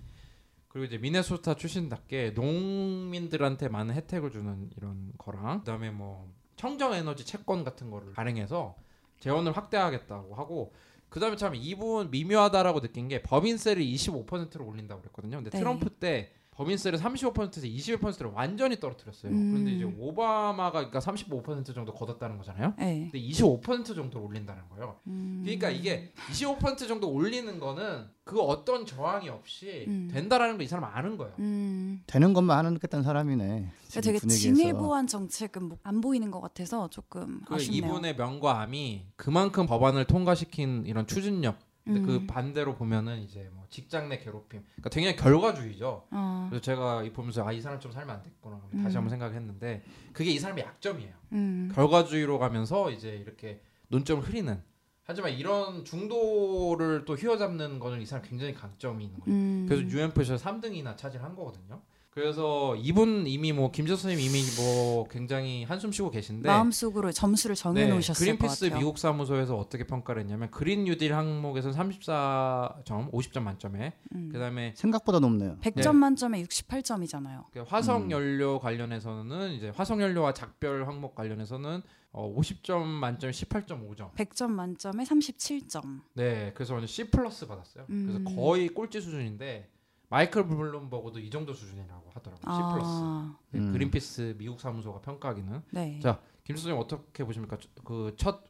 그리고 0.68 0.84
이제 0.84 0.98
미네소타 0.98 1.54
출신답게 1.54 2.32
농민들한테 2.32 3.68
많은 3.68 3.94
혜택을 3.94 4.30
주는 4.30 4.70
이런 4.76 5.12
거랑 5.18 5.60
그다음에 5.60 5.90
뭐 5.90 6.30
청정 6.56 6.92
에너지 6.92 7.24
채권 7.24 7.64
같은 7.64 7.90
거를 7.90 8.12
발행해서 8.12 8.76
재원을 9.20 9.56
확대하겠다고 9.56 10.34
하고 10.34 10.72
그 11.08 11.20
다음에 11.20 11.36
참 11.36 11.54
이분 11.54 12.10
미묘하다라고 12.10 12.80
느낀 12.80 13.08
게 13.08 13.22
법인세를 13.22 13.82
25%로 13.82 14.66
올린다고 14.66 15.00
그랬거든요. 15.00 15.38
근데 15.38 15.50
네. 15.50 15.58
트럼프 15.58 15.90
때 15.90 16.32
법인세를 16.58 16.98
35%에서 16.98 17.66
21%로 17.68 18.32
완전히 18.34 18.80
떨어뜨렸어요. 18.80 19.30
음. 19.30 19.52
그런데 19.52 19.70
이제 19.70 19.84
오바마가 19.84 20.90
그러니까 20.90 20.98
35% 20.98 21.72
정도 21.72 21.94
걷었다는 21.94 22.36
거잖아요. 22.36 22.74
네. 22.76 23.08
근데 23.12 23.20
25% 23.28 23.94
정도 23.94 24.20
올린다는 24.24 24.62
거예요. 24.70 24.96
음. 25.06 25.42
그러니까 25.44 25.70
이게 25.70 26.12
25% 26.32 26.88
정도 26.88 27.08
올리는 27.12 27.60
거는 27.60 28.06
그 28.24 28.40
어떤 28.40 28.84
저항이 28.84 29.28
없이 29.28 29.84
음. 29.86 30.08
된다라는 30.12 30.58
거 30.58 30.64
이 30.64 30.66
사람 30.66 30.84
아는 30.84 31.16
거예요. 31.16 31.32
음. 31.38 32.02
되는 32.08 32.32
것만 32.32 32.66
하겠다는 32.66 33.04
사람이네. 33.04 33.44
그러니까 33.46 34.00
되게 34.02 34.18
분위기에서. 34.18 34.56
진일 34.56 34.72
보한 34.74 35.06
정책은 35.06 35.62
뭐 35.62 35.78
안 35.84 36.00
보이는 36.00 36.30
것 36.32 36.40
같아서 36.40 36.90
조금 36.90 37.40
그 37.46 37.54
아쉽네요. 37.54 37.86
이분의 37.88 38.16
명과 38.16 38.62
암이 38.62 39.06
그만큼 39.14 39.64
법안을 39.66 40.06
통과시킨 40.06 40.84
이런 40.86 41.06
추진력. 41.06 41.56
근데 41.88 42.00
그 42.06 42.16
음. 42.16 42.26
반대로 42.26 42.74
보면은 42.76 43.18
이제 43.22 43.48
뭐 43.54 43.64
직장 43.70 44.08
내 44.08 44.18
괴롭힘. 44.18 44.62
그러니까 44.76 44.90
굉장히 44.90 45.16
결과주의죠. 45.16 46.06
어. 46.10 46.46
그래서 46.50 46.62
제가 46.62 47.02
이 47.02 47.12
보면서 47.12 47.46
아 47.46 47.52
이 47.52 47.60
사람 47.60 47.80
좀 47.80 47.90
살면 47.92 48.16
안 48.16 48.22
됐구나 48.22 48.60
다시 48.82 48.96
음. 48.96 48.98
한번 48.98 49.08
생각했는데 49.10 49.82
그게 50.12 50.30
이 50.30 50.38
사람의 50.38 50.64
약점이에요. 50.64 51.12
음. 51.32 51.72
결과주의로 51.74 52.38
가면서 52.38 52.90
이제 52.90 53.16
이렇게 53.16 53.62
논점을 53.88 54.22
흐리는. 54.22 54.62
하지만 55.02 55.32
이런 55.32 55.86
중도를 55.86 57.06
또 57.06 57.14
휘어잡는 57.14 57.78
거는 57.78 58.02
이 58.02 58.06
사람 58.06 58.22
굉장히 58.28 58.52
강점이 58.52 59.04
있는 59.04 59.18
거죠. 59.20 59.32
음. 59.32 59.64
그래서 59.66 59.82
UMF에서 59.88 60.36
3등이나 60.36 60.96
차지한 60.98 61.34
거거든요. 61.34 61.80
그래서 62.18 62.74
이분 62.74 63.28
이미 63.28 63.52
뭐 63.52 63.70
김재수 63.70 64.02
선생님 64.02 64.28
이미 64.28 64.42
뭐 64.56 65.06
굉장히 65.06 65.62
한숨 65.62 65.92
쉬고 65.92 66.10
계신데 66.10 66.48
마음속으로 66.48 67.12
점수를 67.12 67.54
정해 67.54 67.84
네, 67.84 67.90
놓으셨을 67.90 68.26
그린피스 68.26 68.60
것 68.60 68.64
같아요. 68.66 68.78
미국 68.80 68.98
사무소에서 68.98 69.56
어떻게 69.56 69.84
평가를 69.84 70.22
했냐면 70.22 70.50
그린 70.50 70.82
뉴딜 70.82 71.14
항목에서 71.14 71.70
34점, 71.70 73.12
50점 73.12 73.42
만점에 73.42 73.92
음. 74.16 74.30
그다음에 74.32 74.74
생각보다 74.74 75.20
높네요. 75.20 75.58
100점 75.60 75.92
네. 75.92 75.92
만점에 75.92 76.42
68점이잖아요. 76.42 77.44
그 77.52 77.60
화석 77.60 78.06
음. 78.06 78.10
연료 78.10 78.58
관련해서는 78.58 79.52
이제 79.52 79.68
화석 79.68 80.00
연료와 80.00 80.34
작별 80.34 80.88
항목 80.88 81.14
관련해서는 81.14 81.82
어, 82.10 82.34
50점 82.34 82.84
만점에 82.84 83.30
18.5점. 83.30 84.14
100점 84.14 84.50
만점에 84.50 85.04
37점. 85.04 86.00
네, 86.14 86.50
그래서 86.56 86.74
완전 86.74 86.88
C 86.88 87.10
플러스 87.10 87.46
받았어요. 87.46 87.84
음. 87.90 88.08
그래서 88.10 88.36
거의 88.36 88.68
꼴찌 88.70 89.00
수준인데 89.00 89.77
마이클 90.10 90.46
블룸버그도 90.46 91.18
이 91.20 91.28
정도 91.30 91.52
수준이라고 91.52 92.10
하더라고요. 92.14 92.54
C 92.54 92.72
플러스. 92.74 92.90
아, 93.02 93.36
네, 93.50 93.58
음. 93.60 93.72
그린피스 93.72 94.36
미국 94.38 94.60
사무소가 94.60 95.00
평가하기는 95.00 95.62
네. 95.72 96.00
자, 96.00 96.20
김 96.44 96.56
선생님 96.56 96.80
어떻게 96.80 97.24
보십니까? 97.24 97.58
그 97.84 98.14
첫 98.16 98.44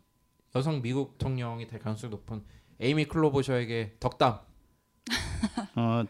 여성 0.57 0.81
미국 0.81 1.19
대통령이 1.19 1.67
될 1.67 1.79
가능성이 1.81 2.11
높은 2.11 2.43
에이미 2.81 3.05
클로버셔에게 3.07 3.97
덕담. 4.01 4.39
어, 5.77 6.05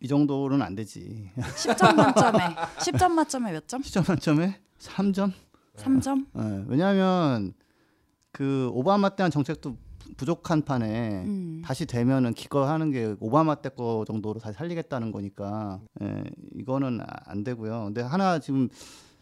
이 0.00 0.08
정도는 0.08 0.60
안 0.60 0.74
되지. 0.74 1.30
10점 1.36 1.94
만점에 1.94 2.38
10점 2.78 3.12
만점에 3.12 3.52
몇 3.52 3.68
점? 3.68 3.80
10점 3.80 4.08
만점에 4.08 4.60
3점? 4.78 5.32
3점? 5.76 6.26
예, 6.36 6.64
왜냐하면 6.68 7.54
그 8.32 8.68
오바마 8.72 9.10
때 9.10 9.22
한 9.22 9.30
정책도 9.30 9.76
부- 10.12 10.16
부족한 10.16 10.62
판에 10.62 11.24
음. 11.24 11.62
다시 11.64 11.86
되면은 11.86 12.34
기거하는 12.34 12.90
게 12.90 13.14
오바마 13.20 13.56
때 13.56 13.68
거 13.70 14.04
정도로 14.06 14.38
다시 14.40 14.56
살리겠다는 14.58 15.12
거니까 15.12 15.80
예, 16.02 16.24
이거는 16.54 17.00
아- 17.00 17.06
안 17.26 17.42
되고요. 17.44 17.84
근데 17.86 18.02
하나 18.02 18.38
지금 18.38 18.68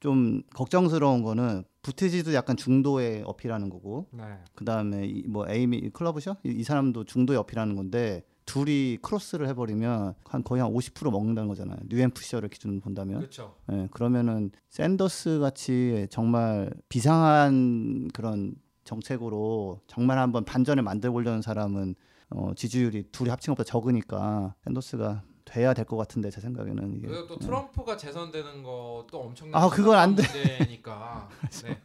좀 0.01 0.43
걱정스러운 0.55 1.23
거는 1.23 1.63
부티지도 1.83 2.33
약간 2.35 2.57
중도에 2.57 3.23
어필하는 3.27 3.69
거고 3.71 4.07
네. 4.13 4.23
그다음에 4.55 5.07
이, 5.07 5.27
뭐 5.29 5.47
에이미 5.49 5.91
클러브셔 5.91 6.37
이, 6.45 6.49
이 6.51 6.63
사람도 6.65 7.05
중도에 7.05 7.37
어필하는 7.37 7.77
건데 7.77 8.23
둘이 8.47 8.97
크로스를 9.03 9.47
해버리면 9.49 10.15
한 10.25 10.43
거의 10.43 10.61
한 10.63 10.73
50% 10.73 11.11
먹는다는 11.13 11.49
거잖아요. 11.49 11.77
뉴엠프셔를 11.89 12.49
기준으로 12.49 12.81
본다면. 12.81 13.19
그렇죠. 13.21 13.55
예, 13.71 13.87
그러면은 13.93 14.51
샌더스 14.71 15.39
같이 15.39 16.07
정말 16.11 16.73
비상한 16.89 18.09
그런 18.13 18.55
정책으로 18.95 19.81
정말 19.87 20.19
한번 20.19 20.45
반전을 20.45 20.83
만들어 20.83 21.13
보려는 21.13 21.41
사람은 21.43 21.95
어, 22.31 22.53
지지율이 22.55 23.05
둘이 23.13 23.31
합친 23.31 23.53
것보다 23.55 23.67
적으니까 23.69 24.55
샌더스가 24.65 25.23
돼야 25.45 25.75
될 25.75 25.85
것 25.85 25.97
같은데 25.97 26.31
제 26.31 26.41
생각에는 26.41 26.97
이게 26.97 27.07
그리고 27.09 27.27
또 27.27 27.39
트럼프가 27.39 27.97
재선되는 27.97 28.63
것도 28.63 29.09
엄청난 29.21 29.61
아, 29.63 29.69
그건 29.69 29.97
안 29.99 30.15
돼. 30.15 30.23
문제니까. 30.23 31.29
네. 31.65 31.81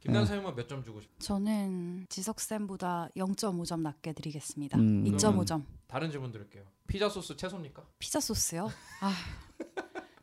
김단 0.00 0.24
사님은 0.26 0.54
몇 0.54 0.68
점 0.68 0.82
주고 0.84 1.00
싶어요? 1.00 1.18
저는 1.18 2.06
지석 2.08 2.40
쌤보다 2.40 3.08
0.5점 3.16 3.80
낮게 3.80 4.12
드리겠습니다. 4.12 4.78
음. 4.78 5.04
2.5점. 5.04 5.62
다른 5.88 6.10
질문 6.10 6.30
드릴게요. 6.32 6.62
피자 6.86 7.08
소스 7.08 7.36
채소입니까? 7.36 7.82
피자 7.98 8.18
소스요? 8.20 8.70
아. 9.00 9.12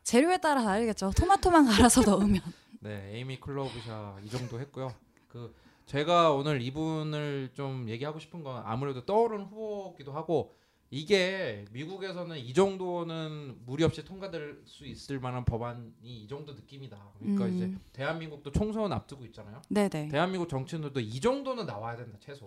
재료에 0.02 0.36
따라 0.38 0.62
다르겠죠. 0.62 1.10
토마토만 1.16 1.66
갈아서 1.66 2.02
넣으면. 2.08 2.40
네, 2.80 3.12
에이미 3.14 3.40
클로브샤 3.40 4.16
이 4.24 4.28
정도 4.28 4.60
했고요. 4.60 4.92
그 5.28 5.54
제가 5.86 6.32
오늘 6.32 6.62
이분을 6.62 7.50
좀 7.54 7.88
얘기하고 7.88 8.18
싶은 8.18 8.42
건 8.42 8.62
아무래도 8.64 9.04
떠오르는 9.04 9.46
후보기도 9.46 10.12
하고 10.12 10.54
이게 10.90 11.64
미국에서는 11.72 12.38
이 12.38 12.54
정도는 12.54 13.62
무리 13.66 13.82
없이 13.82 14.04
통과될 14.04 14.62
수 14.64 14.86
있을 14.86 15.18
만한 15.18 15.44
법안이 15.44 15.92
이 16.02 16.28
정도 16.28 16.52
느낌이다. 16.52 16.96
그러니까 17.18 17.46
음. 17.46 17.54
이제 17.54 17.74
대한민국도 17.92 18.52
총선 18.52 18.92
앞두고 18.92 19.24
있잖아요. 19.26 19.60
네네. 19.68 20.08
대한민국 20.08 20.48
정치인들도 20.48 21.00
이 21.00 21.20
정도는 21.20 21.66
나와야 21.66 21.96
된다 21.96 22.16
최소. 22.20 22.46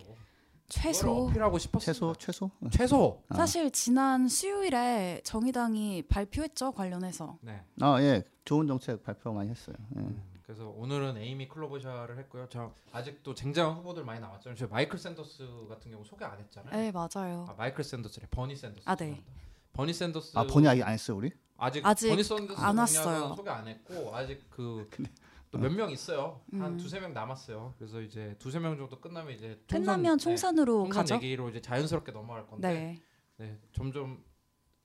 최소. 0.68 1.26
어필하고 1.26 1.58
싶었습니다. 1.58 1.92
최소 1.92 2.14
최소. 2.18 2.50
최소. 2.70 3.22
아. 3.28 3.36
사실 3.36 3.70
지난 3.70 4.28
수요일에 4.28 5.20
정의당이 5.24 6.04
발표했죠 6.08 6.72
관련해서. 6.72 7.38
네. 7.42 7.62
아 7.80 8.00
예, 8.02 8.22
좋은 8.44 8.66
정책 8.66 9.02
발표 9.02 9.32
많이 9.32 9.50
했어요. 9.50 9.76
예. 9.96 10.00
음, 10.00 10.22
그래서 10.48 10.66
오늘은 10.70 11.18
에이미 11.18 11.46
클로버샤를 11.46 12.16
했고요. 12.20 12.46
저 12.48 12.72
아직도 12.90 13.34
쟁쟁한 13.34 13.74
후보들 13.74 14.02
많이 14.02 14.18
나왔잖아요. 14.18 14.56
저 14.56 14.66
마이클 14.66 14.98
샌더스 14.98 15.66
같은 15.68 15.90
경우 15.90 16.02
소개 16.06 16.24
안 16.24 16.38
했잖아요. 16.38 16.74
네 16.74 16.90
맞아요. 16.90 17.44
아, 17.50 17.54
마이클 17.58 17.84
샌더스래. 17.84 18.28
버니 18.30 18.56
샌더스. 18.56 18.88
아, 18.88 18.96
네. 18.96 19.22
버니 19.74 19.92
샌더스. 19.92 20.38
아 20.38 20.44
본의 20.44 20.70
아직 20.70 20.82
안 20.84 20.94
했어요 20.94 21.18
우리? 21.18 21.32
아직, 21.58 21.84
아직 21.84 22.08
버니 22.08 22.24
샌더스 22.24 22.58
안 22.62 22.78
왔어요. 22.78 23.34
소개 23.36 23.50
안 23.50 23.68
했고 23.68 24.16
아직 24.16 24.42
그 24.48 24.88
또몇명 25.52 25.90
있어요. 25.90 26.40
한 26.52 26.72
음. 26.72 26.78
두세 26.78 26.98
명 26.98 27.12
남았어요. 27.12 27.74
그래서 27.76 28.00
이제 28.00 28.34
두세 28.38 28.58
명 28.58 28.78
정도 28.78 28.98
끝나면 28.98 29.34
이제 29.34 29.62
총선, 29.66 29.82
끝나면 29.82 30.16
네, 30.16 30.24
총선으로 30.24 30.84
총선 30.84 31.02
가죠. 31.02 31.14
얘기로 31.16 31.50
이제 31.50 31.60
자연스럽게 31.60 32.12
넘어갈 32.12 32.46
건데 32.46 33.02
네. 33.36 33.44
네, 33.44 33.58
점점 33.72 34.24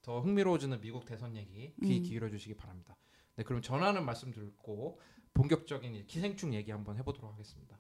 더 0.02 0.20
흥미로워지는 0.20 0.82
미국 0.82 1.06
대선 1.06 1.38
얘기 1.38 1.74
귀 1.82 2.00
음. 2.00 2.04
기울여 2.04 2.30
주시기 2.32 2.58
바랍니다. 2.58 2.98
네, 3.38 3.44
그럼 3.46 3.62
전하는 3.62 4.06
말씀 4.06 4.30
듣고 4.34 5.00
본격적인 5.34 5.96
이 5.96 6.06
기생충 6.06 6.54
얘기 6.54 6.72
한번 6.72 6.98
해보도록 6.98 7.32
하겠습니다. 7.34 7.78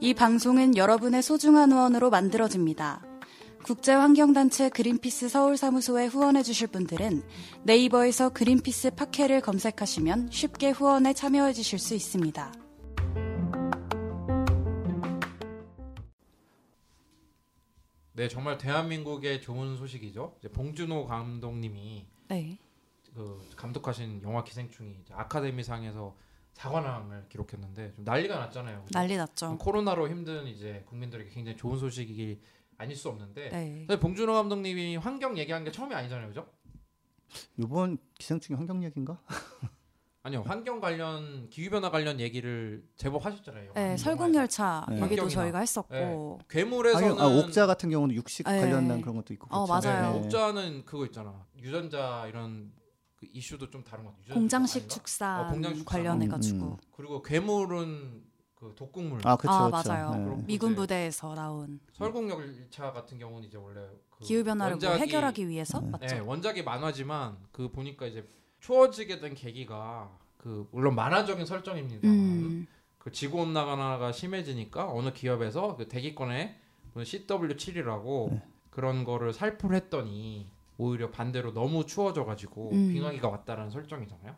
이 0.00 0.14
방송은 0.14 0.76
여러분의 0.76 1.22
소중한 1.22 1.72
후원으로 1.72 2.10
만들어집니다. 2.10 3.04
국제환경단체 3.64 4.70
그린피스 4.70 5.28
서울사무소에 5.28 6.06
후원해주실 6.06 6.68
분들은 6.68 7.22
네이버에서 7.64 8.30
그린피스 8.30 8.92
팟캐를 8.92 9.40
검색하시면 9.40 10.30
쉽게 10.30 10.70
후원에 10.70 11.12
참여해주실 11.12 11.78
수 11.78 11.94
있습니다. 11.94 12.67
네, 18.18 18.26
정말 18.26 18.58
대한민국의 18.58 19.40
좋은 19.40 19.76
소식이죠. 19.76 20.34
이제 20.40 20.48
봉준호 20.50 21.06
감독님이 21.06 22.04
네. 22.26 22.58
그 23.14 23.40
감독하신 23.54 24.22
영화 24.24 24.42
기생충이 24.42 24.98
이제 25.02 25.14
아카데미상에서 25.14 26.16
사관왕을 26.52 27.28
기록했는데 27.28 27.94
좀 27.94 28.04
난리가 28.04 28.36
났잖아요. 28.36 28.86
난리 28.90 29.16
났죠. 29.16 29.56
코로나로 29.58 30.08
힘든 30.08 30.48
이제 30.48 30.82
국민들에게 30.88 31.30
굉장히 31.30 31.56
좋은 31.56 31.78
소식이 31.78 32.40
아닐 32.76 32.96
수 32.96 33.08
없는데 33.08 33.50
네. 33.50 33.84
사실 33.86 34.00
봉준호 34.00 34.32
감독님이 34.32 34.96
환경 34.96 35.38
얘기한 35.38 35.62
게 35.62 35.70
처음이 35.70 35.94
아니잖아요, 35.94 36.26
그죠? 36.26 36.50
이번 37.56 37.98
기생충이 38.18 38.56
환경 38.56 38.82
얘기인가? 38.82 39.22
아니요, 40.28 40.42
환경 40.46 40.78
관련 40.78 41.48
기후 41.48 41.70
변화 41.70 41.90
관련 41.90 42.20
얘기를 42.20 42.84
제법 42.96 43.24
하셨잖아요. 43.24 43.72
네. 43.74 43.96
설국열차 43.96 44.84
네. 44.88 44.96
얘기도 44.96 45.22
환경이나. 45.22 45.28
저희가 45.30 45.58
했었고 45.60 46.40
괴물에서는 46.50 47.18
아, 47.18 47.26
옥자 47.26 47.66
같은 47.66 47.88
경우는 47.88 48.14
육식 48.14 48.46
네. 48.46 48.60
관련된 48.60 49.00
그런 49.00 49.16
것도 49.16 49.32
있고. 49.34 49.46
어, 49.50 49.64
그렇죠. 49.64 49.88
맞아요. 49.88 50.12
네. 50.12 50.18
옥자는 50.18 50.84
그거 50.84 51.06
있잖아. 51.06 51.46
유전자 51.58 52.26
이런 52.28 52.70
그 53.16 53.26
이슈도 53.32 53.70
좀 53.70 53.82
다른 53.82 54.04
것 54.04 54.10
같아요. 54.10 54.24
유전자 54.24 54.38
공장식? 54.38 54.88
축산 54.90 55.46
어, 55.46 55.50
공장식. 55.50 55.86
관련해가지고 55.86 56.58
음, 56.58 56.72
음. 56.72 56.76
그리고 56.94 57.22
괴물은 57.22 58.22
그 58.54 58.74
독극물. 58.76 59.20
아 59.24 59.36
그렇죠. 59.36 59.56
아. 59.56 59.68
맞아요. 59.70 60.10
네. 60.36 60.42
미군 60.46 60.74
부대에서 60.74 61.34
나온 61.34 61.80
설국열차 61.94 62.92
같은 62.92 63.18
경우는 63.18 63.48
이제 63.48 63.56
원래 63.56 63.80
그 64.10 64.24
기후 64.24 64.44
변화를 64.44 64.76
뭐 64.76 64.90
원작이- 64.90 64.98
해결하기 64.98 65.48
위해서 65.48 65.80
네. 65.80 65.88
맞죠? 65.90 66.06
네, 66.06 66.18
원작이 66.18 66.62
만화지만 66.64 67.38
그 67.50 67.70
보니까 67.70 68.04
이제 68.06 68.28
추워지게 68.60 69.20
된 69.20 69.34
계기가 69.34 70.10
그 70.36 70.68
물론 70.72 70.94
만화적인 70.94 71.46
설정입니다. 71.46 72.08
음, 72.08 72.66
그 72.98 73.12
지구 73.12 73.40
온난화가 73.42 74.12
심해지니까 74.12 74.90
어느 74.92 75.12
기업에서 75.12 75.76
그 75.76 75.88
대기권에 75.88 76.58
CW7이라고 76.94 78.30
네. 78.30 78.42
그런 78.70 79.04
거를 79.04 79.32
살포를 79.32 79.76
했더니 79.76 80.50
오히려 80.76 81.10
반대로 81.10 81.52
너무 81.52 81.86
추워져가지고 81.86 82.70
음. 82.72 82.92
빙하기가 82.92 83.28
왔다라는 83.28 83.70
설정이잖아요. 83.70 84.34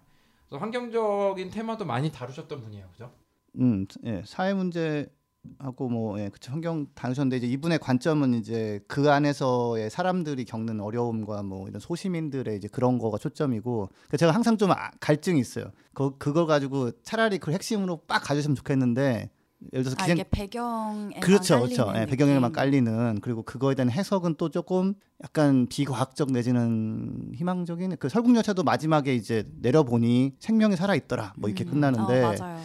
그래서 0.48 0.60
환경적인 0.60 1.50
테마도 1.50 1.84
많이 1.84 2.10
다루셨던 2.10 2.62
분이에요, 2.62 2.88
그죠? 2.90 3.12
음, 3.56 3.86
예, 4.04 4.22
사회 4.24 4.54
문제 4.54 5.10
하고 5.58 5.88
뭐 5.88 6.18
예, 6.20 6.28
그쵸, 6.28 6.52
환경 6.52 6.86
다루셨는데 6.94 7.38
이제 7.38 7.46
이분의 7.46 7.78
관점은 7.78 8.34
이제 8.34 8.80
그 8.86 9.10
안에서의 9.10 9.90
사람들이 9.90 10.44
겪는 10.44 10.80
어려움과 10.80 11.42
뭐 11.42 11.68
이런 11.68 11.80
소시민들의 11.80 12.56
이제 12.56 12.68
그런 12.68 12.98
거가 12.98 13.18
초점이고 13.18 13.88
그 14.08 14.16
제가 14.16 14.32
항상 14.32 14.56
좀 14.56 14.70
아- 14.72 14.90
갈증이 15.00 15.40
있어요. 15.40 15.66
그 15.94 16.16
그걸 16.18 16.46
가지고 16.46 16.90
차라리 17.02 17.38
그 17.38 17.52
핵심으로 17.52 18.02
빡 18.06 18.22
가주시면 18.24 18.54
좋겠는데 18.56 19.30
예를 19.72 19.84
들어서 19.84 19.96
아 19.98 20.04
기생 20.04 20.16
이게 20.16 20.28
배경에 20.30 21.20
그렇죠, 21.20 21.60
그렇죠. 21.60 21.92
예, 21.96 22.06
배경에만 22.06 22.52
깔리는 22.52 23.20
그리고 23.20 23.42
그거에 23.42 23.74
대한 23.74 23.90
해석은 23.90 24.36
또 24.36 24.48
조금 24.50 24.94
약간 25.22 25.66
비과학적 25.68 26.32
내지는 26.32 27.32
희망적인 27.34 27.96
그 27.98 28.08
설국열차도 28.08 28.62
마지막에 28.62 29.14
이제 29.14 29.46
내려보니 29.60 30.36
생명이 30.38 30.76
살아 30.76 30.94
있더라 30.94 31.34
뭐 31.36 31.50
이렇게 31.50 31.64
음. 31.64 31.72
끝나는데 31.72 32.24
어. 32.40 32.60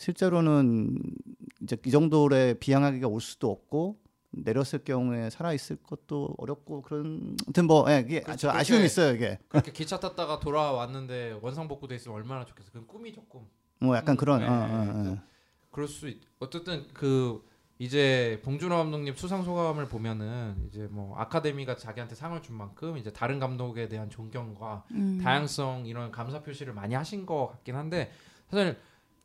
실제로는 0.00 0.98
이제 1.60 1.76
이 1.84 1.90
정도의 1.90 2.58
비양하기가 2.58 3.06
올 3.06 3.20
수도 3.20 3.50
없고 3.50 3.98
내렸을 4.30 4.82
경우에 4.82 5.28
살아 5.28 5.52
있을 5.52 5.76
것도 5.76 6.36
어렵고 6.38 6.80
그런 6.80 7.36
아무튼 7.44 7.66
뭐 7.66 7.84
예, 7.90 8.00
이게 8.00 8.20
그렇죠. 8.20 8.48
저 8.48 8.50
아쉬움이 8.50 8.86
있어요 8.86 9.14
이게 9.14 9.38
그렇게 9.48 9.72
기차 9.72 10.00
탔다가 10.00 10.40
돌아왔는데 10.40 11.38
원상 11.42 11.68
복구돼 11.68 11.96
있으면 11.96 12.16
얼마나 12.16 12.46
좋겠어. 12.46 12.70
그건 12.70 12.86
꿈이죠, 12.86 13.24
꿈. 13.26 13.46
뭐 13.80 13.94
약간 13.94 14.14
음, 14.14 14.16
그런 14.16 14.40
네, 14.40 14.48
어, 14.48 14.52
어, 14.52 15.12
어. 15.12 15.18
그럴 15.70 15.86
수 15.86 16.08
있. 16.08 16.18
어쨌든 16.38 16.86
그 16.94 17.44
이제 17.78 18.40
봉준호 18.42 18.74
감독님 18.74 19.14
수상 19.16 19.42
소감을 19.42 19.86
보면은 19.88 20.54
이제 20.68 20.88
뭐 20.90 21.14
아카데미가 21.18 21.76
자기한테 21.76 22.14
상을 22.14 22.40
준 22.40 22.56
만큼 22.56 22.96
이제 22.96 23.12
다른 23.12 23.38
감독에 23.38 23.88
대한 23.88 24.08
존경과 24.08 24.84
음. 24.92 25.20
다양성 25.22 25.84
이런 25.84 26.10
감사 26.10 26.42
표시를 26.42 26.72
많이 26.72 26.94
하신 26.94 27.26
것 27.26 27.48
같긴 27.48 27.76
한데 27.76 28.10
사실 28.48 28.78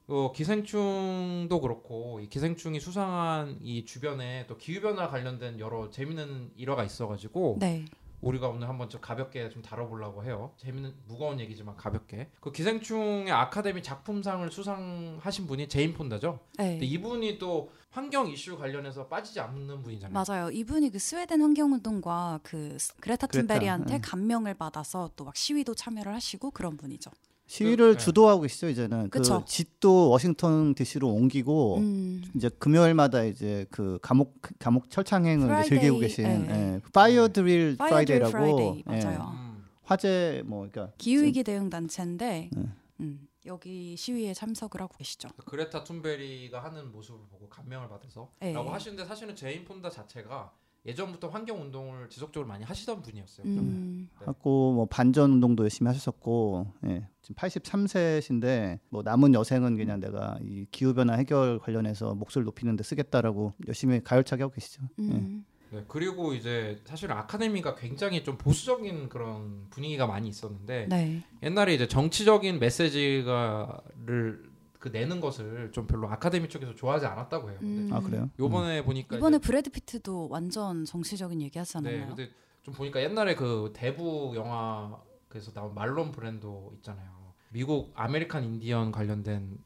어, 0.07 0.31
기생충도 0.33 1.61
그렇고 1.61 2.19
이 2.19 2.29
기생충이 2.29 2.79
수상한 2.79 3.57
이 3.61 3.85
주변에 3.85 4.45
또 4.47 4.57
기후 4.57 4.81
변화 4.81 5.07
관련된 5.09 5.59
여러 5.59 5.89
재밌는 5.89 6.51
일화가 6.55 6.83
있어가지고 6.83 7.57
네. 7.59 7.85
우리가 8.21 8.47
오늘 8.47 8.67
한번 8.69 8.89
좀 8.89 9.01
가볍게 9.01 9.49
좀 9.49 9.61
다뤄보려고 9.61 10.23
해요. 10.23 10.51
재밌는 10.57 10.93
무거운 11.07 11.39
얘기지만 11.39 11.75
가볍게. 11.75 12.29
그 12.39 12.51
기생충의 12.51 13.31
아카데미 13.31 13.83
작품상을 13.83 14.49
수상하신 14.51 15.45
분이 15.47 15.67
제인 15.69 15.93
폰다죠. 15.93 16.39
네. 16.57 16.71
근데 16.71 16.85
이분이 16.85 17.37
또 17.37 17.71
환경 17.91 18.27
이슈 18.27 18.57
관련해서 18.57 19.07
빠지지 19.07 19.39
않는 19.39 19.83
분이잖아요. 19.83 20.13
맞아요. 20.27 20.49
이분이 20.51 20.89
그 20.91 20.99
스웨덴 20.99 21.41
환경운동가 21.41 22.39
그 22.43 22.77
그레타, 22.99 23.27
툰베리한테 23.27 23.93
네. 23.95 24.01
감명을 24.01 24.53
받아서 24.55 25.09
또 25.15 25.25
막 25.25 25.35
시위도 25.35 25.75
참여를 25.75 26.13
하시고 26.13 26.51
그런 26.51 26.77
분이죠. 26.77 27.11
시위를 27.47 27.93
네. 27.93 27.97
주도하고 27.97 28.41
계시죠 28.41 28.69
이제는 28.69 29.09
그쵸. 29.09 29.39
근거지도 29.39 30.09
워싱턴 30.09 30.73
DC로 30.73 31.07
옮기고 31.09 31.77
음. 31.77 32.23
이제 32.35 32.49
금요일마다 32.49 33.23
이제 33.23 33.65
그 33.69 33.99
감옥 34.01 34.41
감옥 34.57 34.89
철창행을 34.89 35.59
이제 35.59 35.69
즐기고 35.69 35.97
Friday, 35.97 35.99
계신 35.99 36.25
예. 36.25 36.49
예. 36.49 36.81
Fire 36.91 37.27
Drill 37.27 37.77
Fire 37.77 38.05
Drill 38.05 38.19
Friday라고 38.19 38.31
Friday, 38.31 38.83
예. 38.89 39.03
맞아요. 39.03 39.31
음. 39.33 39.65
화재 39.83 40.41
뭐 40.45 40.67
그러니까 40.67 40.93
기후 40.97 41.23
위기 41.23 41.43
대응 41.43 41.69
단체인데 41.69 42.49
네. 42.51 42.69
음, 43.01 43.27
여기 43.45 43.95
시위에 43.95 44.33
참석을 44.33 44.81
하고 44.81 44.97
계시죠. 44.97 45.29
그레타 45.45 45.83
툰베리가 45.83 46.63
하는 46.63 46.91
모습을 46.91 47.19
보고 47.29 47.47
감명을 47.47 47.87
받아서 47.89 48.31
네. 48.39 48.53
라고 48.53 48.71
하시는데 48.71 49.05
사실은 49.05 49.35
제인 49.35 49.63
폰다 49.65 49.91
자체가 49.91 50.51
예전부터 50.85 51.29
환경 51.29 51.61
운동을 51.61 52.09
지속적으로 52.09 52.47
많이 52.47 52.63
하시던 52.63 53.01
분이었어요. 53.01 53.47
음, 53.47 54.07
네. 54.19 54.25
하고 54.25 54.73
뭐 54.73 54.85
반전 54.85 55.31
운동도 55.31 55.63
열심히 55.63 55.87
하셨었고 55.87 56.73
예. 56.85 57.07
지금 57.21 57.35
83세신데 57.35 58.79
뭐 58.89 59.01
남은 59.01 59.33
여생은 59.33 59.77
그냥 59.77 59.99
내가 59.99 60.37
이 60.43 60.67
기후 60.71 60.93
변화 60.93 61.13
해결 61.13 61.57
관련해서 61.59 62.13
목소리를 62.13 62.45
높이는 62.45 62.75
데 62.75 62.83
쓰겠다라고 62.83 63.53
열심히 63.67 64.03
가열차게 64.03 64.43
하고 64.43 64.53
계시죠. 64.53 64.83
예. 64.99 65.03
음. 65.03 65.45
네, 65.71 65.83
그리고 65.87 66.33
이제 66.33 66.79
사실 66.85 67.11
아카데미가 67.11 67.75
굉장히 67.75 68.23
좀 68.23 68.37
보수적인 68.37 69.09
그런 69.09 69.67
분위기가 69.71 70.05
많이 70.05 70.29
있었는데 70.29 70.87
네. 70.89 71.23
옛날에 71.41 71.73
이제 71.73 71.87
정치적인 71.87 72.59
메시지가를 72.59 74.54
그 74.85 74.89
내는 74.89 75.19
것을 75.19 75.71
좀 75.71 75.87
별로 75.87 76.07
아카데미 76.07 76.47
쪽에서 76.47 76.75
좋아하지 76.75 77.07
않았다고 77.07 77.49
해요. 77.49 77.57
근데 77.59 77.91
음. 77.91 77.93
아 77.97 77.99
그래요? 78.01 78.29
요번에 78.37 78.83
보니까 78.83 79.17
이번에 79.17 79.39
브래드 79.39 79.71
피트도 79.71 80.29
완전 80.29 80.85
정치적인 80.85 81.41
얘기 81.41 81.57
하지 81.57 81.81
네, 81.81 81.89
않았나요? 81.89 82.07
근데 82.09 82.31
좀 82.61 82.75
보니까 82.75 83.01
옛날에 83.01 83.33
그 83.33 83.73
대부 83.75 84.33
영화 84.35 84.95
그래서 85.27 85.51
나온 85.53 85.73
말론 85.73 86.11
브랜도 86.11 86.73
있잖아요. 86.75 87.09
미국 87.49 87.93
아메리칸 87.95 88.43
인디언 88.43 88.91
관련된 88.91 89.57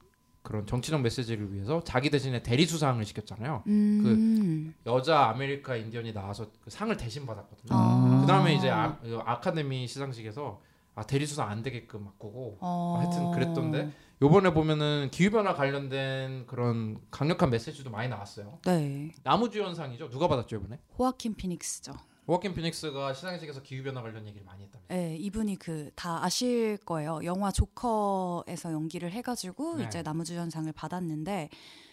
그런 0.42 0.66
정치적 0.66 1.02
메시지를 1.02 1.54
위해서 1.54 1.84
자기 1.84 2.10
대신에 2.10 2.42
대리 2.42 2.66
수상을 2.66 3.04
시켰잖아요. 3.04 3.64
음. 3.68 4.74
여자 4.86 5.26
아메리카 5.26 5.76
인디언이 5.76 6.14
나와서 6.14 6.50
그 6.62 6.70
상을 6.70 6.96
대신 6.96 7.26
받았거든요. 7.26 7.72
아. 7.72 8.20
그 8.22 8.26
다음에 8.26 8.56
이제 8.56 8.70
아, 8.70 8.98
카데미 9.42 9.86
시상식에서 9.86 10.62
아, 10.96 11.04
대리 11.04 11.26
수상 11.26 11.50
안 11.50 11.62
되게끔 11.62 12.06
바꾸고 12.06 12.60
어. 12.62 13.00
하여튼 13.00 13.32
그랬던데 13.32 13.92
요번에 14.22 14.54
보면은 14.54 15.10
기후 15.12 15.32
변화 15.32 15.54
관련된 15.54 16.46
그런 16.46 17.00
강력한 17.10 17.50
메시지도 17.50 17.90
많이 17.90 18.10
나왔어요. 18.10 18.60
네. 18.66 19.12
남우주연상이죠. 19.24 20.10
누가 20.10 20.28
받았죠 20.28 20.58
이번에? 20.58 20.80
호아킨 20.98 21.36
피닉스죠. 21.36 21.94
호아킨 22.28 22.54
피닉스가 22.54 23.14
시상식에서 23.14 23.62
기후 23.64 23.82
변화 23.84 24.02
관련 24.02 24.28
얘기를 24.28 24.46
많이 24.46 24.64
했다며. 24.66 24.84
네, 24.90 25.16
이분이 25.16 25.56
그 25.56 25.90
다 25.96 26.24
아실 26.24 26.78
거예요. 26.86 27.22
영화 27.24 27.50
조커에서 27.52 28.74
연기를 28.74 29.12
해가지고 29.14 29.78
네. 29.78 29.86
이제 29.86 30.02
남우주연상을 30.04 30.72
받았는데 30.74 31.50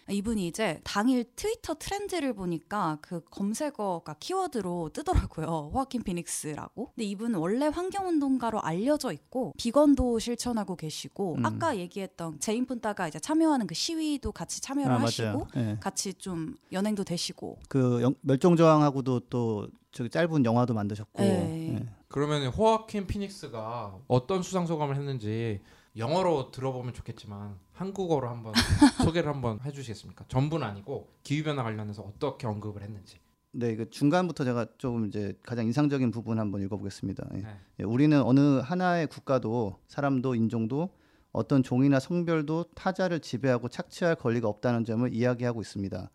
이분이 0.08 0.46
이제 0.46 0.80
당일 0.84 1.24
트위터 1.34 1.74
트렌드를 1.74 2.32
보니까 2.32 2.98
그 3.00 3.22
검색어가 3.30 4.14
키워드로 4.20 4.90
뜨더라고요. 4.92 5.46
호아킨 5.74 6.02
피닉스라고. 6.02 6.92
근데 6.94 7.04
이분은 7.04 7.38
원래 7.38 7.66
환경운동가로 7.66 8.60
알려져 8.60 9.12
있고 9.12 9.52
비건도 9.56 10.18
실천하고 10.18 10.76
계시고 10.76 11.36
음. 11.38 11.46
아까 11.46 11.76
얘기했던 11.76 12.38
제인 12.40 12.66
폰다가 12.66 13.08
이제 13.08 13.18
참여하는 13.18 13.66
그 13.66 13.74
시위도 13.74 14.32
같이 14.32 14.60
참여를 14.60 14.92
아 14.92 15.00
하시고. 15.00 15.46
예. 15.56 15.76
같이 15.80 16.14
좀 16.14 16.54
연행도 16.72 17.02
되시고. 17.04 17.58
그 17.68 18.00
영- 18.02 18.14
멸종저항하고도 18.20 19.20
또 19.28 19.68
저기 19.90 20.08
짧은 20.10 20.44
영화도 20.44 20.74
만드셨고. 20.74 21.22
네. 21.22 21.74
예. 21.80 21.86
그러면 22.08 22.46
호아킨 22.48 23.06
피닉스가 23.06 23.98
어떤 24.06 24.42
수상 24.42 24.66
소감을 24.66 24.94
했는지 24.96 25.60
영어로 25.96 26.50
들어보면 26.50 26.94
좋겠지만 26.94 27.58
한국어로 27.76 28.28
한번 28.28 28.54
소개를 29.04 29.32
한번 29.32 29.60
해주시겠습니까? 29.64 30.24
전부는 30.28 30.66
아니고 30.66 31.12
기후 31.22 31.44
변화 31.44 31.62
관련해서 31.62 32.02
어떻게 32.02 32.46
언급을 32.46 32.82
했는지. 32.82 33.18
네, 33.52 33.76
그 33.76 33.88
중간부터 33.88 34.44
제가 34.44 34.66
조금 34.76 35.06
이제 35.06 35.38
가장 35.42 35.64
인상적인 35.66 36.10
부분 36.10 36.38
한번 36.38 36.62
읽어보겠습니다. 36.62 37.26
예. 37.34 37.38
네. 37.38 37.60
예, 37.80 37.84
우리는 37.84 38.20
어느 38.20 38.58
하나의 38.60 39.06
국가도 39.06 39.78
사람도 39.88 40.34
인종도 40.34 40.90
어떤 41.32 41.62
종이나 41.62 42.00
성별도 42.00 42.64
타자를 42.74 43.20
지배하고 43.20 43.68
착취할 43.68 44.16
권리가 44.16 44.48
없다는 44.48 44.84
점을 44.84 45.12
이야기하고 45.12 45.60
있습니다. 45.60 46.10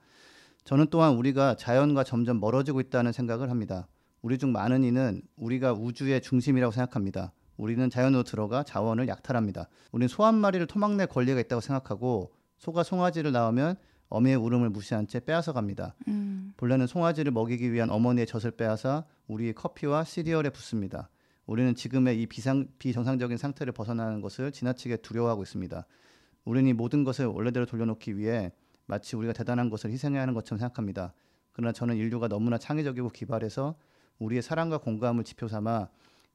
저는 0.63 0.87
또한 0.89 1.15
우리가 1.15 1.55
자연과 1.55 2.03
점점 2.03 2.39
멀어지고 2.39 2.79
있다는 2.79 3.11
생각을 3.11 3.49
합니다. 3.49 3.87
우리 4.21 4.37
중 4.37 4.51
많은 4.51 4.83
이는 4.83 5.21
우리가 5.35 5.73
우주의 5.73 6.21
중심이라고 6.21 6.71
생각합니다. 6.71 7.33
우리는 7.61 7.91
자연으로 7.91 8.23
들어가 8.23 8.63
자원을 8.63 9.07
약탈합니다. 9.07 9.69
우리는 9.91 10.07
소 10.07 10.23
한 10.23 10.33
마리를 10.33 10.65
토막낼 10.65 11.05
권리가 11.05 11.39
있다고 11.41 11.61
생각하고 11.61 12.31
소가 12.57 12.81
송아지를 12.81 13.31
낳으면 13.31 13.75
어미의 14.09 14.35
울음을 14.37 14.71
무시한 14.71 15.05
채 15.05 15.19
빼앗아 15.19 15.53
갑니다. 15.53 15.93
음. 16.07 16.53
본래는 16.57 16.87
송아지를 16.87 17.31
먹이기 17.31 17.71
위한 17.71 17.91
어머니의 17.91 18.25
젖을 18.25 18.51
빼앗아 18.51 19.05
우리의 19.27 19.53
커피와 19.53 20.03
시리얼에 20.03 20.49
붓습니다. 20.49 21.09
우리는 21.45 21.75
지금의 21.75 22.19
이 22.19 22.25
비상, 22.25 22.67
비정상적인 22.79 23.37
상태를 23.37 23.73
벗어나는 23.73 24.21
것을 24.21 24.51
지나치게 24.51 24.97
두려워하고 24.97 25.43
있습니다. 25.43 25.85
우리는 26.45 26.67
이 26.67 26.73
모든 26.73 27.03
것을 27.03 27.27
원래대로 27.27 27.67
돌려놓기 27.67 28.17
위해 28.17 28.51
마치 28.87 29.15
우리가 29.15 29.33
대단한 29.33 29.69
것을 29.69 29.91
희생해야 29.91 30.23
하는 30.23 30.33
것처럼 30.33 30.57
생각합니다. 30.57 31.13
그러나 31.51 31.71
저는 31.73 31.95
인류가 31.95 32.27
너무나 32.27 32.57
창의적이고 32.57 33.09
기발해서 33.09 33.75
우리의 34.17 34.41
사랑과 34.41 34.79
공감을 34.79 35.23
지표 35.23 35.47
삼아 35.47 35.89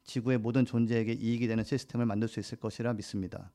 지구의 0.06 0.38
모든 0.38 0.64
존재에게 0.64 1.12
이익이 1.12 1.46
되는 1.46 1.62
시스템을 1.64 2.06
만들 2.06 2.28
수 2.28 2.40
있을 2.40 2.58
것이라 2.58 2.94
믿습니다. 2.94 3.50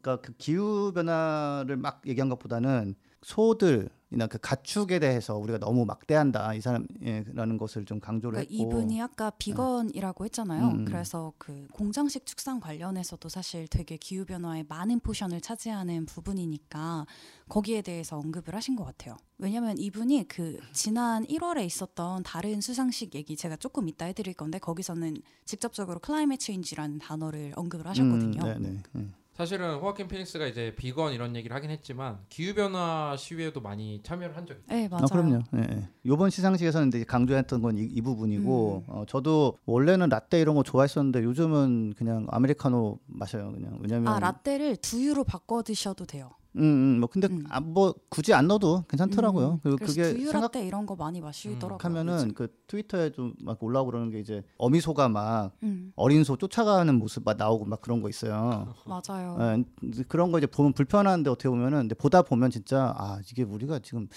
그러니까 0.00 0.26
그 0.26 0.32
기후 0.36 0.92
변화를 0.92 1.76
막 1.76 2.02
얘기한 2.06 2.28
것보다는 2.28 2.94
소들이나 3.26 4.28
그 4.30 4.38
가축에 4.40 5.00
대해서 5.00 5.36
우리가 5.36 5.58
너무 5.58 5.84
막대한다 5.84 6.54
이 6.54 6.60
사람이라는 6.60 7.58
것을 7.58 7.84
좀 7.84 7.98
강조를 7.98 8.38
그러니까 8.38 8.52
했고 8.52 8.78
이분이 8.78 9.02
아까 9.02 9.30
비건이라고 9.30 10.24
했잖아요. 10.26 10.68
음. 10.68 10.84
그래서 10.84 11.32
그 11.36 11.66
공장식 11.72 12.24
축산 12.24 12.60
관련해서도 12.60 13.28
사실 13.28 13.66
되게 13.66 13.96
기후 13.96 14.24
변화에 14.24 14.62
많은 14.68 15.00
포션을 15.00 15.40
차지하는 15.40 16.06
부분이니까 16.06 17.06
거기에 17.48 17.82
대해서 17.82 18.16
언급을 18.16 18.54
하신 18.54 18.76
것 18.76 18.84
같아요. 18.84 19.16
왜냐하면 19.38 19.76
이분이 19.76 20.28
그 20.28 20.58
지난 20.72 21.24
1월에 21.24 21.66
있었던 21.66 22.22
다른 22.22 22.60
수상식 22.60 23.16
얘기 23.16 23.36
제가 23.36 23.56
조금 23.56 23.88
이따 23.88 24.04
해드릴 24.04 24.34
건데 24.34 24.60
거기서는 24.60 25.16
직접적으로 25.44 25.98
climate 25.98 26.36
change라는 26.36 27.00
단어를 27.00 27.54
언급을 27.56 27.88
하셨거든요. 27.88 28.40
음, 28.44 28.62
네, 28.62 28.70
네. 28.70 28.82
네. 28.92 29.10
사실은 29.36 29.74
호아킨 29.76 30.08
피닉스가 30.08 30.46
이제 30.46 30.74
비건 30.78 31.12
이런 31.12 31.36
얘기를 31.36 31.54
하긴 31.54 31.70
했지만 31.70 32.18
기후 32.30 32.54
변화 32.54 33.14
시위에도 33.18 33.60
많이 33.60 34.00
참여를 34.02 34.34
한 34.34 34.46
적이 34.46 34.60
있어요. 34.64 34.78
네, 34.78 34.88
맞아요. 34.88 35.04
아, 35.04 35.06
그럼요. 35.12 35.42
예, 35.56 35.60
예. 35.76 35.88
이번 36.04 36.30
시상식에서는 36.30 36.88
이제 36.88 37.04
강조했던 37.04 37.60
건 37.60 37.76
이 37.76 38.00
부분이고 38.00 38.84
음. 38.88 38.92
어, 38.92 39.04
저도 39.06 39.58
원래는 39.66 40.08
라떼 40.08 40.40
이런 40.40 40.54
거 40.54 40.62
좋아했었는데 40.62 41.22
요즘은 41.24 41.92
그냥 41.98 42.26
아메리카노 42.30 42.98
마셔요. 43.06 43.52
그냥 43.52 43.78
왜냐면 43.82 44.08
아 44.08 44.18
라떼를 44.18 44.76
두유로 44.76 45.24
바꿔 45.24 45.62
드셔도 45.62 46.06
돼요. 46.06 46.30
음, 46.56 46.62
음, 46.62 47.00
뭐 47.00 47.08
근데 47.08 47.28
음. 47.28 47.44
아, 47.50 47.60
뭐 47.60 47.94
굳이 48.08 48.32
안 48.34 48.46
넣어도 48.46 48.84
괜찮더라고요. 48.88 49.52
음, 49.52 49.60
그리고 49.62 49.76
그게 49.78 50.14
두유 50.14 50.26
생각 50.30 50.52
라떼 50.52 50.66
이런 50.66 50.86
거 50.86 50.96
많이 50.96 51.20
마시더라고요. 51.20 51.78
하면은 51.80 52.34
그 52.34 52.48
트위터에 52.66 53.12
좀 53.12 53.34
막 53.42 53.62
올라오고 53.62 53.90
그러는 53.90 54.10
게 54.10 54.18
이제 54.20 54.42
어미소가 54.58 55.08
막 55.08 55.52
음, 55.62 55.92
어린 55.96 56.24
소 56.24 56.36
쫓아가는 56.36 56.92
모습 56.94 57.24
막 57.24 57.36
나오고 57.36 57.64
막 57.66 57.80
그런 57.80 58.00
거 58.00 58.08
있어요. 58.08 58.74
맞아요. 58.86 59.36
예, 59.40 59.64
근데 59.80 60.02
그런 60.08 60.32
거 60.32 60.38
이제 60.38 60.46
보면 60.46 60.72
불편한데 60.72 61.30
어떻게 61.30 61.48
보면은 61.48 61.80
근데 61.80 61.94
보다 61.94 62.22
보면 62.22 62.50
진짜 62.50 62.94
아 62.96 63.20
이게 63.30 63.42
우리가 63.42 63.78
지금 63.80 64.08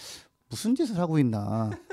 무슨 0.50 0.76
짓을 0.76 0.98
하고 0.98 1.20
있나. 1.20 1.70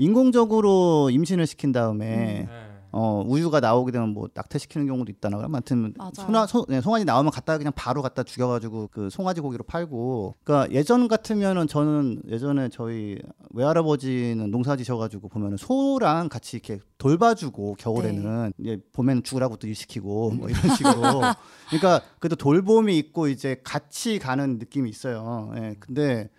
인공적으로 0.00 1.10
임신을 1.10 1.46
시킨 1.46 1.72
다음에 1.72 2.46
네. 2.46 2.67
어 2.90 3.22
우유가 3.26 3.60
나오게 3.60 3.92
되면 3.92 4.10
뭐 4.10 4.28
낙태시키는 4.32 4.86
경우도 4.86 5.12
있다나 5.12 5.40
아무튼. 5.42 5.94
소나 6.14 6.46
소, 6.46 6.64
네, 6.68 6.80
송아지 6.80 7.04
나오면 7.04 7.30
갖다 7.30 7.58
그냥 7.58 7.72
바로 7.74 8.02
갖다 8.02 8.22
죽여가지고 8.22 8.88
그 8.92 9.10
송아지 9.10 9.40
고기로 9.40 9.64
팔고 9.64 10.36
그러니까 10.42 10.72
예전 10.74 11.08
같으면은 11.08 11.66
저는 11.66 12.22
예전에 12.28 12.68
저희 12.70 13.18
외할아버지는 13.50 14.50
농사 14.50 14.76
지셔가지고 14.76 15.28
보면은 15.28 15.56
소랑 15.56 16.28
같이 16.28 16.56
이렇게 16.56 16.80
돌봐주고 16.98 17.76
겨울에는 17.78 18.52
이제 18.58 18.80
봄에는 18.92 19.22
죽으라고 19.22 19.56
또 19.56 19.66
일시키고 19.66 20.30
뭐 20.30 20.48
이런 20.48 20.74
식으로 20.74 21.20
그러니까 21.68 22.00
그래도 22.18 22.36
돌봄이 22.36 22.96
있고 22.98 23.28
이제 23.28 23.60
같이 23.62 24.18
가는 24.18 24.58
느낌이 24.58 24.88
있어요. 24.88 25.52
예 25.56 25.76
근데 25.78 26.30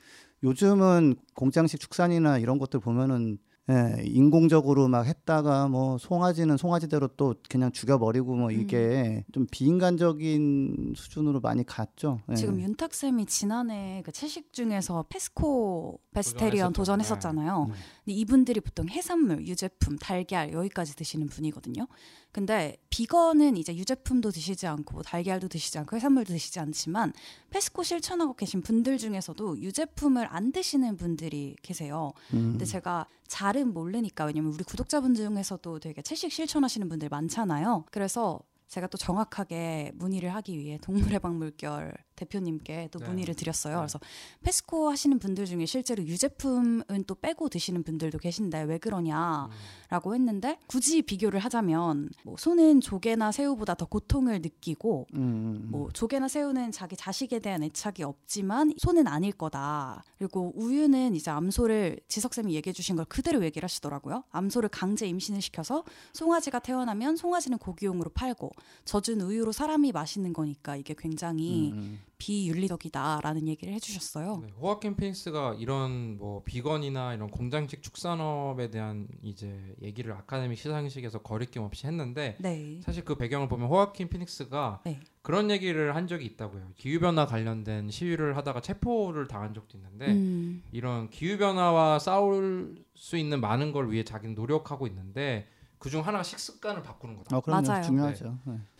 요즘은 0.44 1.16
공장식 1.36 1.80
축산이나 1.80 2.38
이런 2.38 2.60
것들 2.60 2.80
보면은 2.80 3.38
예, 3.70 4.02
인공적으로 4.04 4.88
막 4.88 5.06
했다가 5.06 5.68
뭐 5.68 6.00
송아지는 6.00 6.58
송아지대로 6.58 7.08
또 7.10 7.36
그냥 7.50 7.72
죽여버리고 7.72 8.36
뭐 8.36 8.50
이게 8.50 9.24
좀 9.32 9.46
비인간적인 9.52 10.94
수준으로 10.96 11.40
많이 11.40 11.64
갔죠. 11.64 12.20
예. 12.32 12.36
지금 12.36 12.60
윤탁 12.60 12.96
쌤이 12.96 13.28
지난해 13.28 14.02
그 14.04 14.12
채식 14.12 14.54
중에서 14.54 15.06
페스코 15.10 16.00
베스테리언. 16.14 16.74
도전했었잖아요. 16.74 17.68
네. 17.70 17.74
근데 18.10 18.22
이분들이 18.22 18.60
보통 18.60 18.90
해산물, 18.90 19.46
유제품, 19.46 20.00
달걀 20.00 20.52
여기까지 20.52 20.96
드시는 20.96 21.28
분이거든요. 21.28 21.88
근데 22.32 22.76
비건은 22.90 23.56
이제 23.56 23.76
유제품도 23.76 24.32
드시지 24.32 24.66
않고 24.66 24.94
뭐 24.94 25.04
달걀도 25.04 25.48
드시지 25.48 25.78
않고 25.78 25.96
해산물도 25.96 26.34
드시지 26.34 26.60
않지만 26.60 27.14
페스코 27.52 27.84
실천하고 27.84 28.34
계신 28.34 28.64
분들 28.64 28.98
중에서도 28.98 29.60
유제품을 29.62 30.28
안 30.32 30.52
드시는 30.52 30.98
분들이 30.98 31.56
계세요. 31.62 32.12
음. 32.34 32.54
근데 32.54 32.66
제가 32.66 33.06
잘은 33.28 33.74
모르니까 33.74 34.26
왜냐면 34.26 34.54
우리 34.54 34.64
구독자분 34.64 35.14
중에서도 35.14 35.80
되게 35.80 36.02
채식 36.02 36.32
실천하시는 36.32 36.90
분들 36.90 37.10
많잖아요. 37.10 37.86
그래서 37.92 38.40
제가 38.70 38.88
또 38.88 38.98
정확하게 38.98 39.92
문의를 39.96 40.34
하기 40.34 40.58
위해 40.58 40.80
동물의 40.82 41.20
박물결 41.20 41.94
대표님께 42.20 42.90
또 42.92 43.00
네. 43.00 43.08
문의를 43.08 43.36
드렸어요. 43.36 43.76
네. 43.76 43.80
그래서 43.80 44.00
페스코 44.44 44.90
하시는 44.90 45.18
분들 45.20 45.46
중에 45.46 45.66
실제로 45.66 46.04
유제품은 46.04 47.06
또 47.08 47.16
빼고 47.16 47.50
드시는 47.50 47.84
분들도 47.84 48.18
계신데 48.18 48.64
왜 48.64 48.78
그러냐라고 48.78 50.14
했는데 50.14 50.60
굳이 50.68 51.02
비교를 51.02 51.40
하자면 51.40 52.10
뭐 52.24 52.36
소는 52.38 52.82
조개나 52.82 53.32
새우보다 53.32 53.76
더 53.76 53.86
고통을 53.86 54.42
느끼고 54.42 55.08
음, 55.16 55.20
음, 55.20 55.68
뭐 55.72 55.90
조개나 55.92 56.28
새우는 56.28 56.72
자기 56.72 56.96
자식에 56.96 57.40
대한 57.40 57.64
애착이 57.64 58.04
없지만 58.04 58.74
소는 58.78 59.08
아닐 59.08 59.32
거다. 59.32 60.04
그리고 60.18 60.52
우유는 60.56 61.16
이제 61.16 61.32
암소를 61.32 62.00
지석쌤이 62.08 62.54
얘기해 62.56 62.74
주신 62.74 62.96
걸 62.96 63.06
그대로 63.06 63.44
얘기를 63.44 63.66
하시더라고요. 63.66 64.24
암소를 64.32 64.70
강제 64.70 65.08
임신을 65.08 65.42
시켜서 65.42 65.84
송아지가 66.14 66.60
태어나면 66.60 67.16
송아지는 67.16 67.58
고기용으로 67.58 68.10
팔고 68.12 68.52
젖은 68.86 69.22
우유로 69.22 69.52
사람이 69.52 69.92
마시는 69.92 70.34
거니까 70.34 70.76
이게 70.76 70.94
굉장히 70.98 71.72
음, 71.72 72.00
비윤리적이다라는 72.20 73.48
얘기를 73.48 73.74
해주셨어요. 73.74 74.42
네, 74.44 74.52
호아킨 74.62 74.96
피닉스가 74.96 75.56
이런 75.58 76.18
뭐 76.18 76.44
비건이나 76.44 77.14
이런 77.14 77.30
공장식 77.32 77.82
축산업에 77.82 78.70
대한 78.70 79.08
이제 79.24 79.76
얘기를 79.82 80.14
아카데미 80.14 80.56
시상식에서 80.56 81.20
거리낌 81.20 81.64
없이 81.64 81.88
했는데 81.88 82.36
네. 82.40 82.80
사실 82.84 83.04
그 83.04 83.16
배경을 83.16 83.48
보면 83.48 83.70
호아킨 83.70 84.10
피닉스가 84.10 84.82
네. 84.86 85.00
그런 85.22 85.50
얘기를 85.50 85.96
한 85.96 86.08
적이 86.08 86.26
있다고요. 86.26 86.74
기후 86.76 87.00
변화 87.00 87.26
관련된 87.26 87.90
시위를 87.90 88.36
하다가 88.38 88.62
체포를 88.62 89.28
당한 89.28 89.54
적도 89.54 89.78
있는데 89.78 90.12
음, 90.12 90.62
이런 90.72 91.10
기후 91.10 91.38
변화와 91.38 92.00
싸울 92.00 92.76
수 92.96 93.18
있는 93.18 93.40
많은 93.40 93.72
걸 93.72 93.92
위해 93.92 94.04
자기는 94.04 94.36
노력하고 94.36 94.88
있는데 94.88 95.48
그중 95.78 96.06
하나가 96.06 96.24
식습관을 96.24 96.84
바꾸는 96.84 97.16
거다. 97.16 97.38
어, 97.38 97.42
그럼요. 97.42 97.68
맞아요. 97.68 97.84
중요하죠. 97.84 98.38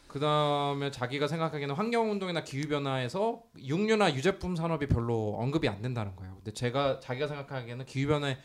네. 0.10 0.14
그 0.14 0.20
다음에 0.20 0.90
자기가 0.92 1.28
생각하기에는 1.28 1.76
환경 1.76 2.10
운동이나 2.12 2.44
기후 2.44 2.68
변화에서 2.68 3.44
육류나 3.58 4.16
유제품 4.16 4.56
산업이 4.56 4.88
별로 4.88 5.36
언급이 5.38 5.70
안 5.70 5.82
된다는 5.82 6.16
거예요. 6.16 6.34
근데 6.36 6.52
제가 6.52 7.00
자기가 7.00 7.28
생각하기에는 7.28 7.86
기후 7.86 8.08
변화 8.08 8.36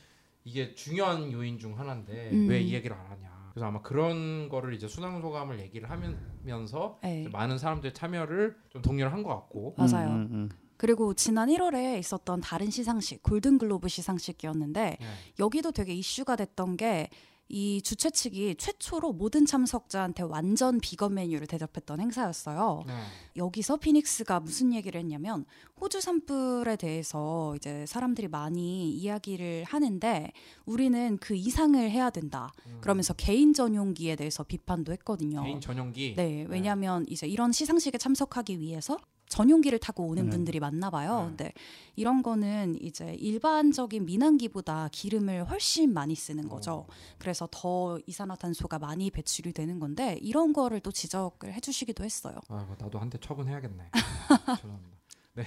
이게 0.45 0.75
중요한 0.75 1.33
요인 1.33 1.59
중 1.59 1.79
하나인데 1.79 2.31
음. 2.33 2.49
왜이 2.49 2.75
얘기를 2.75 2.95
안 2.95 3.07
하냐. 3.07 3.51
그래서 3.55 3.67
아마 3.67 3.81
그런 3.81 4.49
거를 4.49 4.75
이제 4.75 4.87
수능 4.89 5.21
소감을 5.23 5.61
얘기를 5.61 5.89
하면서 5.89 6.99
네. 7.03 7.27
많은 7.33 7.57
사람들의 7.59 7.95
참여를 7.95 8.57
좀 8.69 8.83
독려를 8.83 9.13
한 9.13 9.23
것 9.23 9.31
같고 9.31 9.75
맞아요. 9.79 10.09
음, 10.11 10.15
음, 10.15 10.29
음. 10.33 10.51
그리고 10.77 11.15
지난 11.15 11.49
1월에 11.49 11.99
있었던 12.01 12.41
다른 12.41 12.69
시상식, 12.69 13.23
골든글로브 13.23 13.89
시상식이었는데 13.89 14.97
네. 15.01 15.07
여기도 15.39 15.71
되게 15.71 15.95
이슈가 15.95 16.37
됐던 16.37 16.77
게 16.77 17.09
이 17.49 17.83
주최 17.83 18.11
측이 18.11 18.57
최초로 18.57 19.13
모든 19.13 19.45
참석자한테 19.45 20.23
완전 20.23 20.81
비건 20.81 21.15
메뉴를 21.15 21.47
대접했던 21.47 22.01
행사였어요. 22.01 22.85
네. 22.87 22.95
여기서 23.37 23.77
피닉스가 23.77 24.41
무슨 24.41 24.73
얘기를 24.73 24.99
했냐면 24.99 25.45
호주 25.81 26.01
산불에 26.01 26.77
대해서 26.77 27.55
이제 27.57 27.85
사람들이 27.87 28.29
많이 28.29 28.91
이야기를 28.91 29.65
하는데 29.65 30.33
우리는 30.65 31.19
그 31.19 31.35
이상을 31.35 31.79
해야 31.91 32.11
된다. 32.11 32.53
음. 32.67 32.79
그러면서 32.81 33.13
개인 33.15 33.53
전용기에 33.53 34.17
대해서 34.17 34.43
비판도 34.43 34.93
했거든요. 34.93 35.43
개인 35.43 35.61
전용기 35.61 36.15
네, 36.17 36.47
왜냐하면 36.49 37.05
이제 37.09 37.27
이런 37.27 37.53
시상식에 37.53 37.99
참석하기 37.99 38.59
위해서 38.61 38.97
전용기를 39.35 39.81
타고 39.81 40.05
오는 40.07 40.25
네. 40.27 40.31
분들이 40.31 40.61
많나 40.61 40.91
봐요. 40.91 41.23
네. 41.23 41.27
근데 41.27 41.53
이런 41.97 42.23
거는 42.23 42.79
이제 42.81 43.15
일반적인 43.15 44.07
민항기보다 44.07 44.91
기름을 44.93 45.51
훨씬 45.51 45.93
많이 45.93 46.15
쓰는 46.15 46.49
거죠. 46.49 46.73
어. 46.73 46.87
그래서 47.19 47.49
더 47.51 47.99
이산화탄소가 48.07 48.79
많이 48.79 49.11
배출이 49.11 49.53
되는 49.53 49.81
건데 49.81 50.19
이런 50.23 50.53
거를 50.53 50.79
또 50.79 50.93
지적을 50.93 51.53
해주시기도 51.53 52.05
했어요. 52.05 52.37
아, 52.49 52.65
뭐 52.69 52.77
나도 52.79 52.99
한 53.01 53.11
대 53.11 53.19
처분해야겠네. 53.19 53.91
죄송합니다. 54.57 54.97
네. 55.35 55.45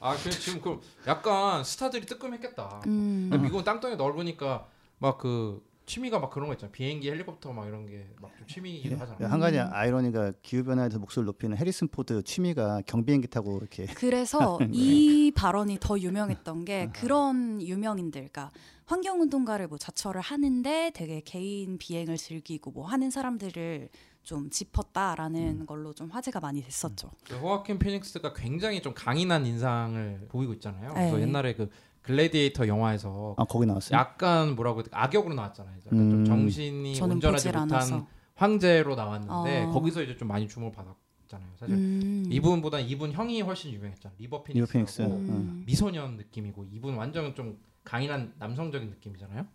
아, 0.00 0.16
그 0.16 0.30
지금 0.30 0.60
그 0.62 0.80
약간 1.06 1.64
스타들이 1.64 2.06
뜨끔했겠다. 2.06 2.80
음, 2.86 3.30
미국은 3.42 3.62
땅덩이 3.64 3.96
넓으니까 3.96 4.68
막그 4.98 5.62
취미가 5.86 6.18
막 6.18 6.30
그런 6.30 6.48
거 6.48 6.54
있잖아. 6.54 6.70
비행기, 6.72 7.08
헬리콥터 7.08 7.52
막 7.52 7.66
이런 7.66 7.86
게 7.86 8.06
막 8.20 8.30
좀 8.36 8.46
취미이기도 8.46 8.96
하잖아. 8.96 9.30
한 9.30 9.40
가지 9.40 9.58
음. 9.58 9.68
아이러니가 9.70 10.32
기후 10.42 10.64
변화에서 10.64 10.98
목소리를 10.98 11.26
높이는 11.26 11.56
해리슨 11.56 11.88
포드 11.88 12.22
취미가 12.24 12.82
경비행기 12.86 13.28
타고 13.28 13.56
이렇게 13.58 13.86
그래서 13.86 14.58
네. 14.60 14.68
이 14.72 15.32
발언이 15.34 15.78
더 15.80 15.98
유명했던 15.98 16.64
게 16.64 16.90
그런 16.92 17.62
유명인들, 17.62 18.28
그러니까 18.30 18.50
환경 18.84 19.20
운동가를 19.20 19.68
뭐 19.68 19.78
자처를 19.78 20.20
하는데 20.20 20.90
되게 20.94 21.20
개인 21.24 21.78
비행을 21.78 22.16
즐기고 22.16 22.72
뭐 22.72 22.86
하는 22.86 23.10
사람들을 23.10 23.88
좀 24.22 24.50
짚었다라는 24.50 25.60
음. 25.60 25.66
걸로 25.66 25.92
좀 25.92 26.08
화제가 26.10 26.40
많이 26.40 26.60
됐었죠. 26.62 27.10
그 27.28 27.36
호아킨 27.36 27.78
피닉스가 27.78 28.32
굉장히 28.32 28.82
좀 28.82 28.92
강인한 28.94 29.46
인상을 29.46 30.26
보이고 30.28 30.52
있잖아요. 30.54 30.92
네. 30.94 31.10
그래서 31.10 31.20
옛날에 31.20 31.54
그 31.54 31.68
글래디에이터 32.06 32.68
영화에서 32.68 33.34
아 33.36 33.44
거기 33.44 33.66
나왔어요. 33.66 33.98
약간 33.98 34.54
뭐라고 34.54 34.80
해야? 34.80 34.86
악역으로 34.92 35.34
나왔잖아요. 35.34 35.76
약간 35.86 35.98
음. 35.98 36.10
좀 36.10 36.24
정신이 36.24 37.00
온전하지 37.00 37.48
못한 37.48 37.62
않아서. 37.62 38.06
황제로 38.34 38.94
나왔는데 38.94 39.64
어. 39.64 39.70
거기서 39.72 40.02
이제 40.02 40.16
좀 40.16 40.28
많이 40.28 40.46
주목을 40.46 40.72
받았잖아요. 40.76 41.50
사실 41.56 41.74
음. 41.74 42.24
이분보다 42.30 42.78
이분 42.80 43.12
형이 43.12 43.40
훨씬 43.42 43.72
유명했잖아요. 43.72 44.16
리버 44.18 44.42
피닉스. 44.44 45.02
음. 45.02 45.62
미소년 45.66 46.16
느낌이고 46.16 46.66
이분 46.70 46.94
완전 46.96 47.34
좀 47.34 47.58
강인한 47.84 48.34
남성적인 48.38 48.90
느낌이잖아요. 48.90 49.46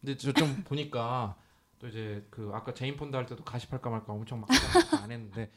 근데 0.00 0.16
저 0.16 0.32
좀 0.32 0.48
보니까 0.64 1.36
또 1.78 1.88
이제 1.88 2.24
그 2.30 2.50
아까 2.54 2.72
제인 2.74 2.96
폰다 2.96 3.14
할 3.16 3.26
때도 3.26 3.44
가십할까 3.44 3.90
말까 3.90 4.12
엄청 4.12 4.40
막 4.40 4.48
안 5.02 5.10
했는데 5.10 5.50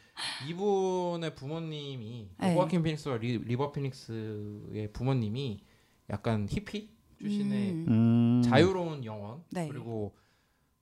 이분의 0.50 1.36
부모님이 1.36 2.30
그 2.38 2.46
네. 2.46 2.54
호아킨 2.56 2.82
피닉스와 2.84 3.18
리, 3.18 3.38
리버 3.38 3.72
피닉스의 3.72 4.91
부모님이 4.91 5.62
약간 6.10 6.47
히피 6.49 6.89
출신의 7.20 7.72
음. 7.72 7.86
음. 7.88 8.41
자유로운 8.43 9.03
영혼 9.06 9.43
네. 9.51 9.68
그리고 9.68 10.16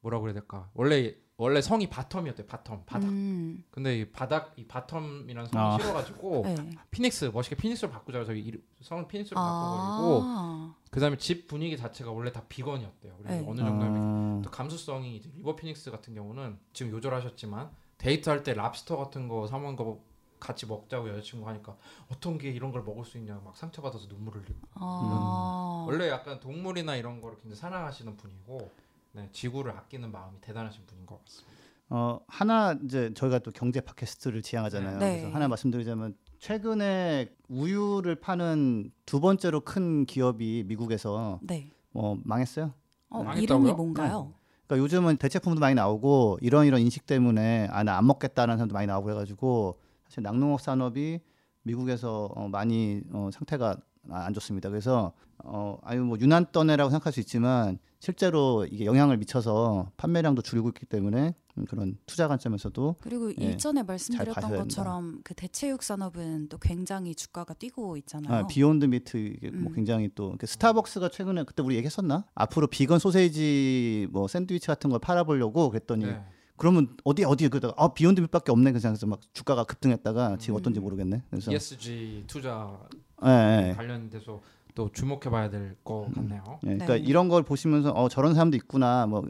뭐라고 0.02 0.24
그래야 0.24 0.34
될까 0.34 0.70
원래 0.74 1.16
원래 1.38 1.62
성이 1.62 1.88
Bottom이었대요 1.90 2.48
Bottom 2.48 2.86
바닥 2.86 3.08
음. 3.08 3.64
근데 3.72 4.00
이 4.00 4.12
바닥 4.12 4.54
이 4.58 4.68
Bottom이라는 4.68 5.48
성이 5.48 5.56
아. 5.56 5.78
싫어가지고 5.80 6.44
네. 6.46 6.56
피닉스 6.92 7.32
멋있게 7.34 7.56
피닉스로 7.56 7.92
바꾸자고 7.92 8.26
저희 8.26 8.42
이름- 8.42 8.62
성을 8.82 9.08
피닉스로 9.08 9.36
바꿔버리고 9.40 10.22
아. 10.26 10.76
그다음에 10.92 11.18
집 11.18 11.48
분위기 11.48 11.76
자체가 11.78 12.12
원래 12.12 12.32
다 12.32 12.44
비건이었대요. 12.48 13.16
그래서 13.18 13.42
네. 13.42 13.48
어느 13.50 13.58
정도면 13.58 14.40
아, 14.40 14.42
또 14.44 14.52
감수성이 14.52 15.16
이제 15.18 15.30
리버 15.36 15.56
피닉스 15.56 15.90
같은 15.90 16.14
경우는 16.14 16.60
지금 16.74 16.92
요절하셨지만 16.92 17.72
데이트할 17.98 18.44
때 18.44 18.54
랍스터 18.54 18.98
같은 18.98 19.28
거 19.28 19.48
사 19.48 19.58
먹은 19.58 19.76
거 19.76 20.04
같이 20.44 20.66
먹자고 20.68 21.08
여자친구 21.10 21.48
하니까 21.48 21.78
어떻게 22.10 22.50
이런 22.52 22.72
걸 22.72 22.84
먹을 22.84 23.06
수 23.06 23.18
있냐 23.18 23.40
막 23.46 23.56
상처받아서 23.56 24.08
눈물을 24.10 24.42
흘리고 24.42 24.60
아. 24.74 25.86
원래 25.88 26.10
약간 26.10 26.40
동물이나 26.40 26.96
이런 26.98 27.22
거를 27.22 27.38
굉장히 27.38 27.56
사랑하시는 27.56 28.18
분이고 28.18 28.70
네, 29.14 29.30
지구를 29.32 29.72
아끼는 29.72 30.12
마음이 30.12 30.40
대단하신 30.42 30.86
분인 30.86 31.06
것 31.06 31.24
같습니다. 31.24 31.54
어 31.90 32.20
하나 32.28 32.78
이제 32.84 33.14
저희가 33.14 33.40
또 33.40 33.52
경제 33.52 33.80
팟캐스트를 33.82 34.42
지향하잖아요. 34.42 34.98
네. 35.00 35.20
그래서 35.22 35.36
하나 35.36 35.48
말씀드리자면 35.48 36.16
최근에 36.40 37.30
우유를 37.48 38.16
파는 38.16 38.92
두 39.06 39.20
번째로 39.22 39.62
큰 39.62 40.06
기업이 40.06 40.64
미국에서 40.68 41.40
네. 41.42 41.70
어 41.94 42.18
망했어요. 42.24 42.74
어, 43.10 43.24
망했다고요? 43.24 43.60
이름이 43.68 43.74
뭔가요? 43.78 44.34
그러니까 44.68 44.84
요즘은 44.84 45.18
대체품도 45.18 45.60
많이 45.60 45.76
나오고 45.76 46.40
이런 46.42 46.66
이런 46.66 46.82
인식 46.82 47.06
때문에 47.06 47.68
아 47.72 47.84
나 47.84 47.98
안 47.98 48.08
먹겠다는 48.08 48.58
사람도 48.58 48.74
많이 48.74 48.88
나오고 48.88 49.12
해가지고 49.12 49.80
낙농업 50.22 50.62
산업이 50.62 51.20
미국에서 51.64 52.26
어, 52.36 52.48
많이 52.48 53.02
어, 53.12 53.30
상태가 53.32 53.78
안 54.10 54.34
좋습니다. 54.34 54.70
그래서 54.70 55.14
어 55.46 55.78
아유 55.84 56.04
뭐 56.04 56.18
유난 56.20 56.46
떠네라고 56.52 56.90
생각할 56.90 57.14
수 57.14 57.20
있지만 57.20 57.80
실제로 58.00 58.66
이게 58.70 58.86
영향을 58.86 59.18
미쳐서 59.18 59.92
판매량도 59.98 60.42
줄고 60.42 60.70
있기 60.70 60.86
때문에 60.86 61.34
음, 61.58 61.66
그런 61.66 61.98
투자 62.06 62.28
관점에서도 62.28 62.98
그리고 63.00 63.32
예, 63.40 63.46
일전에 63.46 63.80
잘 63.80 63.86
말씀드렸던. 63.86 64.58
것처럼 64.58 65.22
그 65.24 65.34
대체육 65.34 65.84
산업은 65.84 66.50
또 66.50 66.58
굉장히 66.58 67.16
주가가 67.16 67.54
뛰고 67.54 67.98
있잖아요. 67.98 68.34
아, 68.34 68.48
Beyond 68.48 68.86
Meat 68.86 69.18
이게 69.18 69.52
뭐 69.52 69.72
음. 69.72 69.76
굉장히 69.76 70.10
또그 70.14 70.48
스타벅스가 70.48 71.10
최근에 71.10 71.44
그때 71.44 71.64
우리 71.64 71.76
얘기했었나? 71.76 72.26
앞으로 72.36 72.68
비건 72.68 73.00
소세지 73.00 74.08
뭐 74.12 74.28
샌드위치 74.28 74.68
같은 74.68 74.90
걸 74.90 75.00
팔아보려고 75.00 75.70
그랬더니 75.70 76.06
네. 76.06 76.22
그러면 76.58 76.96
어디 77.04 77.24
어디 77.24 77.50
그러다가 77.50 77.74
아 77.78 77.94
Beyond 77.94 78.22
Meat밖에 78.22 78.52
없네 78.52 78.72
그래서 78.72 79.06
막 79.08 79.20
주가가 79.34 79.64
급등했다가 79.64 80.38
지금 80.38 80.56
음. 80.56 80.60
어떤지 80.60 80.80
모르겠네. 80.80 81.24
그래서 81.30 81.52
ESG 81.52 82.26
투자 82.28 82.80
예, 83.26 83.70
예. 83.70 83.74
관련돼서 83.76 84.42
또 84.76 84.92
주목해봐야 84.92 85.50
될 85.50 85.76
것 85.84 86.10
같네요. 86.14 86.60
예, 86.64 86.68
그러니까 86.68 86.94
네. 86.96 87.00
이런 87.00 87.30
걸 87.30 87.44
보시면서 87.44 87.92
어 87.92 88.10
저런 88.10 88.34
사람도 88.34 88.56
있구나 88.58 89.06
뭐 89.08 89.24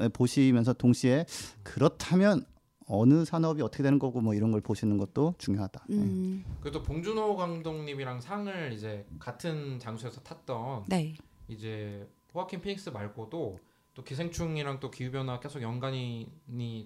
예, 0.00 0.08
보시면서 0.08 0.72
동시에 0.72 1.26
그렇다면 1.62 2.44
어느 2.90 3.24
산업이 3.24 3.60
어떻게 3.60 3.82
되는 3.82 3.98
거고 3.98 4.20
뭐 4.20 4.34
이런 4.34 4.50
걸 4.50 4.60
보시는 4.60 4.96
것도 4.98 5.34
중요하다. 5.38 5.84
예. 5.90 5.94
음, 5.94 6.44
그래도 6.60 6.82
봉준호 6.82 7.36
감독님이랑 7.36 8.20
상을 8.20 8.72
이제 8.72 9.04
같은 9.18 9.78
장소에서 9.78 10.20
탔던 10.22 10.84
네. 10.88 11.14
이제 11.48 12.08
호아킨 12.34 12.60
피닉스 12.60 12.90
말고도 12.90 13.58
또 13.98 14.04
기생충이랑 14.04 14.78
또 14.78 14.92
기후 14.92 15.10
변화 15.10 15.40
계속 15.40 15.60
연관이 15.60 16.30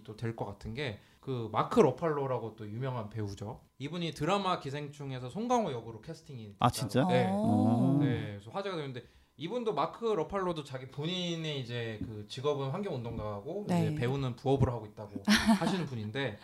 또 0.03 0.17
될 0.17 0.35
것 0.35 0.47
같은 0.47 0.73
게 0.73 0.99
그 1.21 1.49
마크 1.53 1.79
러팔로라고 1.79 2.57
또 2.57 2.69
유명한 2.69 3.09
배우죠. 3.09 3.61
이분이 3.79 4.13
드라마 4.13 4.59
기생충에서 4.59 5.29
송강호 5.29 5.71
역으로 5.71 6.01
캐스팅이 6.01 6.57
아. 6.59 6.69
진짜? 6.69 7.07
네. 7.07 7.29
어. 7.31 7.97
네, 8.01 8.33
그래서 8.33 8.51
화제가 8.51 8.75
되는데 8.75 9.05
이분도 9.37 9.73
마크 9.73 10.05
러팔로도 10.05 10.65
자기 10.65 10.91
본인의 10.91 11.61
이제 11.61 12.01
그 12.05 12.27
직업은 12.29 12.71
환경 12.71 12.97
운동가고 12.97 13.67
네. 13.69 13.87
이제 13.87 13.95
배우는 13.95 14.35
부업을 14.35 14.69
하고 14.69 14.85
있다고 14.87 15.23
하시는 15.61 15.87
분인데 15.87 16.39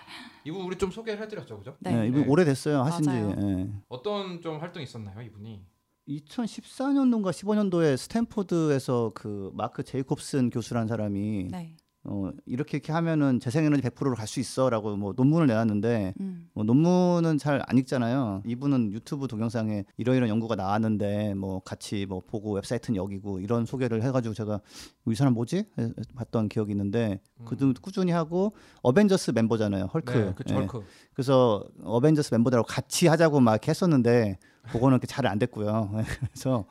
이분 0.45 0.61
우리 0.61 0.79
좀 0.79 0.93
소개를 0.93 1.21
해드렸죠, 1.25 1.59
그죠? 1.59 1.77
네, 1.81 1.97
네. 1.97 2.07
이분 2.07 2.23
네. 2.23 2.29
오래됐어요 2.29 2.83
하신지. 2.83 3.09
맞아요. 3.11 3.35
예. 3.43 3.69
어떤 3.89 4.41
좀 4.41 4.59
활동이 4.61 4.85
있었나요, 4.85 5.21
이분이? 5.23 5.61
2014년도인가 6.09 7.31
15년도에 7.31 7.97
스탠포드에서 7.97 9.13
그 9.15 9.51
마크 9.55 9.83
제이콥슨 9.83 10.51
교수라는 10.51 10.89
사람이 10.89 11.49
네. 11.51 11.77
어, 12.05 12.31
이렇게 12.47 12.79
이렇게 12.79 12.93
하면은 12.93 13.39
재생에너지 13.41 13.83
100%로 13.83 14.15
갈 14.15 14.27
수 14.27 14.41
있어라고 14.41 14.97
뭐 14.97 15.13
논문을 15.15 15.47
내놨는데 15.49 16.15
음. 16.21 16.49
뭐 16.55 16.65
논문은 16.65 17.37
잘 17.37 17.61
안 17.67 17.77
읽잖아요. 17.77 18.43
이분은 18.47 18.93
유튜브 18.93 19.27
동영상에 19.29 19.85
이러이런 19.99 20.29
연구가 20.31 20.55
나왔는데 20.55 21.35
뭐 21.35 21.61
같이 21.61 22.07
뭐 22.07 22.21
보고 22.27 22.53
웹사이트는 22.55 22.97
여기고 22.97 23.41
이런 23.41 23.67
소개를 23.67 24.03
해가지고 24.05 24.33
제가 24.35 24.61
이 25.09 25.15
사람 25.15 25.35
뭐지? 25.35 25.65
해- 25.79 25.93
봤던 26.15 26.49
기억이 26.49 26.71
있는데 26.73 27.21
그등 27.45 27.75
꾸준히 27.83 28.13
하고 28.13 28.55
어벤져스 28.83 29.33
멤버잖아요. 29.33 29.87
헐크. 29.93 30.13
네, 30.17 30.33
그쵸, 30.35 30.55
예. 30.55 30.59
헐크. 30.61 30.81
그래서 31.13 31.63
어벤져스 31.83 32.33
멤버들하고 32.33 32.67
같이 32.67 33.07
하자고 33.09 33.41
막 33.41 33.67
했었는데 33.69 34.39
그거는 34.73 34.95
이렇게 34.97 35.07
잘안 35.07 35.39
됐고요. 35.39 35.91
그래서 36.33 36.65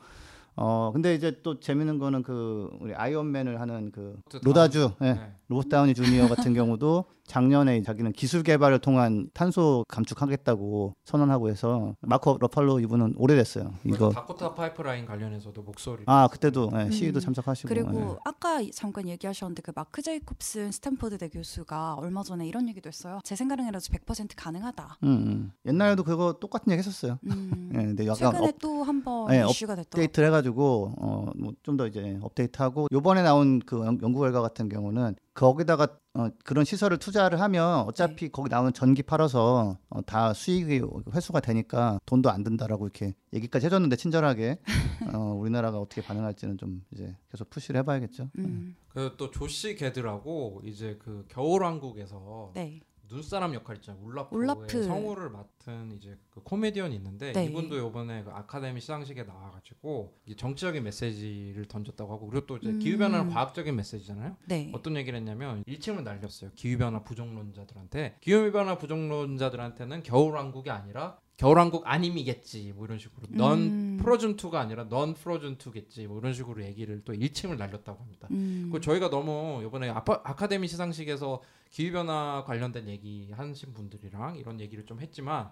어 0.56 0.90
근데 0.92 1.14
이제 1.14 1.40
또 1.42 1.60
재밌는 1.60 1.98
거는 1.98 2.22
그 2.22 2.70
우리 2.80 2.94
아이언맨을 2.94 3.60
하는 3.60 3.92
그 3.92 4.20
로다주 4.42 4.92
예. 5.02 5.12
네. 5.12 5.32
로버트 5.48 5.68
다우니 5.70 5.94
주니어 5.94 6.28
같은 6.28 6.52
경우도 6.52 7.04
작년에 7.26 7.82
자기는 7.82 8.12
기술 8.12 8.42
개발을 8.42 8.78
통한 8.80 9.28
탄소 9.34 9.84
감축하겠다고 9.88 10.94
선언하고 11.04 11.48
해서 11.50 11.94
마크 12.00 12.38
러팔로 12.40 12.80
이분은 12.80 13.14
오래됐어요. 13.16 13.72
이거 13.84 14.10
다코타 14.10 14.54
파이프라인 14.54 15.04
관련해서도 15.06 15.62
목소리. 15.62 16.02
아 16.06 16.28
그때도 16.28 16.70
예, 16.74 16.90
시위도 16.90 17.18
음. 17.18 17.20
참석하시고 17.20 17.68
그리고 17.68 18.00
예. 18.00 18.16
아까 18.24 18.60
잠깐 18.74 19.08
얘기하셨는데 19.08 19.60
그 19.62 19.72
마크 19.74 20.00
제이콥슨 20.02 20.72
스탠포드대 20.72 21.28
교수가 21.28 21.94
얼마 21.94 22.22
전에 22.22 22.46
이런 22.46 22.66
얘기도 22.68 22.88
했어요. 22.88 23.20
제 23.24 23.36
생각에라도 23.36 23.78
100% 23.78 24.30
가능하다. 24.36 24.98
음, 25.04 25.08
음. 25.08 25.52
옛날에도 25.66 26.04
그거 26.04 26.34
똑같은 26.40 26.70
얘기 26.72 26.78
했었어요. 26.78 27.18
음. 27.30 27.70
예, 27.74 27.78
근데 27.78 28.06
약간 28.06 28.32
최근에 28.32 28.52
또 28.60 28.82
한번 28.84 29.28
네, 29.28 29.44
이슈가 29.48 29.74
됐더라고요. 29.76 30.04
업데이트를 30.04 30.28
해가지고 30.28 30.94
어 30.98 31.32
뭐 31.36 31.52
좀 31.62 31.76
더 31.76 31.86
이제 31.86 32.18
업데이트하고 32.22 32.86
요번에 32.92 33.22
나온 33.22 33.60
그 33.60 33.84
연- 33.84 33.98
연구 34.02 34.20
결과 34.20 34.40
같은 34.40 34.68
경우는 34.68 35.14
거기다가 35.38 35.98
어, 36.14 36.30
그런 36.44 36.64
시설을 36.64 36.98
투자를 36.98 37.40
하면 37.40 37.80
어차피 37.80 38.26
네. 38.26 38.28
거기 38.28 38.48
나오는 38.48 38.72
전기 38.72 39.02
팔아서 39.02 39.78
어, 39.88 40.02
다 40.02 40.32
수익이 40.32 40.82
회수가 41.14 41.40
되니까 41.40 42.00
돈도 42.06 42.28
안 42.30 42.42
든다라고 42.42 42.86
이렇게 42.86 43.14
얘기까지 43.32 43.66
해줬는데 43.66 43.96
친절하게 43.96 44.58
어, 45.14 45.18
우리나라가 45.34 45.78
어떻게 45.78 46.02
반응할지는 46.02 46.58
좀 46.58 46.84
이제 46.92 47.16
계속 47.30 47.50
푸시를 47.50 47.78
해봐야겠죠. 47.80 48.30
음. 48.38 48.74
그또 48.88 49.30
조시 49.30 49.76
게드라고 49.76 50.62
이제 50.64 50.98
그 50.98 51.24
겨울왕국에서 51.28 52.52
네. 52.54 52.80
눈사람 53.10 53.54
역할 53.54 53.76
있잖아요. 53.76 54.02
울라프의 54.04 54.38
울라프. 54.38 54.82
성우를 54.84 55.30
맡은 55.30 55.92
이제 55.92 56.16
그 56.30 56.42
코미디언이 56.42 56.94
있는데 56.96 57.32
네. 57.32 57.46
이분도 57.46 57.78
요번에 57.78 58.22
그 58.22 58.30
아카데미 58.30 58.80
시상식에 58.80 59.24
나와가지고 59.24 60.18
정치적인 60.36 60.82
메시지를 60.84 61.66
던졌다고 61.66 62.12
하고 62.12 62.28
그리고 62.28 62.46
또 62.46 62.56
이제 62.58 62.68
음. 62.68 62.78
기후 62.78 62.98
변화는 62.98 63.30
과학적인 63.30 63.74
메시지잖아요. 63.74 64.36
네. 64.46 64.70
어떤 64.74 64.96
얘기를 64.96 65.18
했냐면 65.18 65.64
일침을 65.66 66.04
날렸어요. 66.04 66.50
기후 66.54 66.78
변화 66.78 67.02
부정론자들한테 67.02 68.16
기후 68.20 68.52
변화 68.52 68.76
부정론자들한테는 68.78 70.02
겨울왕국이 70.02 70.70
아니라 70.70 71.18
겨울왕국 71.38 71.84
아님이겠지 71.86 72.72
뭐 72.74 72.84
이런 72.84 72.98
식으로 72.98 73.28
넌 73.30 73.58
음. 73.58 73.96
프로즌 74.02 74.36
2가 74.36 74.54
아니라 74.54 74.88
넌 74.88 75.14
프로즌 75.14 75.56
2겠지 75.56 76.08
뭐 76.08 76.18
이런 76.18 76.32
식으로 76.34 76.64
얘기를 76.64 77.00
또 77.04 77.14
일침을 77.14 77.56
날렸다고 77.56 78.02
합니다. 78.02 78.26
음. 78.32 78.70
그 78.72 78.80
저희가 78.80 79.08
너무 79.08 79.62
이번에 79.64 79.88
아파, 79.88 80.20
아카데미 80.24 80.66
시상식에서 80.66 81.40
기후 81.70 81.92
변화 81.92 82.44
관련된 82.46 82.88
얘기 82.88 83.30
하신 83.32 83.74
분들이랑 83.74 84.36
이런 84.36 84.60
얘기를 84.60 84.84
좀 84.86 85.00
했지만 85.00 85.50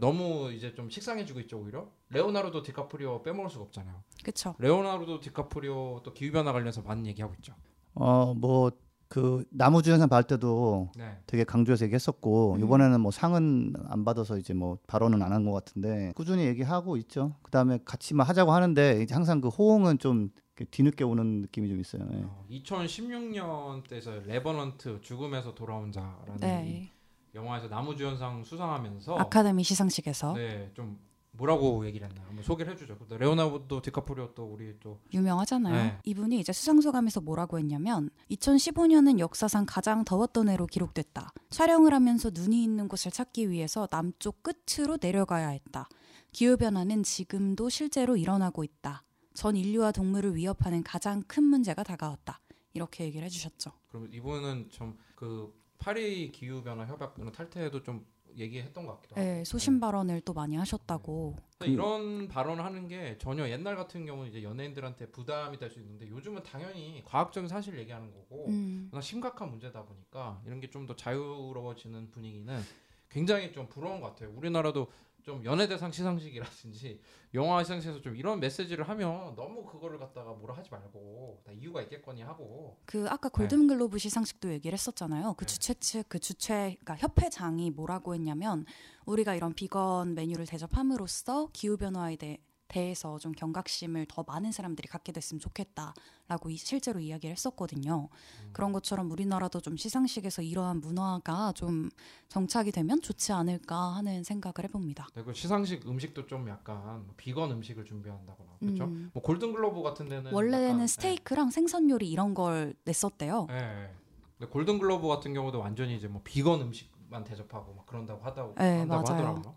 너무 0.00 0.52
이제 0.52 0.74
좀 0.74 0.90
식상해지고 0.90 1.40
있죠 1.40 1.58
오히려 1.58 1.90
레오나르도 2.10 2.62
디카프리오 2.62 3.22
빼먹을 3.22 3.48
수가 3.50 3.64
없잖아요. 3.64 4.02
그쵸. 4.22 4.54
레오나르도 4.58 5.20
디카프리오 5.20 6.02
또 6.04 6.12
기후 6.12 6.30
변화 6.32 6.52
관련해서 6.52 6.82
많은 6.82 7.06
얘기하고 7.06 7.34
있죠. 7.36 7.54
어뭐 7.94 8.70
그 9.08 9.42
남우 9.50 9.80
주연상 9.82 10.10
받을 10.10 10.26
때도 10.26 10.90
네. 10.94 11.18
되게 11.26 11.42
강조해서 11.42 11.86
얘기했었고 11.86 12.56
음. 12.56 12.60
이번에는 12.62 13.00
뭐 13.00 13.10
상은 13.10 13.72
안 13.88 14.04
받아서 14.04 14.36
이제 14.36 14.52
뭐 14.52 14.76
발언은 14.86 15.22
안 15.22 15.32
한 15.32 15.44
것 15.46 15.52
같은데 15.52 16.12
꾸준히 16.14 16.44
얘기하고 16.44 16.98
있죠. 16.98 17.34
그다음에 17.42 17.78
같이 17.86 18.12
막 18.14 18.28
하자고 18.28 18.52
하는데 18.52 19.02
이제 19.02 19.14
항상 19.14 19.40
그 19.40 19.48
호응은 19.48 19.98
좀 19.98 20.28
뒤늦게 20.66 21.04
오는 21.04 21.42
느낌이 21.42 21.68
좀 21.68 21.80
있어요. 21.80 22.06
예. 22.12 22.22
어, 22.24 22.44
2016년 22.50 23.86
때서 23.88 24.12
레버넌트 24.26 25.00
죽음에서 25.02 25.54
돌아온 25.54 25.92
자라는 25.92 26.36
이 26.36 26.40
네. 26.40 26.92
영화에서 27.34 27.68
남우주연상 27.68 28.44
수상하면서 28.44 29.16
아카데미 29.16 29.62
시상식에서 29.62 30.34
네, 30.34 30.70
좀 30.74 30.98
뭐라고 31.32 31.86
얘기를 31.86 32.08
했나 32.08 32.22
한번 32.26 32.42
소개를 32.42 32.72
해주죠. 32.72 32.96
레오나르도 33.10 33.80
디카프리오 33.80 34.34
또 34.34 34.44
우리 34.44 34.74
또 34.80 34.98
유명하잖아요. 35.12 35.74
네. 35.74 35.98
이분이 36.04 36.40
이제 36.40 36.52
수상 36.52 36.80
소감에서 36.80 37.20
뭐라고 37.20 37.58
했냐면 37.58 38.10
2015년은 38.30 39.18
역사상 39.20 39.64
가장 39.66 40.04
더웠던 40.04 40.48
해로 40.48 40.66
기록됐다. 40.66 41.32
촬영을 41.50 41.94
하면서 41.94 42.30
눈이 42.34 42.62
있는 42.62 42.88
곳을 42.88 43.12
찾기 43.12 43.50
위해서 43.50 43.86
남쪽 43.86 44.42
끝으로 44.42 44.98
내려가야 45.00 45.48
했다. 45.48 45.88
기후 46.32 46.56
변화는 46.56 47.04
지금도 47.04 47.68
실제로 47.68 48.16
일어나고 48.16 48.64
있다. 48.64 49.04
전 49.38 49.54
인류와 49.54 49.92
동물을 49.92 50.34
위협하는 50.34 50.82
가장 50.82 51.22
큰 51.28 51.44
문제가 51.44 51.84
다가왔다. 51.84 52.40
이렇게 52.74 53.04
얘기를 53.04 53.24
해주셨죠. 53.26 53.70
그럼 53.86 54.08
이분은 54.12 54.68
좀그 54.70 55.54
파리 55.78 56.32
기후 56.32 56.60
변화 56.60 56.84
협약 56.84 57.14
이런 57.18 57.30
탈퇴에도 57.30 57.84
좀 57.84 58.04
얘기했던 58.36 58.84
것 58.84 58.94
같기도 58.96 59.14
하고. 59.14 59.24
네, 59.24 59.44
소신 59.44 59.78
발언을 59.78 60.22
또 60.22 60.32
많이 60.32 60.56
하셨다고. 60.56 61.36
근데 61.56 61.72
이런 61.72 62.26
발언을 62.26 62.64
하는 62.64 62.88
게 62.88 63.16
전혀 63.18 63.48
옛날 63.48 63.76
같은 63.76 64.04
경우는 64.06 64.28
이제 64.28 64.42
연예인들한테 64.42 65.12
부담이 65.12 65.56
될 65.56 65.70
수 65.70 65.78
있는데 65.78 66.08
요즘은 66.08 66.42
당연히 66.42 67.04
과학적인 67.04 67.46
사실 67.46 67.78
얘기하는 67.78 68.10
거고 68.10 68.46
음, 68.48 68.90
심각한 69.00 69.50
문제다 69.50 69.84
보니까 69.84 70.42
이런 70.46 70.58
게 70.58 70.68
좀 70.68 70.84
더 70.84 70.96
자유로워지는 70.96 72.10
분위기는 72.10 72.60
굉장히 73.08 73.52
좀 73.52 73.68
부러운 73.68 74.00
것 74.00 74.08
같아요. 74.08 74.32
우리나라도 74.36 74.88
좀 75.22 75.44
연예대상 75.44 75.92
시상식이라든지 75.92 77.00
영화 77.34 77.62
시상식에서 77.62 78.00
좀 78.00 78.16
이런 78.16 78.40
메시지를 78.40 78.88
하면 78.88 79.34
너무 79.34 79.64
그거를 79.64 79.98
갖다가 79.98 80.32
뭐라 80.32 80.54
하지 80.54 80.70
말고 80.70 81.42
다 81.44 81.52
이유가 81.52 81.82
있겠거니 81.82 82.22
하고 82.22 82.78
그 82.86 83.06
아까 83.08 83.28
골든글로브 83.28 83.98
시상식도 83.98 84.50
얘기를 84.52 84.72
했었잖아요. 84.74 85.34
그 85.34 85.44
네. 85.44 85.52
주최 85.52 85.74
측, 85.74 86.08
그 86.08 86.18
주최, 86.18 86.76
그러니까 86.80 86.96
협회장이 86.96 87.70
뭐라고 87.70 88.14
했냐면 88.14 88.64
우리가 89.04 89.34
이런 89.34 89.52
비건 89.52 90.14
메뉴를 90.14 90.46
대접함으로써 90.46 91.48
기후 91.52 91.76
변화에 91.76 92.16
대해 92.16 92.38
대해서 92.68 93.18
좀 93.18 93.32
경각심을 93.32 94.06
더 94.08 94.22
많은 94.26 94.52
사람들이 94.52 94.88
갖게 94.88 95.10
됐으면 95.10 95.40
좋겠다라고 95.40 96.50
이- 96.50 96.56
실제로 96.56 97.00
이야기를 97.00 97.32
했었거든요. 97.34 98.08
음. 98.44 98.50
그런 98.52 98.72
것처럼 98.72 99.10
우리나라도 99.10 99.60
좀 99.60 99.76
시상식에서 99.76 100.42
이러한 100.42 100.80
문화가 100.80 101.52
좀 101.52 101.88
정착이 102.28 102.70
되면 102.70 103.00
좋지 103.00 103.32
않을까 103.32 103.76
하는 103.96 104.22
생각을 104.22 104.64
해봅니다. 104.64 105.08
네, 105.14 105.22
그 105.22 105.32
시상식 105.32 105.88
음식도 105.88 106.26
좀 106.26 106.48
약간 106.48 107.04
뭐 107.06 107.14
비건 107.16 107.50
음식을 107.52 107.84
준비한다거나 107.84 108.50
그렇죠. 108.60 108.84
음. 108.84 109.10
뭐 109.14 109.22
골든글로브 109.22 109.82
같은 109.82 110.08
데는 110.08 110.32
원래는 110.32 110.68
약간, 110.74 110.86
스테이크랑 110.86 111.50
생선 111.50 111.88
요리 111.90 112.10
이런 112.10 112.34
걸 112.34 112.74
냈었대요. 112.84 113.46
예, 113.50 113.54
예, 113.54 113.58
예. 113.84 113.94
근데 114.38 114.52
골든글로브 114.52 115.08
같은 115.08 115.32
경우도 115.32 115.58
완전히 115.58 115.96
이제 115.96 116.06
뭐 116.06 116.20
비건 116.22 116.60
음식만 116.60 117.24
대접하고 117.24 117.74
막 117.74 117.86
그런다고 117.86 118.22
하다고 118.24 118.54
네, 118.56 118.78
한다고 118.80 119.02
맞아요. 119.02 119.26
하더라고요. 119.26 119.56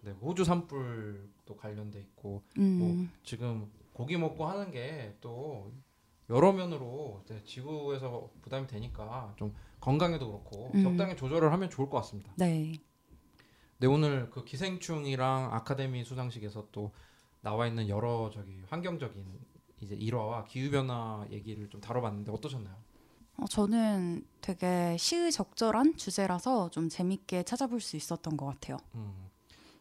네, 0.00 0.10
호주 0.12 0.44
산불 0.44 1.28
도 1.46 1.56
관련돼 1.56 2.00
있고 2.00 2.42
음. 2.58 2.78
뭐 2.78 2.96
지금 3.24 3.70
고기 3.92 4.16
먹고 4.18 4.46
하는 4.46 4.70
게 4.70 5.16
또 5.20 5.72
여러 6.28 6.52
면으로 6.52 7.24
지구에서 7.44 8.30
부담이 8.42 8.66
되니까 8.66 9.34
좀 9.38 9.54
건강에도 9.80 10.26
그렇고 10.28 10.72
음. 10.74 10.82
적당히 10.82 11.16
조절을 11.16 11.52
하면 11.52 11.70
좋을 11.70 11.88
것 11.88 11.98
같습니다. 11.98 12.32
네. 12.36 12.72
네 13.78 13.86
오늘 13.86 14.30
그 14.30 14.44
기생충이랑 14.44 15.52
아카데미 15.52 16.04
수상식에서 16.04 16.68
또 16.72 16.92
나와 17.42 17.66
있는 17.66 17.88
여러 17.88 18.30
저기 18.32 18.62
환경적인 18.68 19.24
이제 19.82 19.94
일화와 19.94 20.44
기후 20.44 20.70
변화 20.70 21.26
얘기를 21.30 21.68
좀 21.68 21.80
다뤄봤는데 21.80 22.32
어떠셨나요? 22.32 22.76
어, 23.38 23.46
저는 23.46 24.26
되게 24.40 24.96
시의적절한 24.98 25.96
주제라서 25.96 26.70
좀 26.70 26.88
재밌게 26.88 27.42
찾아볼 27.42 27.80
수 27.80 27.96
있었던 27.96 28.36
것 28.36 28.46
같아요. 28.46 28.78
음, 28.94 29.25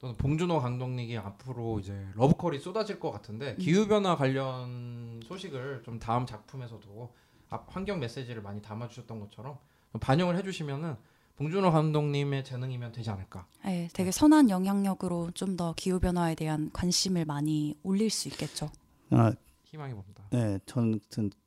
또는 0.06 0.18
봉준호 0.18 0.60
감독님이 0.60 1.18
앞으로 1.18 1.80
이제 1.80 2.00
러브콜이 2.14 2.60
쏟아질 2.60 3.00
것 3.00 3.10
음. 3.10 3.14
같은데 3.14 3.56
기후 3.56 3.88
변화 3.88 4.16
관련 4.16 5.20
소식을 5.26 5.82
좀 5.84 5.98
다음 5.98 6.28
작품에서도 6.28 7.12
앞- 7.50 7.76
환경 7.76 8.00
메시지를 8.00 8.44
많이 8.44 8.62
담아 8.62 8.88
주셨던 8.88 9.20
것처럼 9.20 9.58
좀 9.92 10.00
반영을 10.00 10.38
해 10.38 10.44
주시면은 10.44 10.96
봉준호 11.38 11.72
감독님의 11.72 12.44
재능이면 12.46 12.92
되지 12.92 13.10
않을까. 13.10 13.48
네, 13.66 13.90
되게 13.94 14.12
선한 14.12 14.52
영향력으로 14.52 15.32
좀 15.32 15.58
더 15.58 15.74
기후 15.76 16.00
변화에 16.00 16.36
대한 16.36 16.70
관심을 16.72 17.26
많이 17.26 17.76
올릴 17.82 18.10
수 18.12 18.28
있겠죠. 18.28 18.70
아, 19.10 19.34
희망해 19.64 19.94
봅니다. 19.96 20.24
네, 20.32 20.60
저는 20.68 21.00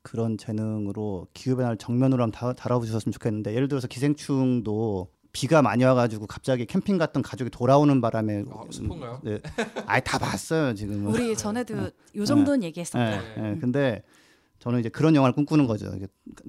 그런 0.03 0.37
재능으로 0.37 1.29
기후 1.33 1.55
변화를 1.57 1.77
정면으로 1.79 2.25
한번 2.25 2.33
다, 2.39 2.53
다뤄보셨으면 2.55 3.13
좋겠는데 3.13 3.55
예를 3.55 3.69
들어서 3.69 3.87
기생충도 3.87 5.09
비가 5.39 5.63
많이 5.63 5.85
와가지고 5.85 6.27
갑자기 6.27 6.67
캠핑 6.67 6.99
갔던 6.99 7.23
가족이 7.23 7.51
돌아오는 7.51 8.01
바람에 8.01 8.43
아, 8.51 8.65
스폰가요? 8.73 9.21
네, 9.23 9.39
아예 9.87 10.01
다 10.01 10.19
봤어요 10.19 10.75
지금은. 10.75 11.07
우리 11.07 11.37
전에도 11.37 11.91
요 12.17 12.25
정도는 12.25 12.65
얘기했었죠. 12.65 12.99
네, 12.99 13.21
네, 13.37 13.59
근데 13.61 14.03
저는 14.59 14.81
이제 14.81 14.89
그런 14.89 15.15
영화를 15.15 15.35
꿈꾸는 15.37 15.69
거죠. 15.69 15.93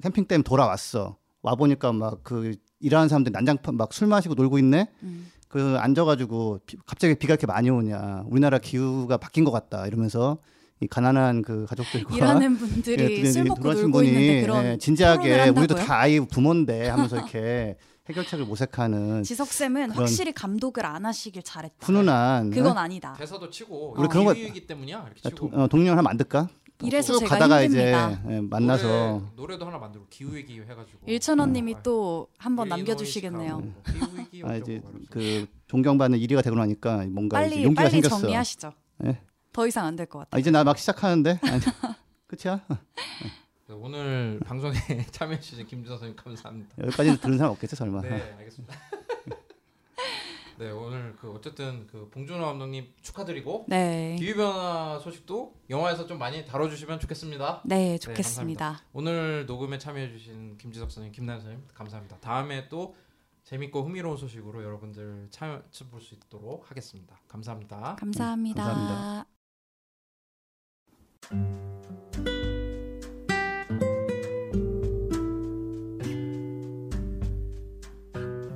캠핑 0.02 0.24
때문에 0.24 0.42
돌아왔어. 0.42 1.16
와 1.42 1.54
보니까 1.54 1.92
막 1.92 2.18
그 2.24 2.56
일하는 2.80 3.08
사람들 3.08 3.30
난장판 3.30 3.76
막 3.76 3.92
술 3.92 4.08
마시고 4.08 4.34
놀고 4.34 4.58
있네. 4.58 4.88
음. 5.04 5.30
그 5.46 5.76
앉아가지고 5.78 6.60
비- 6.66 6.76
갑자기 6.84 7.14
비가 7.14 7.34
이렇게 7.34 7.46
많이 7.46 7.70
오냐. 7.70 8.24
우리나라 8.26 8.58
기후가 8.58 9.18
바뀐 9.18 9.44
것 9.44 9.52
같다. 9.52 9.86
이러면서 9.86 10.38
이 10.80 10.86
가난한 10.88 11.42
그 11.42 11.64
가족들과 11.68 12.16
일하는 12.16 12.56
분들이 12.58 13.20
예, 13.20 13.30
술이 13.30 13.48
먹고 13.50 13.72
놀고 13.72 14.02
있는데 14.02 14.42
그런 14.42 14.64
예, 14.64 14.78
진지하게 14.78 15.50
우리도? 15.50 15.74
다 15.76 15.98
아이 16.00 16.18
부모인데 16.18 16.88
하면서 16.88 17.16
이렇게 17.18 17.76
해결책을 18.10 18.44
모색하는 18.44 19.22
지석 19.22 19.48
쌤은 19.48 19.90
확실히 19.92 20.32
감독을 20.32 20.84
안 20.84 21.06
하시길 21.06 21.42
잘했다. 21.42 21.86
훈훈한 21.86 22.50
그건 22.50 22.76
아니다. 22.78 23.14
대사도 23.14 23.50
치고 23.50 23.94
우리 23.98 24.08
그런 24.08 24.24
거- 24.24 24.32
기후이기 24.34 24.66
때문이야 24.66 24.98
이렇게 25.06 25.20
예, 25.24 25.28
치고 25.30 25.50
동- 25.50 25.60
어, 25.60 25.90
하면 25.90 26.06
안 26.06 26.16
될까? 26.16 26.48
이래서 26.82 27.12
쭉 27.12 27.18
제가 27.20 27.34
가다가 27.34 27.62
힘듭니다. 27.62 28.10
이제 28.10 28.20
예, 28.36 28.40
만나서 28.40 28.86
노래, 28.88 29.22
노래 29.36 29.58
도 29.58 29.66
하나 29.66 29.76
만들고 29.78 30.06
기후위기 30.08 30.60
해가지고 30.62 30.98
일천원님이 31.06 31.74
아, 31.74 31.82
또 31.82 32.28
한번 32.38 32.68
남겨주시겠네요. 32.70 33.58
뭐 33.58 33.74
기후위기 33.84 34.42
아, 34.46 34.56
이제. 34.56 34.80
그 35.10 35.46
존경받는 35.66 36.18
1위가 36.18 36.42
되고 36.42 36.56
나니까 36.56 37.04
뭔가 37.10 37.42
이제 37.42 37.50
빨리 37.50 37.64
용기가 37.64 37.82
빨리 37.82 37.90
생겼어. 37.92 38.18
정리하시죠. 38.20 38.72
예. 39.04 39.20
더 39.52 39.66
이상 39.66 39.84
안 39.86 39.96
될 39.96 40.06
것 40.06 40.20
같아요. 40.20 40.30
아, 40.30 40.38
이제 40.38 40.50
나 40.50 40.64
막 40.64 40.78
시작하는데 40.78 41.38
아니, 41.42 41.60
끝이야? 42.28 42.60
네, 43.70 43.76
오늘 43.76 44.40
방송에 44.44 44.74
참여해주신 45.12 45.64
김주선 45.68 45.96
선생님 45.98 46.16
감사합니다. 46.16 46.74
여기까지 46.82 47.20
들은 47.20 47.38
사람 47.38 47.52
없겠지 47.52 47.76
설마? 47.76 48.00
네, 48.00 48.34
알겠습니다. 48.38 48.74
네, 50.58 50.70
오늘 50.72 51.14
그 51.20 51.30
어쨌든 51.32 51.86
그 51.86 52.10
봉준호 52.10 52.44
감독님 52.44 52.92
축하드리고 53.00 53.66
네, 53.68 54.16
기후 54.18 54.34
변화 54.34 54.98
소식도 54.98 55.54
영화에서 55.70 56.08
좀 56.08 56.18
많이 56.18 56.44
다뤄주시면 56.44 56.98
좋겠습니다. 56.98 57.62
네 57.64 57.96
좋겠습니다. 57.98 58.80
오늘 58.92 59.46
녹음에 59.46 59.78
참여해주신 59.78 60.58
김지석 60.58 60.90
선생님, 60.90 61.12
김나연 61.12 61.40
선생님 61.40 61.68
감사합니다. 61.72 62.18
다음에 62.18 62.68
또 62.68 62.96
재밌고 63.44 63.84
흥미로운 63.84 64.16
소식으로 64.16 64.64
여러분들 64.64 65.28
참여 65.30 65.62
볼 65.92 66.00
수 66.00 66.14
있도록 66.14 66.68
하겠습니다. 66.68 67.20
감사합니다. 67.28 67.94
감사합니다. 68.00 68.64
감사합니다. 68.64 69.26